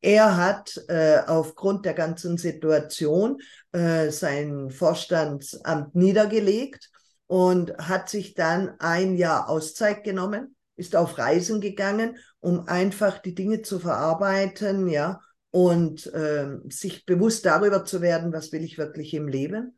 Er 0.00 0.36
hat 0.36 0.80
äh, 0.88 1.18
aufgrund 1.26 1.84
der 1.84 1.92
ganzen 1.92 2.38
Situation 2.38 3.36
äh, 3.72 4.10
sein 4.10 4.70
Vorstandsamt 4.70 5.94
niedergelegt 5.94 6.90
und 7.26 7.76
hat 7.76 8.08
sich 8.08 8.32
dann 8.32 8.74
ein 8.78 9.16
Jahr 9.16 9.50
Auszeit 9.50 10.02
genommen 10.02 10.56
ist 10.76 10.94
auf 10.94 11.18
Reisen 11.18 11.60
gegangen, 11.60 12.16
um 12.40 12.68
einfach 12.68 13.18
die 13.18 13.34
Dinge 13.34 13.62
zu 13.62 13.80
verarbeiten, 13.80 14.88
ja, 14.88 15.20
und 15.50 16.06
äh, 16.14 16.56
sich 16.68 17.04
bewusst 17.04 17.44
darüber 17.44 17.84
zu 17.84 18.00
werden, 18.00 18.32
was 18.32 18.52
will 18.52 18.62
ich 18.62 18.78
wirklich 18.78 19.12
im 19.12 19.26
Leben. 19.26 19.76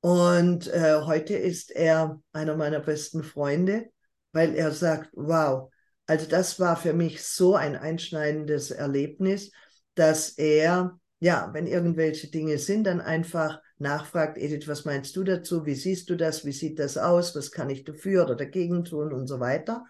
Und 0.00 0.68
äh, 0.68 1.00
heute 1.06 1.34
ist 1.34 1.70
er 1.70 2.20
einer 2.32 2.56
meiner 2.56 2.80
besten 2.80 3.22
Freunde, 3.22 3.88
weil 4.32 4.54
er 4.54 4.72
sagt, 4.72 5.10
wow, 5.12 5.70
also 6.06 6.26
das 6.26 6.58
war 6.58 6.76
für 6.76 6.92
mich 6.92 7.22
so 7.22 7.54
ein 7.54 7.76
einschneidendes 7.76 8.70
Erlebnis, 8.70 9.52
dass 9.94 10.30
er, 10.30 10.98
ja, 11.20 11.50
wenn 11.52 11.66
irgendwelche 11.66 12.28
Dinge 12.30 12.58
sind, 12.58 12.84
dann 12.84 13.00
einfach 13.00 13.60
nachfragt, 13.78 14.36
Edith, 14.38 14.68
was 14.68 14.84
meinst 14.84 15.16
du 15.16 15.24
dazu? 15.24 15.66
Wie 15.66 15.74
siehst 15.74 16.10
du 16.10 16.16
das? 16.16 16.44
Wie 16.44 16.52
sieht 16.52 16.78
das 16.78 16.98
aus? 16.98 17.34
Was 17.34 17.50
kann 17.50 17.70
ich 17.70 17.84
dafür 17.84 18.24
oder 18.24 18.36
dagegen 18.36 18.84
tun 18.84 19.12
und 19.12 19.26
so 19.26 19.40
weiter? 19.40 19.84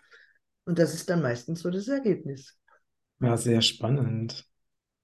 Und 0.65 0.79
das 0.79 0.95
ist 0.95 1.11
dann 1.11 1.23
meistens 1.23 1.61
so 1.61 1.71
das 1.71 1.89
Ergebnis. 1.89 2.57
Ja, 3.21 3.37
sehr 3.37 3.63
spannend. 3.63 4.47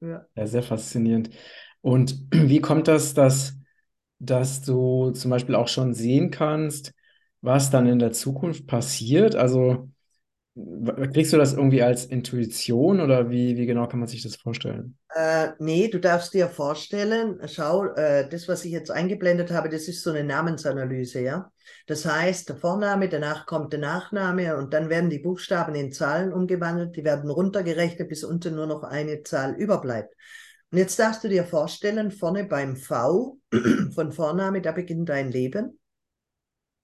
Ja. 0.00 0.26
ja, 0.34 0.46
sehr 0.46 0.62
faszinierend. 0.62 1.30
Und 1.80 2.26
wie 2.30 2.60
kommt 2.60 2.88
das, 2.88 3.14
dass, 3.14 3.54
dass 4.18 4.62
du 4.62 5.10
zum 5.10 5.30
Beispiel 5.30 5.54
auch 5.54 5.68
schon 5.68 5.94
sehen 5.94 6.30
kannst, 6.30 6.92
was 7.46 7.70
dann 7.70 7.86
in 7.86 7.98
der 7.98 8.12
Zukunft 8.12 8.66
passiert? 8.66 9.36
Also 9.36 9.88
kriegst 11.12 11.32
du 11.32 11.36
das 11.36 11.52
irgendwie 11.52 11.82
als 11.82 12.06
Intuition 12.06 13.00
oder 13.00 13.30
wie, 13.30 13.56
wie 13.56 13.66
genau 13.66 13.86
kann 13.86 14.00
man 14.00 14.08
sich 14.08 14.22
das 14.22 14.36
vorstellen? 14.36 14.96
Äh, 15.14 15.50
nee, 15.58 15.88
du 15.88 16.00
darfst 16.00 16.34
dir 16.34 16.48
vorstellen, 16.48 17.38
schau, 17.46 17.86
äh, 17.94 18.28
das, 18.28 18.48
was 18.48 18.64
ich 18.64 18.72
jetzt 18.72 18.90
eingeblendet 18.90 19.50
habe, 19.50 19.68
das 19.68 19.86
ist 19.86 20.02
so 20.02 20.10
eine 20.10 20.24
Namensanalyse, 20.24 21.20
ja. 21.20 21.50
Das 21.86 22.06
heißt, 22.06 22.48
der 22.48 22.56
Vorname, 22.56 23.08
danach 23.08 23.46
kommt 23.46 23.72
der 23.72 23.80
Nachname 23.80 24.56
und 24.56 24.72
dann 24.72 24.88
werden 24.88 25.10
die 25.10 25.18
Buchstaben 25.18 25.74
in 25.74 25.92
Zahlen 25.92 26.32
umgewandelt, 26.32 26.96
die 26.96 27.04
werden 27.04 27.30
runtergerechnet, 27.30 28.08
bis 28.08 28.24
unten 28.24 28.54
nur 28.54 28.66
noch 28.66 28.82
eine 28.82 29.22
Zahl 29.22 29.54
überbleibt. 29.56 30.14
Und 30.72 30.78
jetzt 30.78 30.98
darfst 30.98 31.22
du 31.22 31.28
dir 31.28 31.44
vorstellen, 31.44 32.10
vorne 32.10 32.44
beim 32.44 32.76
V 32.76 33.38
von 33.94 34.10
Vorname, 34.10 34.62
da 34.62 34.72
beginnt 34.72 35.08
dein 35.08 35.30
Leben. 35.30 35.78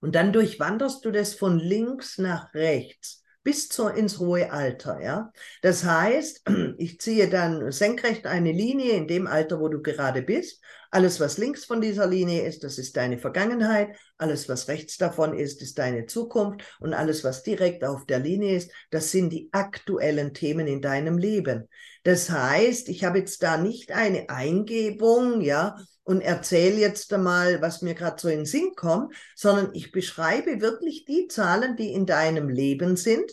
Und 0.03 0.15
dann 0.15 0.33
durchwanderst 0.33 1.05
du 1.05 1.11
das 1.11 1.33
von 1.33 1.57
links 1.57 2.17
nach 2.17 2.53
rechts 2.53 3.23
bis 3.41 3.69
zu, 3.69 3.87
ins 3.87 4.19
hohe 4.19 4.51
Alter. 4.51 5.01
Ja? 5.01 5.31
Das 5.61 5.85
heißt, 5.85 6.43
ich 6.77 6.99
ziehe 6.99 7.29
dann 7.29 7.71
senkrecht 7.71 8.25
eine 8.25 8.51
Linie 8.51 8.97
in 8.97 9.07
dem 9.07 9.27
Alter, 9.27 9.61
wo 9.61 9.69
du 9.69 9.81
gerade 9.81 10.21
bist. 10.21 10.61
Alles, 10.91 11.21
was 11.21 11.37
links 11.37 11.63
von 11.63 11.79
dieser 11.79 12.05
Linie 12.05 12.45
ist, 12.45 12.65
das 12.65 12.77
ist 12.77 12.97
deine 12.97 13.17
Vergangenheit. 13.17 13.95
Alles, 14.17 14.49
was 14.49 14.67
rechts 14.67 14.97
davon 14.97 15.37
ist, 15.37 15.61
ist 15.61 15.79
deine 15.79 16.05
Zukunft. 16.05 16.61
Und 16.81 16.93
alles, 16.93 17.23
was 17.23 17.41
direkt 17.41 17.85
auf 17.85 18.05
der 18.05 18.19
Linie 18.19 18.57
ist, 18.57 18.71
das 18.91 19.09
sind 19.09 19.29
die 19.29 19.47
aktuellen 19.53 20.33
Themen 20.33 20.67
in 20.67 20.81
deinem 20.81 21.17
Leben. 21.17 21.69
Das 22.03 22.29
heißt, 22.29 22.89
ich 22.89 23.05
habe 23.05 23.19
jetzt 23.19 23.41
da 23.41 23.55
nicht 23.55 23.93
eine 23.93 24.27
Eingebung, 24.27 25.39
ja, 25.39 25.77
und 26.03 26.21
erzähle 26.21 26.77
jetzt 26.77 27.11
einmal, 27.13 27.61
was 27.61 27.81
mir 27.81 27.93
gerade 27.93 28.19
so 28.19 28.27
in 28.27 28.39
den 28.39 28.45
Sinn 28.45 28.73
kommt, 28.75 29.15
sondern 29.35 29.69
ich 29.73 29.91
beschreibe 29.91 30.61
wirklich 30.61 31.05
die 31.05 31.27
Zahlen, 31.27 31.75
die 31.75 31.93
in 31.93 32.05
deinem 32.05 32.49
Leben 32.49 32.95
sind, 32.95 33.31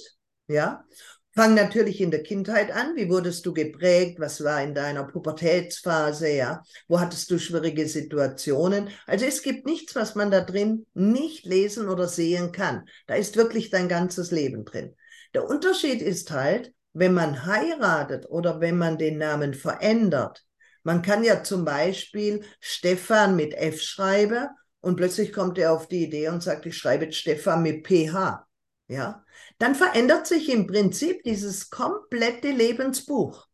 ja. 0.48 0.84
Fang 1.32 1.54
natürlich 1.54 2.00
in 2.00 2.10
der 2.10 2.24
Kindheit 2.24 2.72
an. 2.72 2.96
Wie 2.96 3.08
wurdest 3.08 3.46
du 3.46 3.54
geprägt? 3.54 4.18
Was 4.18 4.42
war 4.42 4.60
in 4.62 4.74
deiner 4.74 5.04
Pubertätsphase? 5.04 6.28
Ja, 6.28 6.64
wo 6.88 6.98
hattest 6.98 7.30
du 7.30 7.38
schwierige 7.38 7.86
Situationen? 7.86 8.88
Also 9.06 9.26
es 9.26 9.42
gibt 9.42 9.64
nichts, 9.64 9.94
was 9.94 10.16
man 10.16 10.32
da 10.32 10.40
drin 10.40 10.86
nicht 10.92 11.46
lesen 11.46 11.88
oder 11.88 12.08
sehen 12.08 12.50
kann. 12.50 12.88
Da 13.06 13.14
ist 13.14 13.36
wirklich 13.36 13.70
dein 13.70 13.88
ganzes 13.88 14.32
Leben 14.32 14.64
drin. 14.64 14.96
Der 15.32 15.48
Unterschied 15.48 16.02
ist 16.02 16.32
halt, 16.32 16.72
wenn 16.92 17.14
man 17.14 17.46
heiratet 17.46 18.26
oder 18.28 18.60
wenn 18.60 18.76
man 18.76 18.98
den 18.98 19.18
Namen 19.18 19.54
verändert, 19.54 20.44
man 20.82 21.02
kann 21.02 21.24
ja 21.24 21.42
zum 21.42 21.64
Beispiel 21.64 22.42
Stefan 22.60 23.36
mit 23.36 23.54
F 23.54 23.80
schreiben 23.80 24.48
und 24.80 24.96
plötzlich 24.96 25.32
kommt 25.32 25.58
er 25.58 25.72
auf 25.72 25.88
die 25.88 26.04
Idee 26.04 26.28
und 26.28 26.42
sagt, 26.42 26.66
ich 26.66 26.76
schreibe 26.76 27.04
jetzt 27.04 27.18
Stefan 27.18 27.62
mit 27.62 27.86
PH. 27.86 28.46
Ja, 28.88 29.24
dann 29.58 29.74
verändert 29.76 30.26
sich 30.26 30.52
im 30.52 30.66
Prinzip 30.66 31.22
dieses 31.22 31.70
komplette 31.70 32.50
Lebensbuch. 32.50 33.46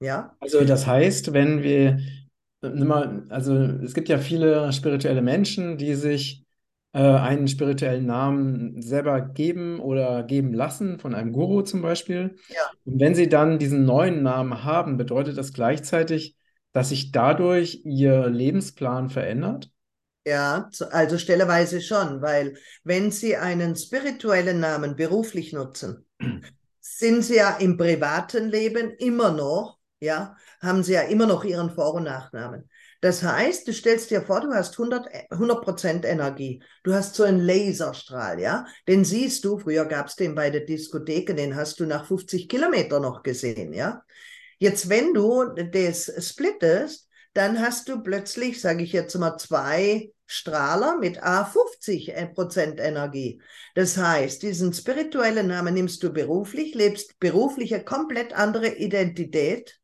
Ja. 0.00 0.34
Also 0.40 0.64
das 0.64 0.86
heißt, 0.86 1.34
wenn 1.34 1.62
wir, 1.62 2.00
also 2.62 3.54
es 3.54 3.92
gibt 3.92 4.08
ja 4.08 4.16
viele 4.18 4.72
spirituelle 4.72 5.20
Menschen, 5.20 5.76
die 5.76 5.94
sich 5.94 6.44
äh, 6.92 7.00
einen 7.00 7.46
spirituellen 7.46 8.06
Namen 8.06 8.80
selber 8.80 9.20
geben 9.20 9.80
oder 9.80 10.22
geben 10.22 10.54
lassen, 10.54 10.98
von 10.98 11.14
einem 11.14 11.32
Guru 11.32 11.62
zum 11.62 11.82
Beispiel. 11.82 12.36
Ja. 12.48 12.62
Und 12.84 13.00
wenn 13.00 13.14
sie 13.14 13.28
dann 13.28 13.58
diesen 13.58 13.84
neuen 13.84 14.22
Namen 14.22 14.64
haben, 14.64 14.96
bedeutet 14.96 15.36
das 15.36 15.52
gleichzeitig, 15.52 16.36
dass 16.72 16.90
sich 16.90 17.12
dadurch 17.12 17.82
ihr 17.84 18.28
Lebensplan 18.28 19.10
verändert? 19.10 19.70
Ja, 20.26 20.68
also 20.90 21.18
stelleweise 21.18 21.80
schon, 21.80 22.20
weil 22.20 22.56
wenn 22.84 23.10
Sie 23.10 23.36
einen 23.36 23.74
spirituellen 23.74 24.60
Namen 24.60 24.94
beruflich 24.94 25.52
nutzen, 25.52 26.06
sind 26.80 27.22
Sie 27.22 27.36
ja 27.36 27.56
im 27.56 27.76
privaten 27.76 28.48
Leben 28.48 28.90
immer 28.98 29.32
noch, 29.32 29.78
ja, 29.98 30.36
haben 30.60 30.82
Sie 30.82 30.92
ja 30.92 31.02
immer 31.02 31.26
noch 31.26 31.44
Ihren 31.44 31.70
Vor- 31.70 31.94
und 31.94 32.04
Nachnamen. 32.04 32.68
Das 33.00 33.22
heißt, 33.22 33.66
du 33.66 33.72
stellst 33.72 34.10
dir 34.10 34.20
vor, 34.20 34.42
du 34.42 34.52
hast 34.52 34.78
100, 34.78 35.08
100% 35.30 36.04
Energie. 36.04 36.62
Du 36.82 36.92
hast 36.92 37.14
so 37.14 37.22
einen 37.22 37.40
Laserstrahl, 37.40 38.38
ja? 38.40 38.66
Den 38.86 39.06
siehst 39.06 39.44
du, 39.46 39.58
früher 39.58 39.86
gab 39.86 40.08
es 40.08 40.16
den 40.16 40.34
bei 40.34 40.50
der 40.50 40.66
Diskothek, 40.66 41.34
den 41.34 41.56
hast 41.56 41.80
du 41.80 41.86
nach 41.86 42.06
50 42.06 42.46
Kilometern 42.48 43.00
noch 43.02 43.22
gesehen, 43.22 43.72
ja? 43.72 44.02
Jetzt, 44.62 44.90
wenn 44.90 45.14
du 45.14 45.54
das 45.72 46.12
splittest, 46.28 47.08
dann 47.32 47.60
hast 47.60 47.88
du 47.88 48.02
plötzlich, 48.02 48.60
sage 48.60 48.82
ich 48.82 48.92
jetzt 48.92 49.16
mal, 49.16 49.38
zwei 49.38 50.12
Strahler 50.26 50.98
mit 50.98 51.22
A50 51.22 52.34
Prozent 52.34 52.78
Energie. 52.78 53.40
Das 53.74 53.96
heißt, 53.96 54.42
diesen 54.42 54.74
spirituellen 54.74 55.46
Namen 55.46 55.72
nimmst 55.72 56.02
du 56.02 56.12
beruflich, 56.12 56.74
lebst 56.74 57.18
berufliche 57.18 57.82
komplett 57.82 58.34
andere 58.34 58.74
Identität 58.74 59.80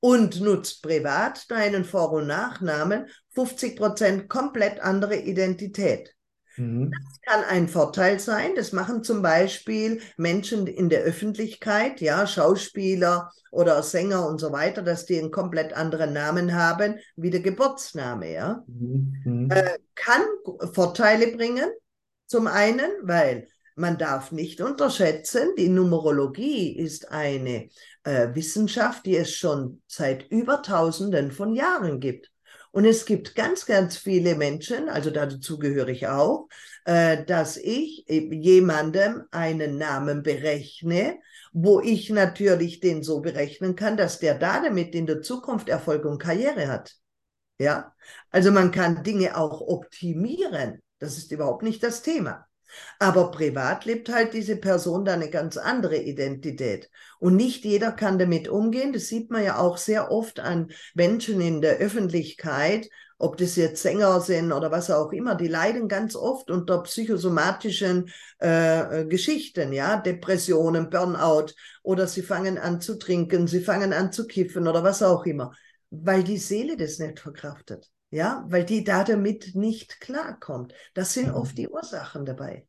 und 0.00 0.40
nutzt 0.40 0.82
privat 0.82 1.48
deinen 1.48 1.84
Vor- 1.84 2.10
und 2.10 2.26
Nachnamen 2.26 3.06
50 3.36 3.76
Prozent 3.76 4.28
komplett 4.28 4.80
andere 4.80 5.18
Identität. 5.18 6.15
Mhm. 6.56 6.90
Das 6.90 7.20
kann 7.22 7.44
ein 7.44 7.68
Vorteil 7.68 8.18
sein. 8.18 8.54
Das 8.54 8.72
machen 8.72 9.02
zum 9.02 9.22
Beispiel 9.22 10.00
Menschen 10.16 10.66
in 10.66 10.88
der 10.88 11.02
Öffentlichkeit, 11.02 12.00
ja, 12.00 12.26
Schauspieler 12.26 13.30
oder 13.50 13.82
Sänger 13.82 14.26
und 14.26 14.38
so 14.40 14.52
weiter, 14.52 14.82
dass 14.82 15.06
die 15.06 15.18
einen 15.18 15.30
komplett 15.30 15.72
anderen 15.72 16.12
Namen 16.12 16.54
haben 16.54 16.96
wie 17.16 17.30
der 17.30 17.40
Geburtsname, 17.40 18.32
ja. 18.32 18.64
Mhm. 18.66 19.48
Äh, 19.50 19.78
kann 19.94 20.22
Vorteile 20.72 21.28
bringen. 21.36 21.70
Zum 22.26 22.46
einen, 22.48 22.90
weil 23.02 23.48
man 23.76 23.98
darf 23.98 24.32
nicht 24.32 24.60
unterschätzen, 24.60 25.50
die 25.56 25.68
Numerologie 25.68 26.76
ist 26.76 27.12
eine 27.12 27.68
äh, 28.04 28.34
Wissenschaft, 28.34 29.04
die 29.04 29.16
es 29.16 29.32
schon 29.32 29.82
seit 29.86 30.28
über 30.30 30.62
Tausenden 30.62 31.30
von 31.30 31.54
Jahren 31.54 32.00
gibt. 32.00 32.30
Und 32.76 32.84
es 32.84 33.06
gibt 33.06 33.34
ganz, 33.34 33.64
ganz 33.64 33.96
viele 33.96 34.34
Menschen, 34.34 34.90
also 34.90 35.10
dazu 35.10 35.58
gehöre 35.58 35.88
ich 35.88 36.08
auch, 36.08 36.46
äh, 36.84 37.24
dass 37.24 37.56
ich 37.56 38.04
jemandem 38.06 39.22
einen 39.30 39.78
Namen 39.78 40.22
berechne, 40.22 41.18
wo 41.54 41.80
ich 41.80 42.10
natürlich 42.10 42.80
den 42.80 43.02
so 43.02 43.22
berechnen 43.22 43.76
kann, 43.76 43.96
dass 43.96 44.18
der 44.18 44.34
da 44.34 44.62
damit 44.62 44.94
in 44.94 45.06
der 45.06 45.22
Zukunft 45.22 45.70
Erfolg 45.70 46.04
und 46.04 46.18
Karriere 46.18 46.68
hat. 46.68 46.96
Ja, 47.58 47.94
also 48.30 48.52
man 48.52 48.72
kann 48.72 49.02
Dinge 49.02 49.38
auch 49.38 49.62
optimieren. 49.62 50.82
Das 50.98 51.16
ist 51.16 51.32
überhaupt 51.32 51.62
nicht 51.62 51.82
das 51.82 52.02
Thema. 52.02 52.44
Aber 52.98 53.30
privat 53.30 53.84
lebt 53.84 54.08
halt 54.08 54.32
diese 54.32 54.56
Person 54.56 55.04
da 55.04 55.14
eine 55.14 55.30
ganz 55.30 55.56
andere 55.56 55.96
Identität. 55.96 56.90
Und 57.18 57.36
nicht 57.36 57.64
jeder 57.64 57.92
kann 57.92 58.18
damit 58.18 58.48
umgehen. 58.48 58.92
Das 58.92 59.08
sieht 59.08 59.30
man 59.30 59.44
ja 59.44 59.58
auch 59.58 59.76
sehr 59.76 60.10
oft 60.10 60.40
an 60.40 60.70
Menschen 60.94 61.40
in 61.40 61.60
der 61.60 61.78
Öffentlichkeit, 61.78 62.88
ob 63.18 63.36
das 63.38 63.56
jetzt 63.56 63.82
Sänger 63.82 64.20
sind 64.20 64.52
oder 64.52 64.70
was 64.70 64.90
auch 64.90 65.12
immer, 65.12 65.34
die 65.34 65.48
leiden 65.48 65.88
ganz 65.88 66.14
oft 66.16 66.50
unter 66.50 66.82
psychosomatischen 66.82 68.10
äh, 68.42 69.02
äh, 69.02 69.04
Geschichten, 69.06 69.72
ja, 69.72 69.96
Depressionen, 69.96 70.90
Burnout. 70.90 71.46
Oder 71.82 72.06
sie 72.06 72.22
fangen 72.22 72.58
an 72.58 72.80
zu 72.80 72.98
trinken, 72.98 73.46
sie 73.46 73.60
fangen 73.60 73.92
an 73.92 74.12
zu 74.12 74.26
kiffen 74.26 74.68
oder 74.68 74.82
was 74.82 75.02
auch 75.02 75.24
immer, 75.24 75.52
weil 75.90 76.24
die 76.24 76.38
Seele 76.38 76.76
das 76.76 76.98
nicht 76.98 77.20
verkraftet, 77.20 77.90
ja, 78.16 78.44
weil 78.48 78.64
die 78.64 78.84
da 78.84 79.04
damit 79.04 79.54
nicht 79.54 80.00
klarkommt. 80.00 80.74
Das 80.94 81.12
sind 81.14 81.30
oft 81.30 81.56
die 81.58 81.68
Ursachen 81.68 82.24
dabei. 82.26 82.66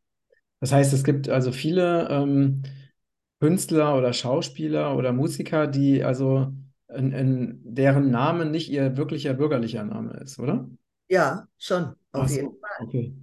Das 0.60 0.72
heißt, 0.72 0.94
es 0.94 1.04
gibt 1.04 1.30
also 1.30 1.52
viele 1.52 2.08
ähm, 2.10 2.64
Künstler 3.40 3.96
oder 3.98 4.14
Schauspieler 4.14 4.96
oder 4.98 5.14
Musiker, 5.14 5.68
die 5.68 6.04
also 6.04 6.54
in, 6.90 7.12
in 7.14 7.62
deren 7.64 8.10
Name 8.12 8.46
nicht 8.46 8.70
ihr 8.70 8.98
wirklicher 8.98 9.34
bürgerlicher 9.34 9.84
Name 9.84 10.14
ist, 10.24 10.40
oder? 10.40 10.68
Ja, 11.10 11.48
schon, 11.58 11.96
auf 12.12 12.30
so, 12.30 12.36
jeden 12.36 12.60
Fall. 12.62 12.80
okay. 12.80 13.14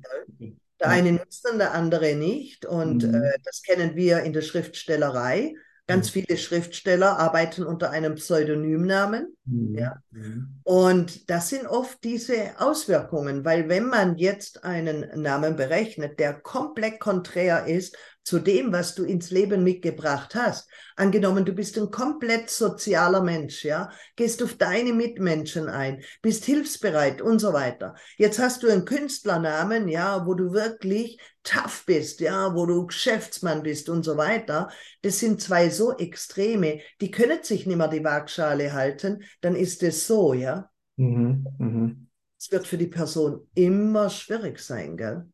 Der 0.80 0.90
eine 0.90 1.12
nutzt 1.12 1.44
dann, 1.44 1.58
der 1.58 1.72
andere 1.74 2.14
nicht. 2.16 2.66
Und 2.66 3.04
Mhm. 3.04 3.12
äh, 3.14 3.38
das 3.44 3.62
kennen 3.62 3.96
wir 3.96 4.22
in 4.22 4.32
der 4.32 4.42
Schriftstellerei. 4.42 5.54
Ganz 5.86 6.08
Mhm. 6.08 6.12
viele 6.12 6.36
Schriftsteller 6.36 7.18
arbeiten 7.18 7.62
unter 7.64 7.90
einem 7.90 8.14
Pseudonymnamen. 8.14 9.36
Mhm. 9.44 9.78
Ja. 9.78 9.96
Mhm. 10.10 10.60
Und 10.62 11.28
das 11.28 11.50
sind 11.50 11.66
oft 11.66 12.02
diese 12.04 12.58
Auswirkungen, 12.58 13.44
weil 13.44 13.68
wenn 13.68 13.86
man 13.86 14.16
jetzt 14.16 14.64
einen 14.64 15.20
Namen 15.20 15.56
berechnet, 15.56 16.18
der 16.18 16.32
komplett 16.34 17.00
konträr 17.00 17.66
ist 17.66 17.96
zu 18.24 18.38
dem, 18.38 18.72
was 18.72 18.94
du 18.94 19.04
ins 19.04 19.30
Leben 19.30 19.62
mitgebracht 19.62 20.34
hast, 20.34 20.68
angenommen, 20.96 21.44
du 21.44 21.52
bist 21.52 21.78
ein 21.78 21.90
komplett 21.90 22.48
sozialer 22.50 23.22
Mensch, 23.22 23.64
ja, 23.64 23.90
gehst 24.16 24.42
auf 24.42 24.54
deine 24.54 24.94
Mitmenschen 24.94 25.68
ein, 25.68 26.02
bist 26.22 26.44
hilfsbereit 26.46 27.20
und 27.20 27.38
so 27.38 27.52
weiter. 27.52 27.94
Jetzt 28.16 28.38
hast 28.38 28.62
du 28.62 28.68
einen 28.68 28.86
Künstlernamen, 28.86 29.88
ja, 29.88 30.26
wo 30.26 30.34
du 30.34 30.52
wirklich 30.52 31.20
tough 31.42 31.84
bist, 31.86 32.20
ja, 32.20 32.54
wo 32.54 32.64
du 32.64 32.86
Geschäftsmann 32.86 33.62
bist 33.62 33.90
und 33.90 34.02
so 34.02 34.16
weiter. 34.16 34.70
Das 35.02 35.18
sind 35.20 35.42
zwei 35.42 35.68
so 35.68 35.96
Extreme, 35.96 36.80
die 37.02 37.10
können 37.10 37.42
sich 37.42 37.66
nicht 37.66 37.76
mehr 37.76 37.88
die 37.88 38.02
Waagschale 38.02 38.72
halten, 38.72 39.22
dann 39.42 39.54
ist 39.54 39.82
es 39.82 40.06
so, 40.06 40.32
ja. 40.32 40.70
Mhm. 40.96 41.46
Mhm. 41.58 42.08
Es 42.38 42.50
wird 42.50 42.66
für 42.66 42.78
die 42.78 42.86
Person 42.86 43.46
immer 43.54 44.08
schwierig 44.08 44.58
sein, 44.58 44.96
gell? 44.96 45.26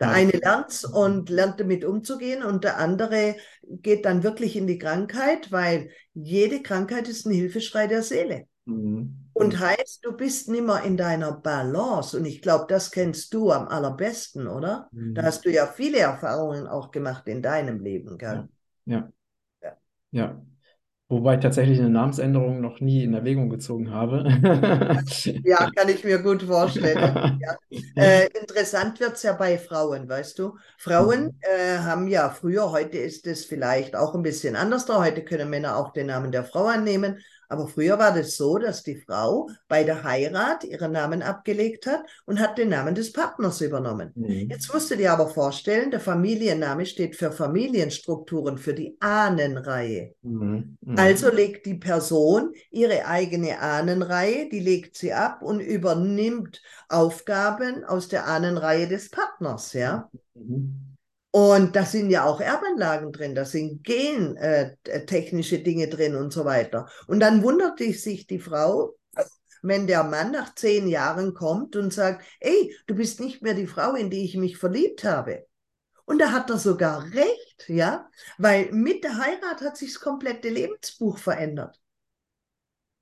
Der 0.00 0.08
Ja. 0.08 0.14
eine 0.14 0.32
lernt 0.32 0.84
und 0.92 1.30
lernt 1.30 1.60
damit 1.60 1.84
umzugehen 1.84 2.42
und 2.42 2.64
der 2.64 2.78
andere 2.78 3.36
geht 3.62 4.04
dann 4.04 4.22
wirklich 4.22 4.56
in 4.56 4.66
die 4.66 4.78
Krankheit, 4.78 5.52
weil 5.52 5.90
jede 6.14 6.62
Krankheit 6.62 7.08
ist 7.08 7.26
ein 7.26 7.32
Hilfeschrei 7.32 7.86
der 7.86 8.02
Seele. 8.02 8.46
Mhm. 8.66 9.14
Und 9.34 9.58
heißt, 9.58 10.04
du 10.04 10.12
bist 10.12 10.48
nimmer 10.48 10.82
in 10.82 10.96
deiner 10.96 11.32
Balance. 11.32 12.16
Und 12.18 12.26
ich 12.26 12.42
glaube, 12.42 12.66
das 12.68 12.90
kennst 12.90 13.32
du 13.32 13.50
am 13.50 13.66
allerbesten, 13.68 14.46
oder? 14.46 14.90
Da 15.14 15.22
Mhm. 15.22 15.26
hast 15.26 15.44
du 15.44 15.50
ja 15.50 15.66
viele 15.66 15.98
Erfahrungen 15.98 16.66
auch 16.66 16.90
gemacht 16.90 17.26
in 17.28 17.40
deinem 17.42 17.80
Leben, 17.80 18.18
gell? 18.18 18.48
Ja. 18.84 19.12
Ja. 19.62 19.76
Ja. 20.10 20.42
Wobei 21.12 21.34
ich 21.34 21.40
tatsächlich 21.40 21.78
eine 21.78 21.90
Namensänderung 21.90 22.60
noch 22.62 22.80
nie 22.80 23.04
in 23.04 23.12
Erwägung 23.12 23.50
gezogen 23.50 23.90
habe. 23.90 24.24
Ja, 25.44 25.68
kann 25.74 25.88
ich 25.88 26.04
mir 26.04 26.20
gut 26.22 26.42
vorstellen. 26.44 27.18
Ja. 27.38 27.56
Äh, 27.98 28.26
interessant 28.38 29.00
wird 29.00 29.14
es 29.14 29.22
ja 29.22 29.32
bei 29.32 29.58
Frauen, 29.58 30.08
weißt 30.08 30.38
du? 30.38 30.56
Frauen 30.78 31.24
Mhm. 31.26 31.38
äh, 31.40 31.78
haben 31.78 32.06
ja 32.08 32.30
früher, 32.30 32.70
heute 32.70 32.98
ist 32.98 33.26
es 33.26 33.44
vielleicht 33.44 33.94
auch 33.96 34.14
ein 34.14 34.22
bisschen 34.22 34.56
anders 34.56 34.86
da. 34.86 34.98
Heute 35.00 35.24
können 35.24 35.50
Männer 35.50 35.76
auch 35.76 35.92
den 35.92 36.06
Namen 36.06 36.32
der 36.32 36.44
Frau 36.44 36.66
annehmen. 36.66 37.18
Aber 37.52 37.68
früher 37.68 37.98
war 37.98 38.14
das 38.14 38.38
so, 38.38 38.56
dass 38.56 38.82
die 38.82 38.96
Frau 38.96 39.46
bei 39.68 39.84
der 39.84 40.04
Heirat 40.04 40.64
ihren 40.64 40.92
Namen 40.92 41.20
abgelegt 41.20 41.86
hat 41.86 42.00
und 42.24 42.40
hat 42.40 42.56
den 42.56 42.70
Namen 42.70 42.94
des 42.94 43.12
Partners 43.12 43.60
übernommen. 43.60 44.10
Mhm. 44.14 44.48
Jetzt 44.48 44.72
musst 44.72 44.90
du 44.90 44.96
dir 44.96 45.12
aber 45.12 45.28
vorstellen, 45.28 45.90
der 45.90 46.00
Familienname 46.00 46.86
steht 46.86 47.14
für 47.14 47.30
Familienstrukturen, 47.30 48.56
für 48.56 48.72
die 48.72 48.96
Ahnenreihe. 49.00 50.14
Mhm. 50.22 50.78
Mhm. 50.80 50.98
Also 50.98 51.30
legt 51.30 51.66
die 51.66 51.74
Person 51.74 52.54
ihre 52.70 53.04
eigene 53.04 53.60
Ahnenreihe, 53.60 54.48
die 54.48 54.60
legt 54.60 54.96
sie 54.96 55.12
ab 55.12 55.42
und 55.42 55.60
übernimmt 55.60 56.62
Aufgaben 56.88 57.84
aus 57.84 58.08
der 58.08 58.28
Ahnenreihe 58.28 58.88
des 58.88 59.10
Partners, 59.10 59.74
ja. 59.74 60.08
Mhm. 60.32 60.91
Und 61.34 61.74
da 61.76 61.86
sind 61.86 62.10
ja 62.10 62.24
auch 62.26 62.42
Erbanlagen 62.42 63.10
drin, 63.10 63.34
da 63.34 63.46
sind 63.46 63.82
gentechnische 63.84 65.60
Dinge 65.60 65.88
drin 65.88 66.14
und 66.14 66.30
so 66.30 66.44
weiter. 66.44 66.88
Und 67.06 67.20
dann 67.20 67.42
wundert 67.42 67.78
sich 67.78 68.26
die 68.26 68.38
Frau, 68.38 68.94
wenn 69.62 69.86
der 69.86 70.04
Mann 70.04 70.32
nach 70.32 70.54
zehn 70.54 70.86
Jahren 70.88 71.32
kommt 71.32 71.74
und 71.74 71.90
sagt, 71.90 72.22
ey, 72.38 72.76
du 72.86 72.94
bist 72.94 73.18
nicht 73.18 73.40
mehr 73.40 73.54
die 73.54 73.66
Frau, 73.66 73.94
in 73.94 74.10
die 74.10 74.24
ich 74.24 74.36
mich 74.36 74.58
verliebt 74.58 75.04
habe. 75.04 75.46
Und 76.04 76.18
da 76.18 76.32
hat 76.32 76.50
er 76.50 76.58
sogar 76.58 77.04
recht, 77.14 77.64
ja, 77.68 78.10
weil 78.36 78.70
mit 78.72 79.02
der 79.02 79.16
Heirat 79.16 79.62
hat 79.62 79.78
sich 79.78 79.94
das 79.94 80.02
komplette 80.02 80.50
Lebensbuch 80.50 81.16
verändert. 81.16 81.80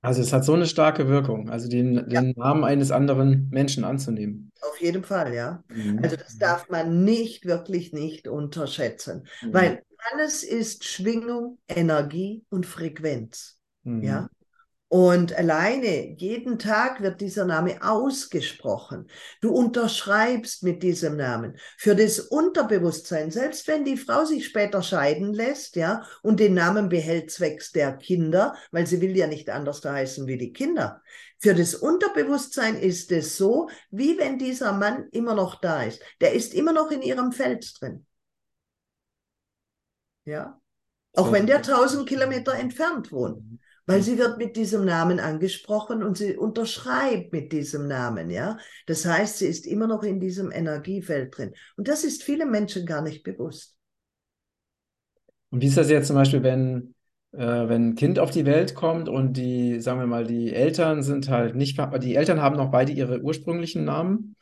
Also 0.01 0.21
es 0.21 0.33
hat 0.33 0.45
so 0.45 0.53
eine 0.53 0.65
starke 0.67 1.07
Wirkung, 1.07 1.49
also 1.49 1.69
den, 1.69 2.07
Ja, 2.07 2.21
den 2.21 2.31
Namen 2.35 2.63
eines 2.63 2.91
anderen 2.91 3.49
Menschen 3.49 3.83
anzunehmen. 3.83 4.51
auf 4.61 4.79
jeden 4.81 5.03
Fall, 5.03 5.33
ja. 5.33 5.63
Mhm. 5.69 5.99
Also 6.03 6.15
das 6.15 6.37
darf 6.37 6.69
man 6.69 7.03
nicht, 7.03 7.45
wirklich 7.45 7.93
nicht 7.93 8.27
unterschätzen, 8.27 9.27
Mhm. 9.41 9.53
weil 9.53 9.83
alles 10.13 10.43
ist 10.43 10.83
Schwingung, 10.85 11.59
Energie 11.67 12.43
und 12.49 12.65
Frequenz, 12.65 13.59
Mhm. 13.83 14.03
ja. 14.03 14.29
Und 14.93 15.33
alleine 15.37 16.17
jeden 16.17 16.59
Tag 16.59 17.01
wird 17.01 17.21
dieser 17.21 17.45
Name 17.45 17.77
ausgesprochen. 17.81 19.09
Du 19.39 19.53
unterschreibst 19.53 20.63
mit 20.63 20.83
diesem 20.83 21.15
Namen 21.15 21.55
für 21.77 21.95
das 21.95 22.19
Unterbewusstsein, 22.19 23.31
selbst 23.31 23.69
wenn 23.69 23.85
die 23.85 23.95
Frau 23.95 24.25
sich 24.25 24.45
später 24.45 24.83
scheiden 24.83 25.33
lässt, 25.33 25.77
ja, 25.77 26.05
und 26.23 26.41
den 26.41 26.55
Namen 26.55 26.89
behält 26.89 27.31
zwecks 27.31 27.71
der 27.71 27.93
Kinder, 27.93 28.53
weil 28.71 28.85
sie 28.85 28.99
will 28.99 29.15
ja 29.15 29.27
nicht 29.27 29.49
anders 29.49 29.81
heißen 29.81 30.27
wie 30.27 30.37
die 30.37 30.51
Kinder. 30.51 31.01
Für 31.39 31.55
das 31.55 31.73
Unterbewusstsein 31.73 32.75
ist 32.75 33.13
es 33.13 33.37
so, 33.37 33.69
wie 33.91 34.17
wenn 34.17 34.37
dieser 34.37 34.73
Mann 34.73 35.07
immer 35.13 35.35
noch 35.35 35.61
da 35.61 35.83
ist. 35.83 36.01
Der 36.19 36.33
ist 36.33 36.53
immer 36.53 36.73
noch 36.73 36.91
in 36.91 37.01
ihrem 37.01 37.31
Feld 37.31 37.79
drin. 37.79 38.05
Ja. 40.25 40.59
Auch 41.13 41.31
wenn 41.31 41.47
der 41.47 41.61
tausend 41.61 42.09
Kilometer 42.09 42.55
entfernt 42.55 43.13
wohnt. 43.13 43.60
Weil 43.85 44.01
sie 44.01 44.17
wird 44.17 44.37
mit 44.37 44.55
diesem 44.55 44.85
Namen 44.85 45.19
angesprochen 45.19 46.03
und 46.03 46.17
sie 46.17 46.37
unterschreibt 46.37 47.33
mit 47.33 47.51
diesem 47.51 47.87
Namen, 47.87 48.29
ja. 48.29 48.57
Das 48.85 49.05
heißt, 49.05 49.39
sie 49.39 49.47
ist 49.47 49.65
immer 49.65 49.87
noch 49.87 50.03
in 50.03 50.19
diesem 50.19 50.51
Energiefeld 50.51 51.35
drin. 51.35 51.53
Und 51.77 51.87
das 51.87 52.03
ist 52.03 52.23
vielen 52.23 52.51
Menschen 52.51 52.85
gar 52.85 53.01
nicht 53.01 53.23
bewusst. 53.23 53.75
Und 55.49 55.61
wie 55.61 55.67
ist 55.67 55.77
das 55.77 55.89
jetzt 55.89 56.07
zum 56.07 56.15
Beispiel, 56.15 56.43
wenn, 56.43 56.95
äh, 57.33 57.67
wenn 57.67 57.89
ein 57.89 57.95
Kind 57.95 58.19
auf 58.19 58.31
die 58.31 58.45
Welt 58.45 58.73
kommt 58.75 59.09
und 59.09 59.33
die, 59.33 59.79
sagen 59.81 59.99
wir 59.99 60.07
mal, 60.07 60.25
die 60.25 60.53
Eltern 60.53 61.03
sind 61.03 61.29
halt 61.29 61.55
nicht, 61.55 61.79
die 62.01 62.15
Eltern 62.15 62.41
haben 62.41 62.55
noch 62.55 62.71
beide 62.71 62.91
ihre 62.91 63.21
ursprünglichen 63.21 63.83
Namen. 63.83 64.35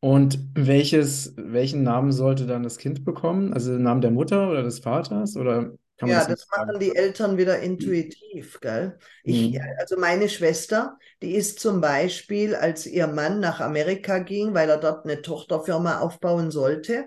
Und 0.00 0.38
welches, 0.54 1.34
welchen 1.36 1.82
Namen 1.82 2.10
sollte 2.10 2.46
dann 2.46 2.62
das 2.62 2.78
Kind 2.78 3.04
bekommen? 3.04 3.52
Also 3.52 3.72
den 3.72 3.82
Namen 3.82 4.00
der 4.00 4.10
Mutter 4.10 4.50
oder 4.50 4.62
des 4.62 4.78
Vaters? 4.78 5.36
Oder 5.36 5.72
Ja, 6.02 6.24
das 6.24 6.26
das 6.26 6.46
machen 6.48 6.78
die 6.80 6.94
Eltern 6.96 7.36
wieder 7.36 7.58
intuitiv, 7.60 8.58
gell? 8.60 8.98
Ich, 9.22 9.52
Mhm. 9.52 9.60
also 9.78 9.98
meine 9.98 10.28
Schwester, 10.28 10.98
die 11.22 11.34
ist 11.34 11.60
zum 11.60 11.80
Beispiel, 11.80 12.54
als 12.54 12.86
ihr 12.86 13.06
Mann 13.06 13.40
nach 13.40 13.60
Amerika 13.60 14.18
ging, 14.18 14.54
weil 14.54 14.70
er 14.70 14.78
dort 14.78 15.04
eine 15.04 15.20
Tochterfirma 15.22 15.98
aufbauen 16.00 16.50
sollte, 16.50 17.06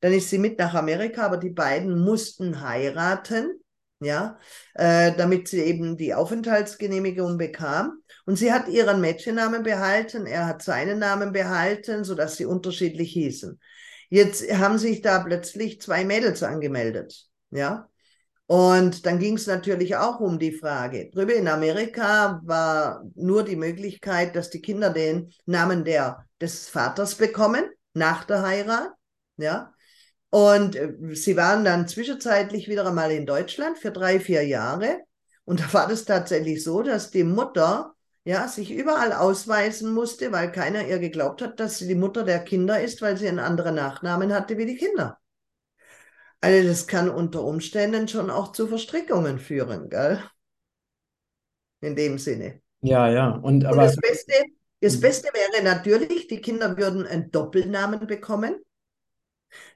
dann 0.00 0.12
ist 0.12 0.28
sie 0.30 0.38
mit 0.38 0.58
nach 0.58 0.74
Amerika, 0.74 1.24
aber 1.26 1.38
die 1.38 1.50
beiden 1.50 1.98
mussten 1.98 2.60
heiraten, 2.60 3.60
ja, 4.00 4.38
äh, 4.74 5.12
damit 5.16 5.48
sie 5.48 5.60
eben 5.62 5.96
die 5.96 6.14
Aufenthaltsgenehmigung 6.14 7.38
bekam. 7.38 8.02
Und 8.26 8.36
sie 8.36 8.52
hat 8.52 8.68
ihren 8.68 9.00
Mädchennamen 9.00 9.62
behalten, 9.62 10.26
er 10.26 10.46
hat 10.46 10.62
seinen 10.62 10.98
Namen 10.98 11.32
behalten, 11.32 12.04
sodass 12.04 12.36
sie 12.36 12.44
unterschiedlich 12.44 13.12
hießen. 13.12 13.58
Jetzt 14.10 14.50
haben 14.52 14.78
sich 14.78 15.00
da 15.00 15.20
plötzlich 15.20 15.80
zwei 15.80 16.04
Mädels 16.04 16.42
angemeldet, 16.42 17.26
ja. 17.50 17.88
Und 18.46 19.06
dann 19.06 19.18
ging 19.18 19.36
es 19.36 19.46
natürlich 19.46 19.96
auch 19.96 20.20
um 20.20 20.38
die 20.38 20.52
Frage. 20.52 21.10
Drüben 21.10 21.36
in 21.36 21.48
Amerika 21.48 22.40
war 22.44 23.04
nur 23.14 23.42
die 23.42 23.56
Möglichkeit, 23.56 24.36
dass 24.36 24.50
die 24.50 24.60
Kinder 24.60 24.90
den 24.90 25.32
Namen 25.46 25.84
der, 25.84 26.26
des 26.40 26.68
Vaters 26.68 27.14
bekommen 27.14 27.64
nach 27.94 28.24
der 28.24 28.42
Heirat. 28.42 28.90
Ja. 29.38 29.72
Und 30.28 30.76
äh, 30.76 30.92
sie 31.12 31.36
waren 31.36 31.64
dann 31.64 31.88
zwischenzeitlich 31.88 32.68
wieder 32.68 32.86
einmal 32.86 33.12
in 33.12 33.24
Deutschland 33.24 33.78
für 33.78 33.92
drei, 33.92 34.20
vier 34.20 34.46
Jahre. 34.46 34.98
Und 35.44 35.60
da 35.60 35.72
war 35.72 35.88
das 35.88 36.04
tatsächlich 36.04 36.62
so, 36.62 36.82
dass 36.82 37.10
die 37.10 37.24
Mutter 37.24 37.94
ja, 38.24 38.48
sich 38.48 38.72
überall 38.72 39.12
ausweisen 39.12 39.92
musste, 39.92 40.32
weil 40.32 40.50
keiner 40.50 40.86
ihr 40.86 40.98
geglaubt 40.98 41.42
hat, 41.42 41.60
dass 41.60 41.78
sie 41.78 41.86
die 41.86 41.94
Mutter 41.94 42.24
der 42.24 42.40
Kinder 42.40 42.80
ist, 42.80 43.02
weil 43.02 43.16
sie 43.16 43.28
einen 43.28 43.38
anderen 43.38 43.74
Nachnamen 43.74 44.32
hatte 44.34 44.56
wie 44.56 44.66
die 44.66 44.76
Kinder. 44.76 45.18
Also 46.44 46.68
das 46.68 46.86
kann 46.86 47.10
unter 47.10 47.42
Umständen 47.42 48.06
schon 48.08 48.30
auch 48.30 48.52
zu 48.52 48.66
Verstrickungen 48.68 49.38
führen, 49.40 49.88
gell? 49.90 50.22
In 51.80 51.94
dem 51.94 52.18
Sinne. 52.18 52.62
Ja, 52.82 53.08
ja. 53.08 53.30
Und, 53.30 53.64
aber 53.64 53.82
Und 53.82 53.82
das 53.82 53.96
Beste, 53.96 54.32
das 54.80 55.00
Beste 55.00 55.28
wäre 55.34 55.62
natürlich, 55.64 56.28
die 56.28 56.40
Kinder 56.40 56.76
würden 56.76 57.06
einen 57.06 57.30
Doppelnamen 57.30 58.06
bekommen, 58.06 58.56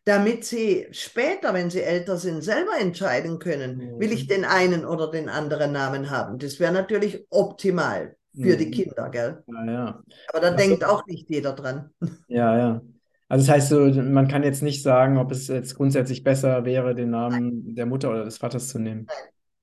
damit 0.04 0.44
sie 0.44 0.86
später, 0.92 1.54
wenn 1.54 1.70
sie 1.70 1.82
älter 1.82 2.16
sind, 2.16 2.42
selber 2.42 2.78
entscheiden 2.78 3.38
können, 3.38 3.92
will 3.96 4.12
ich 4.12 4.26
den 4.26 4.44
einen 4.44 4.84
oder 4.84 5.10
den 5.10 5.28
anderen 5.28 5.72
Namen 5.72 6.10
haben. 6.10 6.38
Das 6.38 6.60
wäre 6.60 6.72
natürlich 6.72 7.26
optimal 7.30 8.16
für 8.38 8.56
die 8.56 8.70
Mhm. 8.70 8.70
Kinder, 8.70 9.08
gell? 9.10 9.44
ja, 9.46 9.64
ja. 9.66 10.02
Aber 10.28 10.40
da 10.40 10.50
Ach 10.50 10.60
so. 10.60 10.76
denkt 10.76 10.84
auch 10.84 11.06
nicht 11.06 11.30
jeder 11.30 11.54
dran. 11.54 11.92
Ja, 12.28 12.56
ja. 12.58 12.82
Also 13.28 13.46
das 13.46 13.54
heißt 13.54 13.68
so, 13.68 14.02
man 14.02 14.28
kann 14.28 14.42
jetzt 14.42 14.62
nicht 14.62 14.82
sagen, 14.82 15.18
ob 15.18 15.30
es 15.30 15.48
jetzt 15.48 15.74
grundsätzlich 15.74 16.24
besser 16.24 16.64
wäre, 16.64 16.94
den 16.94 17.10
Namen 17.10 17.74
der 17.74 17.86
Mutter 17.86 18.10
oder 18.10 18.24
des 18.24 18.38
Vaters 18.38 18.68
zu 18.68 18.78
nehmen. 18.78 19.06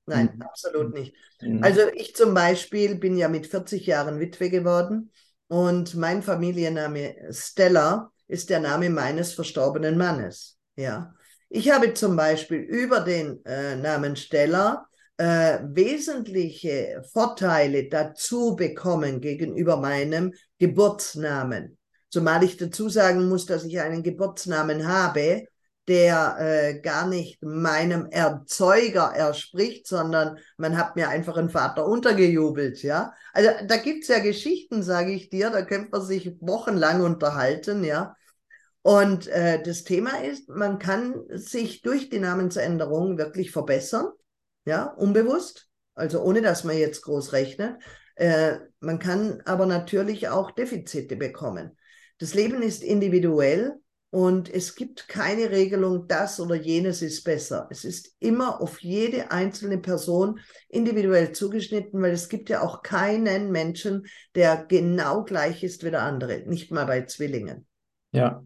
Nein, 0.06 0.30
Mhm. 0.34 0.42
absolut 0.42 0.94
nicht. 0.94 1.14
Mhm. 1.40 1.62
Also 1.64 1.80
ich 1.94 2.14
zum 2.14 2.32
Beispiel 2.32 2.94
bin 2.94 3.16
ja 3.16 3.28
mit 3.28 3.48
40 3.48 3.86
Jahren 3.86 4.20
Witwe 4.20 4.50
geworden 4.50 5.10
und 5.48 5.96
mein 5.96 6.22
Familienname 6.22 7.16
Stella 7.30 8.12
ist 8.28 8.50
der 8.50 8.60
Name 8.60 8.88
meines 8.90 9.32
verstorbenen 9.34 9.98
Mannes. 9.98 10.58
Ja. 10.76 11.12
Ich 11.48 11.70
habe 11.70 11.94
zum 11.94 12.16
Beispiel 12.16 12.58
über 12.58 13.00
den 13.00 13.44
äh, 13.44 13.76
Namen 13.76 14.16
Stella 14.16 14.86
äh, 15.16 15.58
wesentliche 15.62 17.02
Vorteile 17.12 17.88
dazu 17.88 18.54
bekommen 18.54 19.20
gegenüber 19.20 19.76
meinem 19.76 20.32
Geburtsnamen. 20.58 21.78
Zumal 22.10 22.44
ich 22.44 22.56
dazu 22.56 22.88
sagen 22.88 23.28
muss, 23.28 23.46
dass 23.46 23.64
ich 23.64 23.80
einen 23.80 24.02
Geburtsnamen 24.02 24.86
habe, 24.86 25.46
der 25.88 26.36
äh, 26.40 26.80
gar 26.80 27.06
nicht 27.06 27.42
meinem 27.42 28.06
Erzeuger 28.06 29.12
erspricht, 29.14 29.86
sondern 29.86 30.38
man 30.56 30.76
hat 30.76 30.96
mir 30.96 31.08
einfach 31.08 31.36
einen 31.36 31.50
Vater 31.50 31.86
untergejubelt, 31.86 32.82
ja. 32.82 33.12
Also 33.32 33.50
da 33.66 33.76
gibt's 33.76 34.08
ja 34.08 34.18
Geschichten, 34.18 34.82
sage 34.82 35.12
ich 35.12 35.30
dir, 35.30 35.50
da 35.50 35.62
könnte 35.62 35.90
man 35.92 36.02
sich 36.02 36.36
wochenlang 36.40 37.02
unterhalten, 37.02 37.84
ja. 37.84 38.16
Und 38.82 39.28
äh, 39.28 39.62
das 39.62 39.84
Thema 39.84 40.22
ist, 40.22 40.48
man 40.48 40.78
kann 40.78 41.22
sich 41.28 41.82
durch 41.82 42.08
die 42.08 42.20
Namensänderung 42.20 43.18
wirklich 43.18 43.50
verbessern, 43.50 44.08
ja, 44.64 44.84
unbewusst, 44.84 45.68
also 45.94 46.20
ohne 46.22 46.42
dass 46.42 46.64
man 46.64 46.76
jetzt 46.76 47.02
groß 47.02 47.32
rechnet. 47.32 47.80
Äh, 48.16 48.58
man 48.80 48.98
kann 48.98 49.40
aber 49.44 49.66
natürlich 49.66 50.28
auch 50.28 50.50
Defizite 50.50 51.16
bekommen. 51.16 51.76
Das 52.18 52.34
Leben 52.34 52.62
ist 52.62 52.82
individuell 52.82 53.74
und 54.10 54.52
es 54.52 54.74
gibt 54.74 55.08
keine 55.08 55.50
Regelung, 55.50 56.06
das 56.08 56.40
oder 56.40 56.54
jenes 56.54 57.02
ist 57.02 57.24
besser. 57.24 57.68
Es 57.70 57.84
ist 57.84 58.16
immer 58.18 58.62
auf 58.62 58.80
jede 58.80 59.30
einzelne 59.30 59.78
Person 59.78 60.40
individuell 60.68 61.32
zugeschnitten, 61.32 62.00
weil 62.00 62.12
es 62.12 62.28
gibt 62.28 62.48
ja 62.48 62.62
auch 62.62 62.82
keinen 62.82 63.50
Menschen, 63.50 64.06
der 64.34 64.64
genau 64.66 65.24
gleich 65.24 65.62
ist 65.62 65.84
wie 65.84 65.90
der 65.90 66.02
andere, 66.02 66.44
nicht 66.46 66.70
mal 66.70 66.86
bei 66.86 67.02
Zwillingen. 67.04 67.66
Ja, 68.12 68.42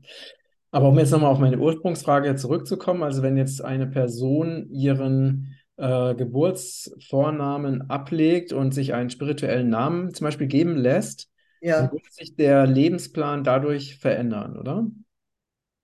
aber 0.72 0.88
um 0.88 0.98
jetzt 0.98 1.10
nochmal 1.10 1.30
auf 1.30 1.38
meine 1.38 1.58
Ursprungsfrage 1.58 2.34
zurückzukommen, 2.36 3.02
also 3.02 3.22
wenn 3.22 3.36
jetzt 3.36 3.62
eine 3.62 3.86
Person 3.86 4.68
ihren 4.70 5.56
äh, 5.76 6.14
Geburtsvornamen 6.14 7.90
ablegt 7.90 8.52
und 8.52 8.72
sich 8.72 8.94
einen 8.94 9.10
spirituellen 9.10 9.68
Namen 9.68 10.14
zum 10.14 10.26
Beispiel 10.26 10.46
geben 10.46 10.76
lässt, 10.76 11.28
dann 11.74 11.90
Ja, 11.90 11.92
wird 11.92 12.12
sich 12.12 12.36
der 12.36 12.66
Lebensplan 12.66 13.44
dadurch 13.44 13.98
verändern, 13.98 14.56
oder? 14.58 14.86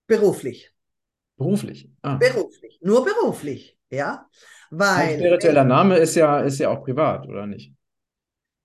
beruflich. 0.07 0.73
Beruflich. 1.37 1.89
Ah. 2.03 2.19
Beruflich. 2.19 2.79
Nur 2.81 3.05
beruflich, 3.05 3.77
ja. 3.89 4.29
Ein 4.93 5.07
Weil 5.07 5.09
spiritueller 5.09 5.63
Name 5.63 5.95
ist 5.97 6.15
ja, 6.15 6.39
ist 6.41 6.59
ja 6.59 6.69
auch 6.69 6.83
privat, 6.83 7.25
oder 7.27 7.45
nicht? 7.47 7.73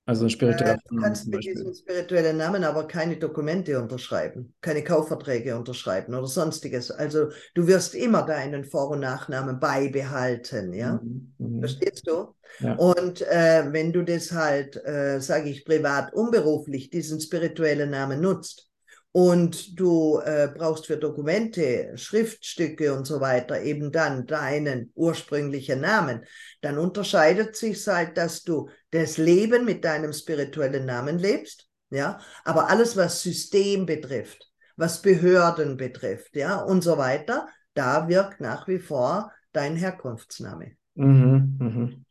Also 0.05 0.25
ein 0.25 0.29
äh, 0.29 0.31
spiritueller 0.31 0.75
du 0.75 0.81
Vorname 0.89 1.07
kannst 1.07 1.29
mit 1.29 1.45
diesem 1.45 1.75
spirituellen 1.75 2.37
Namen 2.37 2.65
aber 2.65 2.89
keine 2.89 3.17
Dokumente 3.17 3.81
unterschreiben, 3.81 4.55
keine 4.61 4.83
Kaufverträge 4.83 5.57
unterschreiben 5.57 6.15
oder 6.15 6.27
sonstiges. 6.27 6.91
Also 6.91 7.29
du 7.55 7.67
wirst 7.67 7.95
immer 7.95 8.23
deinen 8.23 8.65
Vor- 8.65 8.91
und 8.91 9.01
Nachnamen 9.01 9.61
beibehalten, 9.61 10.73
ja. 10.73 11.01
Mhm. 11.03 11.33
Mhm. 11.39 11.59
Verstehst 11.61 12.09
du? 12.09 12.35
Ja. 12.59 12.75
Und 12.75 13.23
äh, 13.23 13.73
wenn 13.73 13.93
du 13.93 14.03
das 14.03 14.33
halt, 14.33 14.77
äh, 14.85 15.21
sage 15.21 15.49
ich, 15.49 15.65
privat, 15.65 16.13
unberuflich 16.13 16.91
diesen 16.91 17.21
spirituellen 17.21 17.91
Namen 17.91 18.21
nutzt 18.21 18.72
und 19.13 19.79
du 19.79 20.21
äh, 20.21 20.49
brauchst 20.55 20.87
für 20.87 20.97
Dokumente, 20.97 21.93
Schriftstücke 21.97 22.95
und 22.95 23.07
so 23.07 23.21
weiter 23.21 23.61
eben 23.61 23.93
dann 23.93 24.27
deinen 24.27 24.91
ursprünglichen 24.95 25.81
Namen, 25.81 26.25
dann 26.63 26.79
unterscheidet 26.79 27.55
sich 27.57 27.87
halt, 27.87 28.17
dass 28.17 28.43
du 28.43 28.71
das 28.91 29.19
Leben 29.19 29.65
mit 29.67 29.85
deinem 29.85 30.13
spirituellen 30.15 30.87
Namen 30.87 31.19
lebst, 31.19 31.69
ja, 31.91 32.21
aber 32.45 32.71
alles, 32.71 32.97
was 32.97 33.23
System 33.23 33.85
betrifft, 33.85 34.51
was 34.77 35.03
Behörden 35.03 35.77
betrifft, 35.77 36.35
ja, 36.37 36.57
und 36.57 36.83
so 36.83 36.97
weiter, 36.97 37.47
da 37.75 38.09
wirkt 38.09 38.41
nach 38.41 38.67
wie 38.67 38.79
vor 38.79 39.31
dein 39.53 39.77
Herkunftsname. 39.77 40.73
Mhm. 40.95 41.57
Mhm. 41.61 42.05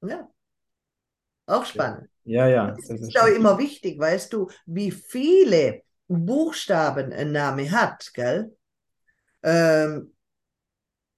Ja, 0.00 0.28
auch 1.46 1.64
spannend. 1.66 2.08
Ja, 2.24 2.46
ja, 2.46 2.74
Es 2.78 2.86
sehr, 2.86 2.98
sehr 2.98 3.08
ist 3.08 3.20
auch 3.20 3.26
immer 3.26 3.58
wichtig, 3.58 3.98
weißt 3.98 4.32
du, 4.32 4.48
wie 4.66 4.90
viele 4.90 5.82
Buchstaben 6.08 7.12
ein 7.12 7.32
Name 7.32 7.70
hat, 7.70 8.12
gell? 8.14 8.56
Ähm, 9.42 10.14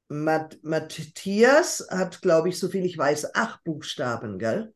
Mat 0.09 0.59
Matthias 0.63 1.87
hat, 1.91 2.21
glaube 2.23 2.51
ich, 2.51 2.59
so 2.59 2.69
viel 2.69 2.85
ich 2.85 2.97
weiß, 2.97 3.35
acht 3.35 3.65
Buchstaben, 3.65 4.39
gell? 4.39 4.75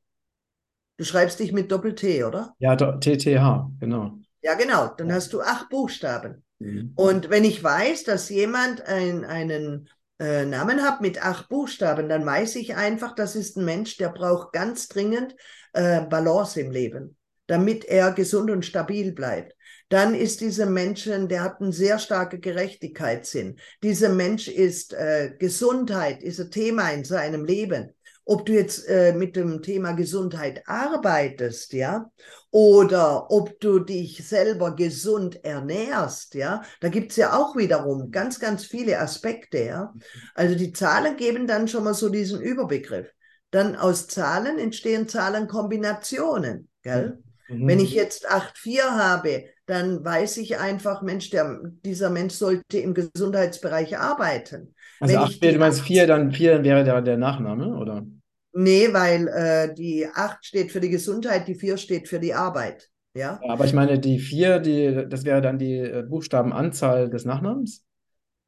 Du 0.96 1.04
schreibst 1.04 1.38
dich 1.38 1.52
mit 1.52 1.70
Doppel-T, 1.70 2.24
oder? 2.24 2.54
Ja, 2.58 2.74
TTH, 2.74 3.70
genau. 3.78 4.18
Ja, 4.42 4.54
genau, 4.54 4.88
dann 4.88 5.12
hast 5.12 5.32
du 5.32 5.40
acht 5.40 5.68
Buchstaben. 5.68 6.44
Mhm. 6.58 6.92
Und 6.96 7.30
wenn 7.30 7.44
ich 7.44 7.62
weiß, 7.62 8.04
dass 8.04 8.28
jemand 8.28 8.82
ein, 8.82 9.24
einen 9.24 9.88
äh, 10.18 10.44
Namen 10.44 10.82
hat 10.82 11.00
mit 11.00 11.24
acht 11.24 11.48
Buchstaben, 11.48 12.08
dann 12.08 12.26
weiß 12.26 12.56
ich 12.56 12.74
einfach, 12.74 13.14
das 13.14 13.36
ist 13.36 13.56
ein 13.56 13.64
Mensch, 13.64 13.96
der 13.96 14.08
braucht 14.08 14.52
ganz 14.52 14.88
dringend 14.88 15.36
äh, 15.72 16.00
Balance 16.02 16.60
im 16.60 16.70
Leben, 16.70 17.16
damit 17.46 17.84
er 17.84 18.12
gesund 18.12 18.50
und 18.50 18.64
stabil 18.64 19.12
bleibt. 19.12 19.54
Dann 19.88 20.14
ist 20.14 20.40
dieser 20.42 20.66
Mensch, 20.66 21.04
der 21.04 21.42
hat 21.42 21.60
einen 21.60 21.72
sehr 21.72 21.98
starken 21.98 22.40
Gerechtigkeitssinn. 22.40 23.58
Dieser 23.82 24.10
Mensch 24.10 24.48
ist 24.48 24.92
äh, 24.92 25.32
Gesundheit, 25.38 26.22
ist 26.22 26.40
ein 26.40 26.50
Thema 26.50 26.90
in 26.90 27.04
seinem 27.04 27.44
Leben. 27.44 27.94
Ob 28.26 28.44
du 28.44 28.52
jetzt 28.52 28.86
äh, 28.86 29.14
mit 29.14 29.36
dem 29.36 29.62
Thema 29.62 29.92
Gesundheit 29.92 30.62
arbeitest, 30.66 31.72
ja, 31.72 32.10
oder 32.50 33.30
ob 33.30 33.58
du 33.60 33.78
dich 33.78 34.28
selber 34.28 34.76
gesund 34.76 35.42
ernährst, 35.42 36.34
ja, 36.34 36.62
da 36.82 36.90
gibt's 36.90 37.16
ja 37.16 37.34
auch 37.38 37.56
wiederum 37.56 38.10
ganz, 38.10 38.38
ganz 38.38 38.66
viele 38.66 38.98
Aspekte, 38.98 39.64
ja. 39.64 39.94
Also 40.34 40.54
die 40.54 40.72
Zahlen 40.72 41.16
geben 41.16 41.46
dann 41.46 41.68
schon 41.68 41.84
mal 41.84 41.94
so 41.94 42.10
diesen 42.10 42.42
Überbegriff. 42.42 43.08
Dann 43.50 43.76
aus 43.76 44.08
Zahlen 44.08 44.58
entstehen 44.58 45.08
Zahlenkombinationen, 45.08 46.68
gell? 46.82 47.22
Mhm. 47.48 47.66
Wenn 47.66 47.80
ich 47.80 47.92
jetzt 47.92 48.30
8,4 48.30 48.82
habe, 48.82 49.44
dann 49.68 50.04
weiß 50.04 50.38
ich 50.38 50.58
einfach, 50.58 51.02
Mensch, 51.02 51.30
der, 51.30 51.60
dieser 51.84 52.10
Mensch 52.10 52.34
sollte 52.34 52.78
im 52.78 52.94
Gesundheitsbereich 52.94 53.98
arbeiten. 53.98 54.74
Also 55.00 55.16
wenn 55.16 55.18
acht, 55.18 55.40
ich 55.40 55.40
die 55.42 55.52
du 55.52 55.58
meinst 55.58 55.80
acht- 55.80 55.82
vier, 55.82 56.06
dann 56.06 56.30
vier 56.32 56.62
wäre 56.64 56.84
der, 56.84 57.02
der 57.02 57.16
Nachname, 57.16 57.76
oder? 57.76 58.06
Nee, 58.52 58.92
weil 58.92 59.28
äh, 59.28 59.74
die 59.74 60.06
8 60.12 60.44
steht 60.44 60.72
für 60.72 60.80
die 60.80 60.88
Gesundheit, 60.90 61.46
die 61.48 61.54
4 61.54 61.76
steht 61.76 62.08
für 62.08 62.18
die 62.18 62.34
Arbeit. 62.34 62.90
Ja? 63.14 63.40
Ja, 63.40 63.52
aber 63.52 63.64
ich 63.64 63.72
meine, 63.72 63.98
die 64.00 64.18
vier, 64.18 64.58
die, 64.58 65.06
das 65.08 65.24
wäre 65.24 65.40
dann 65.40 65.58
die 65.58 65.74
äh, 65.78 66.02
Buchstabenanzahl 66.02 67.08
des 67.10 67.24
Nachnamens? 67.24 67.84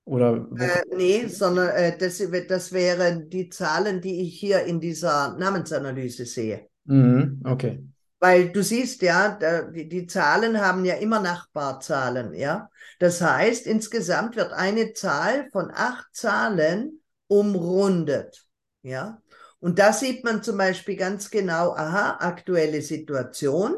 Oder 0.05 0.49
Äh, 0.55 0.83
nee, 0.97 1.27
sondern 1.29 1.71
äh, 1.71 1.97
das, 1.99 2.19
das 2.49 2.73
wären 2.73 3.29
die 3.31 3.49
Zahlen, 3.49 4.01
die 4.01 4.23
ich 4.23 4.39
hier 4.39 4.63
in 4.65 4.81
dieser 4.81 5.37
Namensanalyse 5.39 6.25
sehe. 6.27 6.69
Mhm, 6.87 7.41
okay. 7.47 7.81
Weil 8.21 8.53
du 8.53 8.63
siehst 8.63 9.03
ja, 9.03 9.31
da, 9.31 9.63
die, 9.63 9.89
die 9.89 10.07
Zahlen 10.07 10.61
haben 10.61 10.85
ja 10.85 10.95
immer 10.97 11.21
Nachbarzahlen, 11.21 12.35
ja. 12.35 12.71
Das 12.99 13.21
heißt, 13.21 13.67
insgesamt 13.67 14.37
wird 14.37 14.53
eine 14.53 14.93
Zahl 14.93 15.49
von 15.51 15.71
acht 15.75 16.07
Zahlen 16.13 17.01
umrundet, 17.29 18.47
ja. 18.83 19.23
Und 19.59 19.79
da 19.79 19.93
sieht 19.93 20.25
man 20.25 20.43
zum 20.43 20.57
Beispiel 20.59 20.97
ganz 20.97 21.31
genau, 21.31 21.73
aha, 21.75 22.19
aktuelle 22.21 22.83
Situation. 22.83 23.77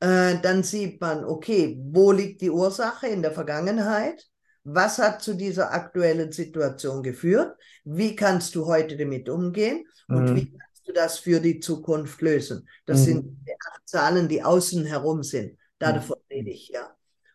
Äh, 0.00 0.38
dann 0.40 0.62
sieht 0.62 1.00
man, 1.00 1.24
okay, 1.24 1.78
wo 1.80 2.12
liegt 2.12 2.40
die 2.40 2.50
Ursache 2.50 3.08
in 3.08 3.22
der 3.22 3.32
Vergangenheit? 3.32 4.26
Was 4.64 4.98
hat 4.98 5.22
zu 5.22 5.34
dieser 5.34 5.72
aktuellen 5.72 6.30
Situation 6.30 7.02
geführt? 7.02 7.56
Wie 7.84 8.14
kannst 8.14 8.54
du 8.54 8.66
heute 8.66 8.96
damit 8.96 9.28
umgehen? 9.28 9.84
Und 10.10 10.28
Mhm. 10.30 10.34
wie 10.34 10.50
kannst 10.50 10.67
du 10.88 10.92
das 10.92 11.18
für 11.18 11.40
die 11.40 11.60
Zukunft 11.60 12.20
lösen. 12.22 12.68
Das 12.86 13.00
mhm. 13.00 13.04
sind 13.04 13.38
die 13.46 13.52
acht 13.52 13.88
Zahlen, 13.88 14.28
die 14.28 14.42
außen 14.42 14.84
herum 14.84 15.22
sind. 15.22 15.58
Davon 15.78 16.16
mhm. 16.28 16.34
rede 16.36 16.50
ich, 16.50 16.68
ja. 16.68 16.90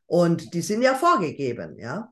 Und 0.05 0.53
die 0.53 0.61
sind 0.61 0.81
ja 0.81 0.95
vorgegeben, 0.95 1.77
ja. 1.77 2.11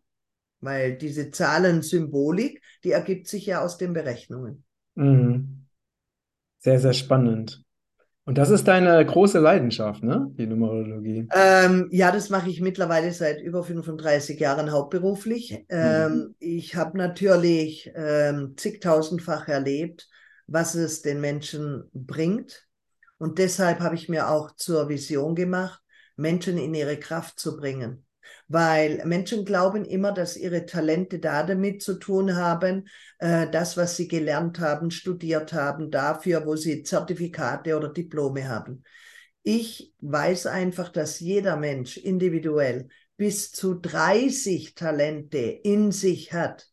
Weil 0.60 0.98
diese 0.98 1.32
Zahlensymbolik, 1.32 2.62
die 2.84 2.92
ergibt 2.92 3.28
sich 3.28 3.48
ja 3.48 3.62
aus 3.64 3.78
den 3.78 3.94
Berechnungen. 3.94 4.64
Mhm. 4.96 5.66
Sehr, 6.60 6.80
sehr 6.80 6.94
spannend. 6.94 7.64
Und 8.24 8.38
das 8.38 8.52
ist 8.52 8.68
deine 8.68 9.04
große 9.04 9.40
Leidenschaft, 9.40 10.04
ne? 10.04 10.32
Die 10.38 10.46
Numerologie. 10.46 11.28
Ähm, 11.34 11.90
ja, 11.92 12.12
das 12.12 12.30
mache 12.30 12.52
ich 12.52 12.62
mittlerweile 12.62 13.12
seit 13.12 13.42
über 13.42 13.64
35 13.64 14.40
Jahren 14.40 14.72
hauptberuflich. 14.72 15.66
Ähm, 15.70 16.14
mhm. 16.14 16.36
Ich 16.38 16.76
habe 16.76 16.98
natürlich 17.00 17.92
ähm, 17.96 18.54
zigtausendfach 18.58 19.48
erlebt, 19.48 20.08
was 20.52 20.76
es 20.76 21.02
den 21.02 21.22
Menschen 21.22 21.90
bringt. 21.94 22.68
Und 23.18 23.38
deshalb 23.38 23.80
habe 23.80 23.96
ich 23.96 24.10
mir 24.10 24.30
auch 24.30 24.56
zur 24.56 24.90
Vision 24.90 25.36
gemacht, 25.36 25.82
Menschen 26.16 26.58
in 26.58 26.74
ihre 26.74 26.98
Kraft 26.98 27.40
zu 27.40 27.58
bringen 27.58 28.06
weil 28.52 29.02
Menschen 29.06 29.46
glauben 29.46 29.86
immer, 29.86 30.12
dass 30.12 30.36
ihre 30.36 30.66
Talente 30.66 31.20
da 31.20 31.44
damit 31.44 31.82
zu 31.82 31.96
tun 31.96 32.36
haben, 32.36 32.88
äh, 33.20 33.50
das, 33.50 33.78
was 33.78 33.96
sie 33.96 34.08
gelernt 34.08 34.60
haben, 34.60 34.92
studiert 34.92 35.54
haben, 35.54 35.90
dafür, 35.90 36.46
wo 36.46 36.56
sie 36.56 36.84
Zertifikate 36.84 37.78
oder 37.78 37.90
Diplome 37.90 38.50
haben. 38.50 38.84
Ich 39.44 39.94
weiß 40.02 40.48
einfach, 40.48 40.90
dass 40.90 41.20
jeder 41.20 41.56
Mensch 41.56 41.98
individuell 41.98 42.90
bis 43.16 43.52
zu 43.52 43.76
30 43.76 44.76
Talente 44.76 45.38
in 45.40 45.92
sich 45.92 46.34
hat. 46.34 46.71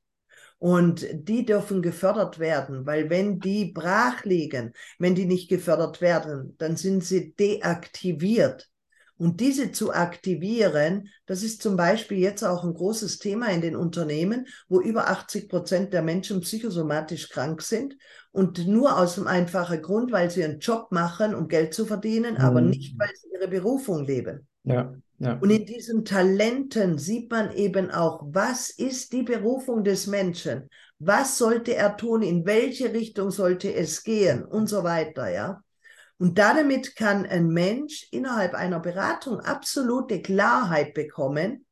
Und 0.58 1.06
die 1.12 1.44
dürfen 1.44 1.82
gefördert 1.82 2.40
werden, 2.40 2.84
weil 2.84 3.10
wenn 3.10 3.38
die 3.38 3.66
brach 3.72 4.24
liegen, 4.24 4.72
wenn 4.98 5.14
die 5.14 5.26
nicht 5.26 5.48
gefördert 5.48 6.00
werden, 6.00 6.56
dann 6.58 6.76
sind 6.76 7.04
sie 7.04 7.32
deaktiviert. 7.34 8.68
Und 9.18 9.40
diese 9.40 9.72
zu 9.72 9.92
aktivieren, 9.92 11.08
das 11.26 11.42
ist 11.42 11.60
zum 11.60 11.76
Beispiel 11.76 12.18
jetzt 12.18 12.44
auch 12.44 12.64
ein 12.64 12.74
großes 12.74 13.18
Thema 13.18 13.48
in 13.50 13.60
den 13.60 13.76
Unternehmen, 13.76 14.46
wo 14.68 14.80
über 14.80 15.08
80 15.08 15.48
Prozent 15.48 15.92
der 15.92 16.02
Menschen 16.02 16.40
psychosomatisch 16.40 17.28
krank 17.28 17.62
sind 17.62 17.96
und 18.30 18.66
nur 18.66 18.96
aus 18.96 19.16
dem 19.16 19.26
einfachen 19.26 19.82
Grund, 19.82 20.12
weil 20.12 20.30
sie 20.30 20.44
einen 20.44 20.60
Job 20.60 20.92
machen, 20.92 21.34
um 21.34 21.48
Geld 21.48 21.74
zu 21.74 21.84
verdienen, 21.84 22.34
mhm. 22.34 22.40
aber 22.40 22.60
nicht, 22.60 22.98
weil 22.98 23.10
sie 23.14 23.28
ihre 23.32 23.48
Berufung 23.48 24.04
leben. 24.04 24.47
Ja, 24.64 24.94
ja. 25.18 25.38
Und 25.40 25.50
in 25.50 25.66
diesen 25.66 26.04
Talenten 26.04 26.98
sieht 26.98 27.30
man 27.30 27.52
eben 27.52 27.90
auch, 27.90 28.22
was 28.26 28.70
ist 28.70 29.12
die 29.12 29.22
Berufung 29.22 29.82
des 29.82 30.06
Menschen? 30.06 30.68
Was 30.98 31.38
sollte 31.38 31.74
er 31.74 31.96
tun? 31.96 32.22
In 32.22 32.46
welche 32.46 32.92
Richtung 32.92 33.30
sollte 33.30 33.72
es 33.72 34.04
gehen? 34.04 34.44
Und 34.44 34.68
so 34.68 34.84
weiter, 34.84 35.30
ja. 35.30 35.62
Und 36.18 36.38
damit 36.38 36.96
kann 36.96 37.26
ein 37.26 37.48
Mensch 37.48 38.08
innerhalb 38.10 38.54
einer 38.54 38.80
Beratung 38.80 39.40
absolute 39.40 40.20
Klarheit 40.20 40.94
bekommen. 40.94 41.64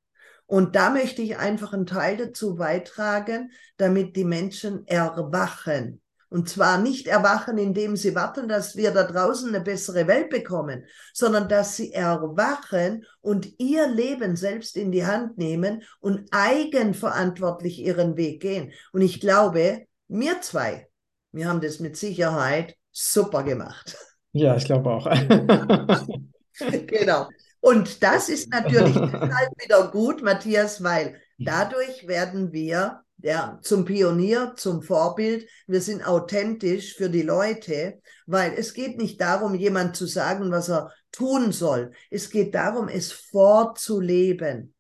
Und 0.46 0.76
da 0.76 0.90
möchte 0.90 1.22
ich 1.22 1.36
einfach 1.38 1.72
einen 1.72 1.86
Teil 1.86 2.16
dazu 2.16 2.54
beitragen, 2.54 3.50
damit 3.76 4.14
die 4.14 4.24
Menschen 4.24 4.86
erwachen. 4.86 6.00
Und 6.28 6.48
zwar 6.48 6.78
nicht 6.78 7.06
erwachen, 7.06 7.56
indem 7.56 7.96
sie 7.96 8.14
warten, 8.14 8.48
dass 8.48 8.76
wir 8.76 8.90
da 8.90 9.04
draußen 9.04 9.48
eine 9.48 9.60
bessere 9.60 10.06
Welt 10.08 10.28
bekommen, 10.28 10.84
sondern 11.14 11.48
dass 11.48 11.76
sie 11.76 11.92
erwachen 11.92 13.04
und 13.20 13.48
ihr 13.58 13.86
Leben 13.86 14.36
selbst 14.36 14.76
in 14.76 14.90
die 14.90 15.06
Hand 15.06 15.38
nehmen 15.38 15.82
und 16.00 16.26
eigenverantwortlich 16.32 17.78
ihren 17.78 18.16
Weg 18.16 18.42
gehen. 18.42 18.72
Und 18.92 19.02
ich 19.02 19.20
glaube, 19.20 19.86
wir 20.08 20.40
zwei, 20.40 20.88
wir 21.32 21.48
haben 21.48 21.60
das 21.60 21.78
mit 21.78 21.96
Sicherheit 21.96 22.76
super 22.90 23.42
gemacht. 23.42 23.96
Ja, 24.32 24.56
ich 24.56 24.64
glaube 24.64 24.90
auch. 24.90 25.06
genau. 26.86 27.28
Und 27.60 28.02
das 28.02 28.28
ist 28.28 28.50
natürlich 28.50 28.94
deshalb 28.94 29.50
wieder 29.62 29.90
gut, 29.90 30.22
Matthias, 30.22 30.82
weil 30.82 31.20
dadurch 31.38 32.06
werden 32.06 32.52
wir 32.52 33.02
ja, 33.22 33.58
zum 33.62 33.84
Pionier, 33.84 34.54
zum 34.56 34.82
Vorbild. 34.82 35.48
Wir 35.66 35.80
sind 35.80 36.06
authentisch 36.06 36.94
für 36.96 37.08
die 37.08 37.22
Leute, 37.22 38.00
weil 38.26 38.52
es 38.56 38.74
geht 38.74 38.98
nicht 38.98 39.20
darum, 39.20 39.54
jemand 39.54 39.96
zu 39.96 40.06
sagen, 40.06 40.50
was 40.50 40.68
er 40.68 40.92
tun 41.12 41.52
soll. 41.52 41.92
Es 42.10 42.30
geht 42.30 42.54
darum, 42.54 42.88
es 42.88 43.12
vorzuleben. 43.12 44.74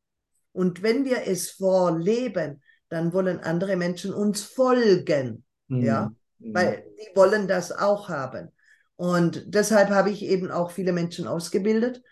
Und 0.52 0.82
wenn 0.82 1.04
wir 1.04 1.26
es 1.26 1.50
vorleben, 1.50 2.62
dann 2.88 3.12
wollen 3.12 3.40
andere 3.40 3.76
Menschen 3.76 4.12
uns 4.12 4.42
folgen. 4.42 5.44
Mhm. 5.68 5.82
Ja, 5.82 6.12
weil 6.38 6.84
die 6.98 7.16
wollen 7.16 7.48
das 7.48 7.72
auch 7.72 8.08
haben. 8.08 8.52
Und 8.96 9.44
deshalb 9.46 9.90
habe 9.90 10.10
ich 10.10 10.22
eben 10.22 10.50
auch 10.50 10.70
viele 10.70 10.92
Menschen 10.92 11.26
ausgebildet, 11.26 12.02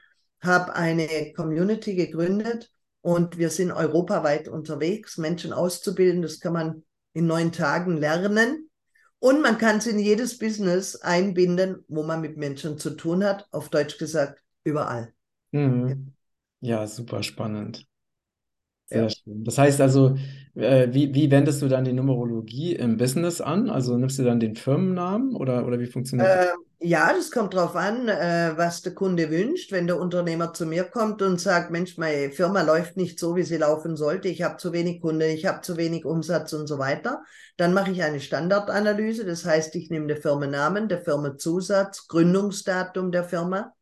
habe 0.40 0.74
eine 0.74 1.32
Community 1.34 1.94
gegründet 1.94 2.73
und 3.04 3.36
wir 3.36 3.50
sind 3.50 3.70
europaweit 3.70 4.48
unterwegs, 4.48 5.18
Menschen 5.18 5.52
auszubilden. 5.52 6.22
Das 6.22 6.40
kann 6.40 6.54
man 6.54 6.84
in 7.12 7.26
neun 7.26 7.52
Tagen 7.52 7.98
lernen. 7.98 8.70
Und 9.18 9.42
man 9.42 9.58
kann 9.58 9.76
es 9.76 9.86
in 9.86 9.98
jedes 9.98 10.38
Business 10.38 10.96
einbinden, 10.96 11.84
wo 11.86 12.02
man 12.02 12.22
mit 12.22 12.38
Menschen 12.38 12.78
zu 12.78 12.96
tun 12.96 13.22
hat. 13.22 13.46
Auf 13.50 13.68
Deutsch 13.68 13.98
gesagt, 13.98 14.40
überall. 14.64 15.12
Mhm. 15.52 16.14
Ja, 16.60 16.86
super 16.86 17.22
spannend. 17.22 17.86
Sehr 18.86 19.02
ja. 19.02 19.10
schön. 19.10 19.44
Das 19.44 19.58
heißt 19.58 19.80
also, 19.80 20.16
äh, 20.54 20.88
wie, 20.92 21.14
wie 21.14 21.30
wendest 21.30 21.62
du 21.62 21.68
dann 21.68 21.84
die 21.84 21.92
Numerologie 21.92 22.74
im 22.74 22.96
Business 22.96 23.40
an? 23.40 23.70
Also 23.70 23.96
nimmst 23.96 24.18
du 24.18 24.24
dann 24.24 24.40
den 24.40 24.56
Firmennamen 24.56 25.34
oder, 25.34 25.66
oder 25.66 25.80
wie 25.80 25.86
funktioniert 25.86 26.28
das? 26.28 26.46
Ähm, 26.46 26.64
ja, 26.86 27.10
das 27.14 27.30
kommt 27.30 27.54
darauf 27.54 27.76
an, 27.76 28.08
äh, 28.08 28.52
was 28.56 28.82
der 28.82 28.94
Kunde 28.94 29.30
wünscht. 29.30 29.72
Wenn 29.72 29.86
der 29.86 29.98
Unternehmer 29.98 30.52
zu 30.52 30.66
mir 30.66 30.84
kommt 30.84 31.22
und 31.22 31.40
sagt, 31.40 31.70
Mensch, 31.70 31.96
meine 31.96 32.30
Firma 32.30 32.60
läuft 32.60 32.98
nicht 32.98 33.18
so, 33.18 33.36
wie 33.36 33.42
sie 33.42 33.56
laufen 33.56 33.96
sollte, 33.96 34.28
ich 34.28 34.42
habe 34.42 34.58
zu 34.58 34.72
wenig 34.74 35.00
Kunden, 35.00 35.22
ich 35.22 35.46
habe 35.46 35.62
zu 35.62 35.78
wenig 35.78 36.04
Umsatz 36.04 36.52
und 36.52 36.66
so 36.66 36.78
weiter, 36.78 37.22
dann 37.56 37.72
mache 37.72 37.90
ich 37.90 38.02
eine 38.02 38.20
Standardanalyse. 38.20 39.24
Das 39.24 39.46
heißt, 39.46 39.74
ich 39.76 39.88
nehme 39.88 40.08
den 40.08 40.20
Firmennamen, 40.20 40.88
der 40.88 41.00
Firmenzusatz, 41.00 42.06
Gründungsdatum 42.06 43.12
der 43.12 43.24
Firma. 43.24 43.72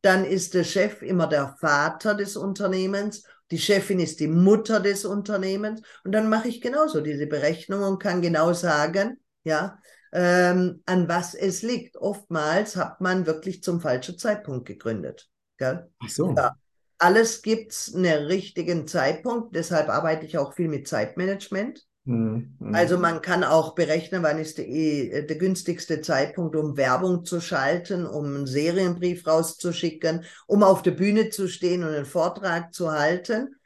Dann 0.00 0.24
ist 0.24 0.54
der 0.54 0.64
Chef 0.64 1.02
immer 1.02 1.26
der 1.26 1.56
Vater 1.60 2.14
des 2.14 2.36
Unternehmens 2.36 3.24
die 3.50 3.58
Chefin 3.58 4.00
ist 4.00 4.20
die 4.20 4.28
Mutter 4.28 4.80
des 4.80 5.04
Unternehmens 5.04 5.82
und 6.04 6.12
dann 6.12 6.28
mache 6.28 6.48
ich 6.48 6.60
genauso 6.60 7.00
diese 7.00 7.26
Berechnung 7.26 7.82
und 7.82 7.98
kann 7.98 8.22
genau 8.22 8.52
sagen, 8.52 9.20
ja, 9.44 9.78
ähm, 10.12 10.82
an 10.86 11.08
was 11.08 11.34
es 11.34 11.62
liegt. 11.62 11.96
Oftmals 11.96 12.76
hat 12.76 13.00
man 13.00 13.26
wirklich 13.26 13.62
zum 13.62 13.80
falschen 13.80 14.18
Zeitpunkt 14.18 14.66
gegründet. 14.66 15.28
Gell? 15.58 15.88
Ach 16.02 16.08
so. 16.08 16.34
Ja. 16.36 16.56
Alles 16.98 17.42
gibt 17.42 17.72
es 17.72 17.94
einen 17.94 18.24
richtigen 18.24 18.86
Zeitpunkt, 18.88 19.54
deshalb 19.54 19.90
arbeite 19.90 20.24
ich 20.24 20.38
auch 20.38 20.54
viel 20.54 20.68
mit 20.68 20.88
Zeitmanagement. 20.88 21.84
Mhm. 22.06 22.56
Also 22.72 22.98
man 22.98 23.20
kann 23.20 23.42
auch 23.42 23.74
berechnen, 23.74 24.22
wann 24.22 24.38
ist 24.38 24.58
die, 24.58 25.10
äh, 25.10 25.26
der 25.26 25.36
günstigste 25.36 26.00
Zeitpunkt, 26.00 26.54
um 26.54 26.76
Werbung 26.76 27.24
zu 27.24 27.40
schalten, 27.40 28.06
um 28.06 28.24
einen 28.26 28.46
Serienbrief 28.46 29.26
rauszuschicken, 29.26 30.24
um 30.46 30.62
auf 30.62 30.82
der 30.82 30.92
Bühne 30.92 31.30
zu 31.30 31.48
stehen 31.48 31.82
und 31.82 31.90
einen 31.90 32.06
Vortrag 32.06 32.72
zu 32.72 32.92
halten. 32.92 33.56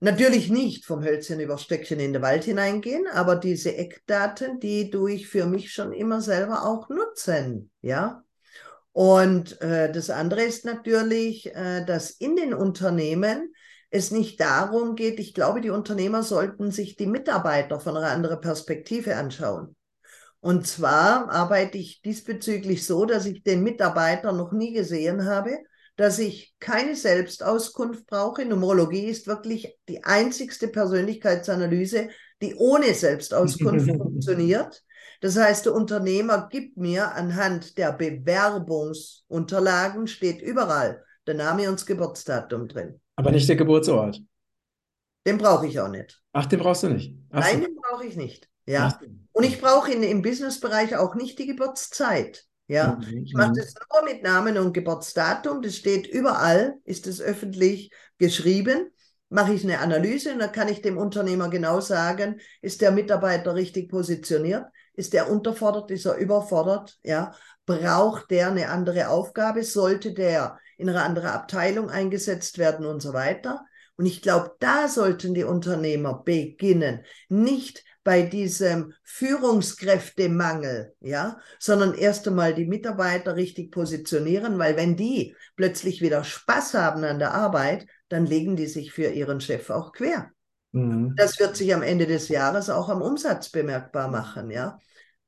Natürlich 0.00 0.50
nicht 0.50 0.84
vom 0.84 1.02
Hölzchen 1.02 1.40
über 1.40 1.58
Stöckchen 1.58 2.00
in 2.00 2.12
den 2.12 2.22
Wald 2.22 2.44
hineingehen, 2.44 3.06
aber 3.06 3.36
diese 3.36 3.76
Eckdaten, 3.76 4.58
die 4.58 4.90
tue 4.90 5.12
ich 5.12 5.28
für 5.28 5.46
mich 5.46 5.72
schon 5.72 5.92
immer 5.92 6.20
selber 6.20 6.66
auch 6.66 6.88
nutzen, 6.90 7.70
ja. 7.80 8.22
Und 8.92 9.60
äh, 9.60 9.92
das 9.92 10.10
andere 10.10 10.42
ist 10.42 10.64
natürlich, 10.64 11.54
äh, 11.54 11.84
dass 11.84 12.10
in 12.10 12.34
den 12.34 12.52
Unternehmen 12.52 13.54
es 13.90 14.10
nicht 14.10 14.40
darum 14.40 14.96
geht, 14.96 15.20
ich 15.20 15.34
glaube, 15.34 15.60
die 15.60 15.70
Unternehmer 15.70 16.22
sollten 16.22 16.70
sich 16.70 16.96
die 16.96 17.06
Mitarbeiter 17.06 17.80
von 17.80 17.96
einer 17.96 18.10
anderen 18.10 18.40
Perspektive 18.40 19.16
anschauen. 19.16 19.76
Und 20.40 20.66
zwar 20.66 21.30
arbeite 21.30 21.78
ich 21.78 22.02
diesbezüglich 22.02 22.86
so, 22.86 23.04
dass 23.04 23.26
ich 23.26 23.42
den 23.42 23.62
Mitarbeiter 23.62 24.32
noch 24.32 24.52
nie 24.52 24.72
gesehen 24.72 25.24
habe, 25.24 25.58
dass 25.96 26.18
ich 26.18 26.54
keine 26.60 26.94
Selbstauskunft 26.94 28.06
brauche. 28.06 28.44
Numerologie 28.44 29.06
ist 29.06 29.26
wirklich 29.26 29.76
die 29.88 30.04
einzigste 30.04 30.68
Persönlichkeitsanalyse, 30.68 32.10
die 32.42 32.54
ohne 32.54 32.92
Selbstauskunft 32.94 33.86
funktioniert. 33.96 34.82
Das 35.22 35.36
heißt, 35.36 35.66
der 35.66 35.74
Unternehmer 35.74 36.48
gibt 36.50 36.76
mir 36.76 37.14
anhand 37.14 37.78
der 37.78 37.92
Bewerbungsunterlagen, 37.92 40.06
steht 40.06 40.42
überall 40.42 41.02
der 41.26 41.34
Name 41.34 41.68
und 41.68 41.80
das 41.80 41.86
Geburtsdatum 41.86 42.68
drin. 42.68 43.00
Aber 43.16 43.30
nicht 43.30 43.48
der 43.48 43.56
Geburtsort. 43.56 44.20
Den 45.26 45.38
brauche 45.38 45.66
ich 45.66 45.80
auch 45.80 45.88
nicht. 45.88 46.22
Ach, 46.32 46.46
den 46.46 46.60
brauchst 46.60 46.84
du 46.84 46.88
nicht. 46.88 47.14
Ach 47.30 47.40
Nein, 47.40 47.60
so. 47.60 47.66
den 47.66 47.76
brauche 47.76 48.06
ich 48.06 48.16
nicht. 48.16 48.48
Ja. 48.66 48.98
Und 49.32 49.44
ich 49.44 49.60
brauche 49.60 49.92
im 49.92 50.22
Businessbereich 50.22 50.96
auch 50.96 51.14
nicht 51.14 51.38
die 51.38 51.46
Geburtszeit. 51.46 52.44
Ja, 52.68 52.98
mhm. 53.00 53.24
ich 53.24 53.34
mache 53.34 53.50
mhm. 53.50 53.54
das 53.54 53.74
nur 53.74 54.12
mit 54.12 54.22
Namen 54.22 54.58
und 54.58 54.72
Geburtsdatum. 54.72 55.62
Das 55.62 55.76
steht 55.76 56.06
überall, 56.06 56.74
ist 56.84 57.06
es 57.06 57.20
öffentlich 57.20 57.90
geschrieben. 58.18 58.90
Mache 59.28 59.54
ich 59.54 59.64
eine 59.64 59.80
Analyse 59.80 60.32
und 60.32 60.38
dann 60.38 60.52
kann 60.52 60.68
ich 60.68 60.82
dem 60.82 60.98
Unternehmer 60.98 61.48
genau 61.48 61.80
sagen, 61.80 62.40
ist 62.62 62.80
der 62.80 62.92
Mitarbeiter 62.92 63.54
richtig 63.56 63.88
positioniert? 63.88 64.66
Ist 64.94 65.12
der 65.12 65.30
unterfordert? 65.30 65.90
Ist 65.90 66.06
er 66.06 66.16
überfordert? 66.16 66.98
Ja, 67.02 67.34
braucht 67.66 68.30
der 68.30 68.48
eine 68.50 68.68
andere 68.68 69.08
Aufgabe? 69.08 69.64
Sollte 69.64 70.12
der 70.12 70.58
in 70.76 70.88
eine 70.88 71.02
andere 71.02 71.32
Abteilung 71.32 71.90
eingesetzt 71.90 72.58
werden 72.58 72.86
und 72.86 73.00
so 73.00 73.12
weiter? 73.12 73.64
Und 73.96 74.06
ich 74.06 74.20
glaube, 74.20 74.54
da 74.60 74.88
sollten 74.88 75.34
die 75.34 75.44
Unternehmer 75.44 76.22
beginnen, 76.22 77.04
nicht 77.28 77.82
bei 78.04 78.22
diesem 78.22 78.92
Führungskräftemangel, 79.02 80.94
ja, 81.00 81.38
sondern 81.58 81.94
erst 81.94 82.28
einmal 82.28 82.54
die 82.54 82.66
Mitarbeiter 82.66 83.34
richtig 83.34 83.72
positionieren, 83.72 84.58
weil 84.58 84.76
wenn 84.76 84.96
die 84.96 85.34
plötzlich 85.56 86.02
wieder 86.02 86.22
Spaß 86.22 86.74
haben 86.74 87.02
an 87.02 87.18
der 87.18 87.34
Arbeit, 87.34 87.86
dann 88.08 88.24
legen 88.24 88.54
die 88.54 88.68
sich 88.68 88.92
für 88.92 89.08
ihren 89.08 89.40
Chef 89.40 89.70
auch 89.70 89.92
quer. 89.92 90.30
Mhm. 90.70 91.14
Das 91.16 91.40
wird 91.40 91.56
sich 91.56 91.74
am 91.74 91.82
Ende 91.82 92.06
des 92.06 92.28
Jahres 92.28 92.70
auch 92.70 92.90
am 92.90 93.02
Umsatz 93.02 93.48
bemerkbar 93.48 94.08
machen, 94.08 94.50
ja. 94.50 94.78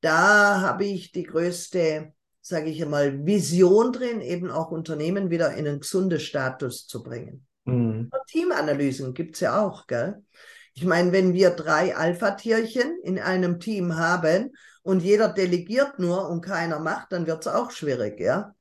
Da 0.01 0.61
habe 0.61 0.85
ich 0.85 1.11
die 1.11 1.25
größte, 1.25 2.13
sage 2.41 2.71
ich 2.71 2.83
einmal, 2.83 3.27
Vision 3.27 3.93
drin, 3.93 4.21
eben 4.21 4.51
auch 4.51 4.71
Unternehmen 4.71 5.31
wieder 5.31 5.53
in 5.53 5.67
einen 5.67 5.81
gesunden 5.81 6.21
Status 6.21 6.87
zu 6.87 7.03
bringen. 7.03 7.47
Mhm. 7.65 8.11
Teamanalysen 8.29 9.15
gibt 9.15 9.35
es 9.35 9.41
ja 9.41 9.61
auch, 9.61 9.87
gell? 9.87 10.23
Ich 10.75 10.85
meine, 10.85 11.13
wenn 11.13 11.35
wir 11.35 11.51
drei 11.51 11.97
Alpha-Tierchen 11.97 13.01
in 13.03 13.19
einem 13.19 13.59
Team 13.59 13.97
haben 13.97 14.53
und 14.83 15.03
jeder 15.03 15.29
delegiert 15.29 15.99
nur 15.99 16.29
und 16.29 16.41
keiner 16.41 16.79
macht, 16.79 17.13
dann 17.13 17.27
wird 17.27 17.45
es 17.45 17.53
auch 17.53 17.71
schwierig, 17.71 18.21
ja. 18.21 18.55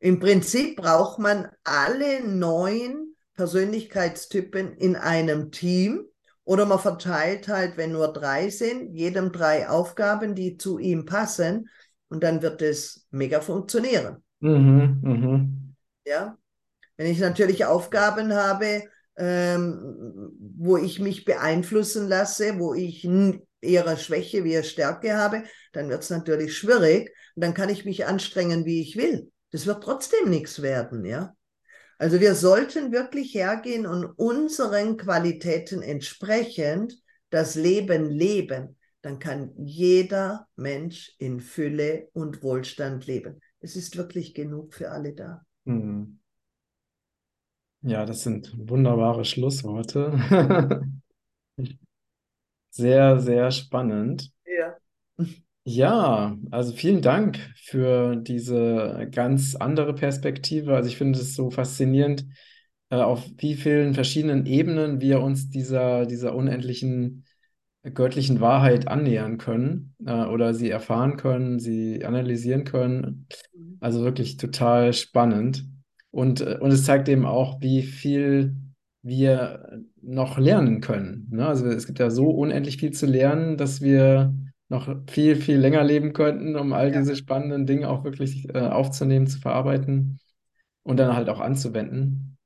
Im 0.00 0.18
Prinzip 0.18 0.76
braucht 0.76 1.18
man 1.18 1.48
alle 1.62 2.22
neun 2.26 3.14
Persönlichkeitstypen 3.36 4.76
in 4.76 4.96
einem 4.96 5.50
Team 5.50 6.04
oder 6.44 6.66
man 6.66 6.78
verteilt 6.78 7.48
halt, 7.48 7.76
wenn 7.76 7.92
nur 7.92 8.12
drei 8.12 8.50
sind, 8.50 8.94
jedem 8.94 9.32
drei 9.32 9.68
Aufgaben, 9.68 10.34
die 10.34 10.58
zu 10.58 10.78
ihm 10.78 11.06
passen 11.06 11.70
und 12.08 12.22
dann 12.22 12.42
wird 12.42 12.62
es 12.62 13.06
mega 13.10 13.40
funktionieren. 13.40 14.22
Mhm, 14.40 15.00
mh. 15.02 15.48
Ja, 16.06 16.36
wenn 16.96 17.06
ich 17.06 17.18
natürlich 17.18 17.64
Aufgaben 17.64 18.34
habe, 18.34 18.84
ähm, 19.16 20.30
wo 20.56 20.76
ich 20.76 21.00
mich 21.00 21.24
beeinflussen 21.24 22.08
lasse, 22.08 22.58
wo 22.58 22.74
ich 22.74 23.08
eher 23.60 23.96
Schwäche 23.96 24.44
wie 24.44 24.62
Stärke 24.62 25.16
habe, 25.16 25.44
dann 25.72 25.88
wird 25.88 26.02
es 26.02 26.10
natürlich 26.10 26.56
schwierig. 26.56 27.10
Und 27.34 27.44
dann 27.44 27.54
kann 27.54 27.68
ich 27.68 27.84
mich 27.84 28.06
anstrengen, 28.06 28.64
wie 28.64 28.80
ich 28.80 28.96
will. 28.96 29.30
Das 29.50 29.66
wird 29.66 29.82
trotzdem 29.82 30.30
nichts 30.30 30.62
werden, 30.62 31.04
ja. 31.04 31.34
Also 31.98 32.20
wir 32.20 32.34
sollten 32.34 32.92
wirklich 32.92 33.34
hergehen 33.34 33.86
und 33.86 34.04
unseren 34.04 34.96
Qualitäten 34.96 35.80
entsprechend 35.80 36.98
das 37.30 37.54
Leben 37.54 38.10
leben. 38.10 38.76
Dann 39.04 39.18
kann 39.18 39.52
jeder 39.58 40.48
Mensch 40.56 41.14
in 41.18 41.40
Fülle 41.40 42.08
und 42.14 42.42
Wohlstand 42.42 43.06
leben. 43.06 43.38
Es 43.60 43.76
ist 43.76 43.98
wirklich 43.98 44.32
genug 44.32 44.72
für 44.72 44.90
alle 44.92 45.12
da. 45.12 45.42
Mhm. 45.64 46.20
Ja, 47.82 48.06
das 48.06 48.22
sind 48.22 48.50
wunderbare 48.56 49.26
Schlussworte. 49.26 50.18
Sehr, 52.70 53.20
sehr 53.20 53.50
spannend. 53.52 54.32
Ja. 54.46 55.26
Ja, 55.64 56.36
also 56.50 56.72
vielen 56.72 57.02
Dank 57.02 57.38
für 57.56 58.16
diese 58.16 59.06
ganz 59.12 59.54
andere 59.54 59.94
Perspektive. 59.94 60.74
Also 60.74 60.88
ich 60.88 60.96
finde 60.96 61.20
es 61.20 61.36
so 61.36 61.50
faszinierend, 61.50 62.26
äh, 62.90 62.96
auf 62.96 63.24
wie 63.38 63.54
vielen 63.54 63.94
verschiedenen 63.94 64.46
Ebenen 64.46 65.00
wir 65.00 65.20
uns 65.20 65.50
dieser, 65.50 66.06
dieser 66.06 66.34
unendlichen 66.34 67.23
göttlichen 67.92 68.40
Wahrheit 68.40 68.88
annähern 68.88 69.38
können 69.38 69.94
äh, 70.06 70.24
oder 70.24 70.54
sie 70.54 70.70
erfahren 70.70 71.16
können, 71.16 71.58
sie 71.58 72.04
analysieren 72.04 72.64
können. 72.64 73.26
Mhm. 73.54 73.76
Also 73.80 74.02
wirklich 74.02 74.36
total 74.36 74.92
spannend. 74.92 75.66
Und, 76.10 76.40
äh, 76.40 76.58
und 76.60 76.70
es 76.70 76.84
zeigt 76.84 77.08
eben 77.08 77.26
auch, 77.26 77.60
wie 77.60 77.82
viel 77.82 78.56
wir 79.02 79.82
noch 80.00 80.38
lernen 80.38 80.80
können. 80.80 81.28
Ne? 81.30 81.46
Also 81.46 81.66
es 81.66 81.86
gibt 81.86 81.98
ja 81.98 82.10
so 82.10 82.30
unendlich 82.30 82.78
viel 82.78 82.92
zu 82.92 83.06
lernen, 83.06 83.58
dass 83.58 83.82
wir 83.82 84.34
noch 84.68 84.96
viel, 85.08 85.36
viel 85.36 85.58
länger 85.58 85.84
leben 85.84 86.14
könnten, 86.14 86.56
um 86.56 86.72
all 86.72 86.92
ja. 86.92 86.98
diese 86.98 87.14
spannenden 87.14 87.66
Dinge 87.66 87.88
auch 87.88 88.02
wirklich 88.04 88.48
äh, 88.54 88.60
aufzunehmen, 88.60 89.26
zu 89.26 89.38
verarbeiten 89.40 90.18
und 90.84 90.96
dann 90.96 91.14
halt 91.14 91.28
auch 91.28 91.40
anzuwenden. 91.40 92.38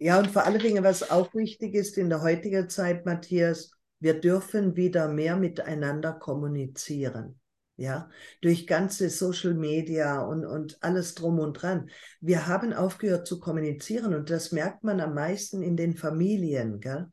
Ja, 0.00 0.18
und 0.18 0.28
vor 0.28 0.44
allen 0.44 0.58
Dingen, 0.58 0.82
was 0.82 1.08
auch 1.12 1.32
wichtig 1.34 1.74
ist 1.74 1.96
in 1.96 2.08
der 2.08 2.22
heutigen 2.22 2.68
Zeit, 2.68 3.06
Matthias, 3.06 3.70
wir 4.02 4.20
dürfen 4.20 4.76
wieder 4.76 5.08
mehr 5.08 5.36
miteinander 5.36 6.12
kommunizieren 6.12 7.40
ja, 7.76 8.10
durch 8.40 8.66
ganze 8.66 9.10
Social 9.10 9.54
Media 9.54 10.20
und, 10.20 10.44
und 10.44 10.78
alles 10.82 11.14
drum 11.14 11.38
und 11.38 11.54
dran. 11.54 11.90
Wir 12.20 12.46
haben 12.46 12.72
aufgehört 12.72 13.26
zu 13.26 13.40
kommunizieren 13.40 14.14
und 14.14 14.30
das 14.30 14.52
merkt 14.52 14.84
man 14.84 15.00
am 15.00 15.14
meisten 15.14 15.62
in 15.62 15.76
den 15.76 15.96
Familien, 15.96 16.80
gell? 16.80 17.08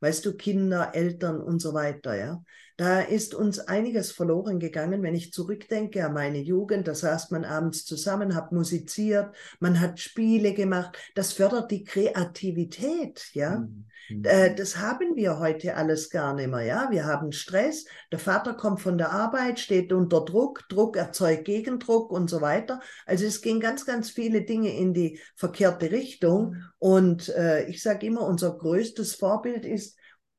Weißt 0.00 0.24
du, 0.24 0.36
Kinder, 0.36 0.94
Eltern 0.94 1.40
und 1.40 1.60
so 1.60 1.74
weiter, 1.74 2.14
ja. 2.14 2.42
Da 2.76 3.00
ist 3.00 3.34
uns 3.34 3.58
einiges 3.58 4.12
verloren 4.12 4.60
gegangen, 4.60 5.02
wenn 5.02 5.16
ich 5.16 5.32
zurückdenke 5.32 6.04
an 6.06 6.14
meine 6.14 6.38
Jugend. 6.38 6.86
Da 6.86 6.94
saß 6.94 7.32
man 7.32 7.44
abends 7.44 7.84
zusammen, 7.84 8.36
hat 8.36 8.52
musiziert, 8.52 9.34
man 9.58 9.80
hat 9.80 9.98
Spiele 9.98 10.54
gemacht. 10.54 10.96
Das 11.16 11.32
fördert 11.32 11.72
die 11.72 11.82
Kreativität, 11.82 13.30
ja. 13.32 13.58
Mhm. 13.58 13.87
Mhm. 14.08 14.24
Äh, 14.24 14.54
das 14.54 14.78
haben 14.78 15.16
wir 15.16 15.38
heute 15.38 15.76
alles 15.76 16.10
gar 16.10 16.34
nicht 16.34 16.48
mehr. 16.48 16.62
Ja? 16.62 16.88
Wir 16.90 17.04
haben 17.04 17.32
Stress, 17.32 17.84
der 18.12 18.18
Vater 18.18 18.54
kommt 18.54 18.80
von 18.80 18.98
der 18.98 19.12
Arbeit, 19.12 19.60
steht 19.60 19.92
unter 19.92 20.24
Druck, 20.24 20.68
Druck 20.68 20.96
erzeugt 20.96 21.44
Gegendruck 21.44 22.10
und 22.10 22.28
so 22.28 22.40
weiter. 22.40 22.80
Also 23.06 23.26
es 23.26 23.42
gehen 23.42 23.60
ganz, 23.60 23.84
ganz 23.86 24.10
viele 24.10 24.42
Dinge 24.42 24.76
in 24.76 24.94
die 24.94 25.20
verkehrte 25.36 25.90
Richtung. 25.90 26.56
Und 26.78 27.28
äh, 27.30 27.64
ich 27.68 27.82
sage 27.82 28.06
immer, 28.06 28.22
unser 28.22 28.56
größtes 28.56 29.14
Vorbild 29.14 29.64
ist 29.64 29.96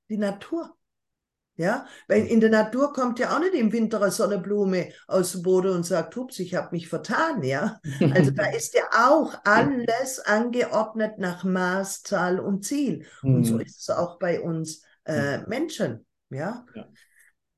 die 0.09 0.17
Natur. 0.17 0.75
Ja, 1.59 1.85
weil 2.07 2.25
in 2.25 2.39
der 2.39 2.51
Natur 2.51 2.93
kommt 2.93 3.19
ja 3.19 3.35
auch 3.35 3.39
nicht 3.41 3.53
im 3.53 3.73
Winter 3.73 4.01
eine 4.01 4.11
Sonnenblume 4.11 4.93
aus 5.07 5.33
dem 5.33 5.41
Boden 5.41 5.71
und 5.75 5.85
sagt, 5.85 6.15
hups, 6.15 6.39
ich 6.39 6.55
habe 6.55 6.69
mich 6.71 6.87
vertan, 6.87 7.43
ja. 7.43 7.81
Also 8.13 8.31
da 8.31 8.45
ist 8.55 8.75
ja 8.75 8.83
auch 8.95 9.33
alles 9.43 10.19
angeordnet 10.19 11.17
nach 11.17 11.43
Maß, 11.43 12.03
Zahl 12.03 12.39
und 12.39 12.63
Ziel. 12.63 13.05
Und 13.23 13.43
so 13.43 13.55
mhm. 13.55 13.59
ist 13.59 13.81
es 13.81 13.89
auch 13.89 14.19
bei 14.19 14.39
uns 14.39 14.83
äh, 15.03 15.39
Menschen, 15.47 16.05
ja. 16.29 16.65
ja. 16.73 16.87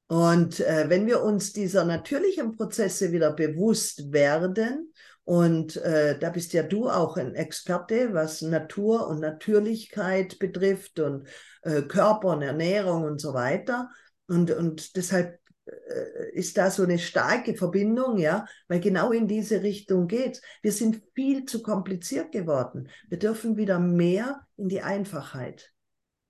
Und 0.07 0.59
äh, 0.61 0.89
wenn 0.89 1.05
wir 1.05 1.21
uns 1.21 1.53
dieser 1.53 1.85
natürlichen 1.85 2.53
Prozesse 2.53 3.11
wieder 3.11 3.31
bewusst 3.33 4.11
werden, 4.11 4.90
und 5.23 5.77
äh, 5.77 6.17
da 6.17 6.29
bist 6.29 6.53
ja 6.53 6.63
du 6.63 6.89
auch 6.89 7.17
ein 7.17 7.35
Experte, 7.35 8.13
was 8.13 8.41
Natur 8.41 9.07
und 9.07 9.19
Natürlichkeit 9.19 10.39
betrifft 10.39 10.99
und 10.99 11.27
äh, 11.61 11.83
Körper 11.83 12.29
und 12.29 12.41
Ernährung 12.41 13.03
und 13.03 13.21
so 13.21 13.33
weiter. 13.33 13.89
Und, 14.27 14.51
und 14.51 14.95
deshalb 14.95 15.39
äh, 15.65 16.31
ist 16.33 16.57
da 16.57 16.71
so 16.71 16.83
eine 16.83 16.97
starke 16.97 17.53
Verbindung, 17.53 18.17
ja, 18.17 18.45
weil 18.67 18.79
genau 18.79 19.11
in 19.11 19.27
diese 19.27 19.61
Richtung 19.61 20.07
geht. 20.07 20.41
Wir 20.63 20.71
sind 20.71 21.03
viel 21.13 21.45
zu 21.45 21.61
kompliziert 21.61 22.31
geworden. 22.31 22.89
Wir 23.07 23.19
dürfen 23.19 23.57
wieder 23.57 23.77
mehr 23.77 24.47
in 24.57 24.69
die 24.69 24.81
Einfachheit. 24.81 25.71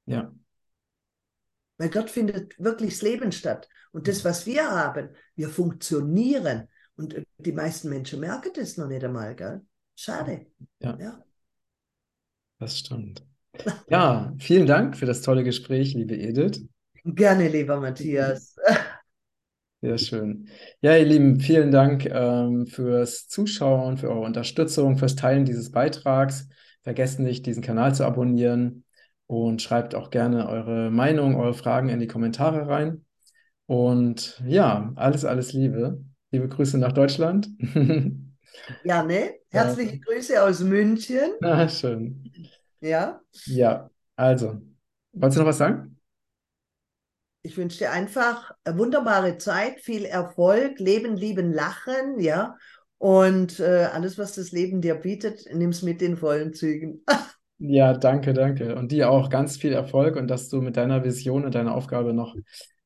Ja. 0.05 0.33
Weil 1.77 1.89
dort 1.89 2.09
findet 2.09 2.59
wirklich 2.59 2.95
das 2.95 3.01
Leben 3.03 3.31
statt. 3.31 3.69
Und 3.93 4.07
das, 4.07 4.25
was 4.25 4.45
wir 4.45 4.69
haben, 4.69 5.09
wir 5.35 5.49
funktionieren. 5.49 6.67
Und 6.95 7.13
äh, 7.13 7.23
die 7.37 7.51
meisten 7.51 7.89
Menschen 7.89 8.19
merken 8.19 8.51
das 8.55 8.77
noch 8.77 8.87
nicht 8.87 9.03
einmal, 9.03 9.35
gell? 9.35 9.61
Schade. 9.95 10.47
Ja. 10.79 10.97
ja. 10.99 11.23
Das 12.59 12.79
stimmt. 12.79 13.25
Ja, 13.89 14.33
vielen 14.39 14.65
Dank 14.65 14.97
für 14.97 15.05
das 15.05 15.21
tolle 15.21 15.43
Gespräch, 15.43 15.93
liebe 15.93 16.15
Edith. 16.15 16.63
Gerne, 17.03 17.47
lieber 17.47 17.79
Matthias. 17.79 18.55
Sehr 19.81 19.97
schön. 19.97 20.47
Ja, 20.81 20.95
ihr 20.95 21.05
Lieben, 21.05 21.39
vielen 21.39 21.71
Dank 21.71 22.05
ähm, 22.05 22.67
fürs 22.67 23.27
Zuschauen, 23.27 23.97
für 23.97 24.09
eure 24.09 24.21
Unterstützung, 24.21 24.97
fürs 24.97 25.15
Teilen 25.15 25.43
dieses 25.43 25.71
Beitrags. 25.71 26.47
Vergesst 26.83 27.19
nicht, 27.19 27.47
diesen 27.47 27.63
Kanal 27.63 27.95
zu 27.95 28.05
abonnieren 28.05 28.83
und 29.25 29.61
schreibt 29.61 29.95
auch 29.95 30.11
gerne 30.11 30.47
eure 30.47 30.91
Meinung, 30.91 31.35
eure 31.35 31.55
Fragen 31.55 31.89
in 31.89 31.99
die 31.99 32.07
Kommentare 32.07 32.67
rein. 32.67 33.05
Und 33.65 34.39
ja, 34.45 34.91
alles, 34.95 35.25
alles 35.25 35.53
Liebe. 35.53 36.03
Liebe 36.31 36.47
Grüße 36.47 36.77
nach 36.77 36.93
Deutschland. 36.93 37.49
Ja, 38.83 39.03
ne? 39.03 39.35
Herzliche 39.49 39.95
ja. 39.95 40.01
Grüße 40.05 40.43
aus 40.43 40.59
München. 40.61 41.31
Ah, 41.41 41.67
schön. 41.67 42.31
Ja. 42.81 43.21
Ja, 43.45 43.89
also, 44.15 44.61
wolltest 45.13 45.37
du 45.37 45.41
noch 45.41 45.49
was 45.49 45.57
sagen? 45.57 45.97
Ich 47.43 47.57
wünsche 47.57 47.79
dir 47.79 47.91
einfach 47.91 48.51
eine 48.63 48.77
wunderbare 48.77 49.37
Zeit, 49.37 49.79
viel 49.79 50.05
Erfolg, 50.05 50.79
Leben, 50.79 51.15
Lieben, 51.15 51.51
Lachen, 51.53 52.19
ja. 52.19 52.55
Und 52.97 53.59
äh, 53.59 53.87
alles, 53.91 54.19
was 54.19 54.35
das 54.35 54.51
Leben 54.51 54.81
dir 54.81 54.95
bietet, 54.95 55.45
nimm 55.51 55.71
es 55.71 55.81
mit 55.81 56.01
den 56.01 56.17
vollen 56.17 56.53
Zügen. 56.53 57.03
ja, 57.57 57.93
danke, 57.93 58.33
danke. 58.33 58.75
Und 58.75 58.91
dir 58.91 59.09
auch 59.09 59.29
ganz 59.29 59.57
viel 59.57 59.73
Erfolg 59.73 60.17
und 60.17 60.27
dass 60.27 60.49
du 60.49 60.61
mit 60.61 60.77
deiner 60.77 61.03
Vision 61.03 61.45
und 61.45 61.55
deiner 61.55 61.73
Aufgabe 61.73 62.13
noch 62.13 62.35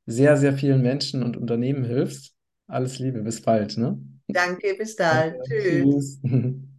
sehr, 0.05 0.37
sehr 0.37 0.53
vielen 0.53 0.81
Menschen 0.81 1.21
und 1.23 1.35
Unternehmen 1.35 1.83
hilfst. 1.83 2.34
Alles 2.67 2.99
Liebe, 2.99 3.21
bis 3.23 3.41
bald, 3.41 3.77
ne? 3.77 3.99
Danke, 4.27 4.75
bis 4.75 4.95
Danke, 5.09 5.33
dann. 5.33 5.41
Tschüss. 5.43 5.99
tschüss. 5.99 6.19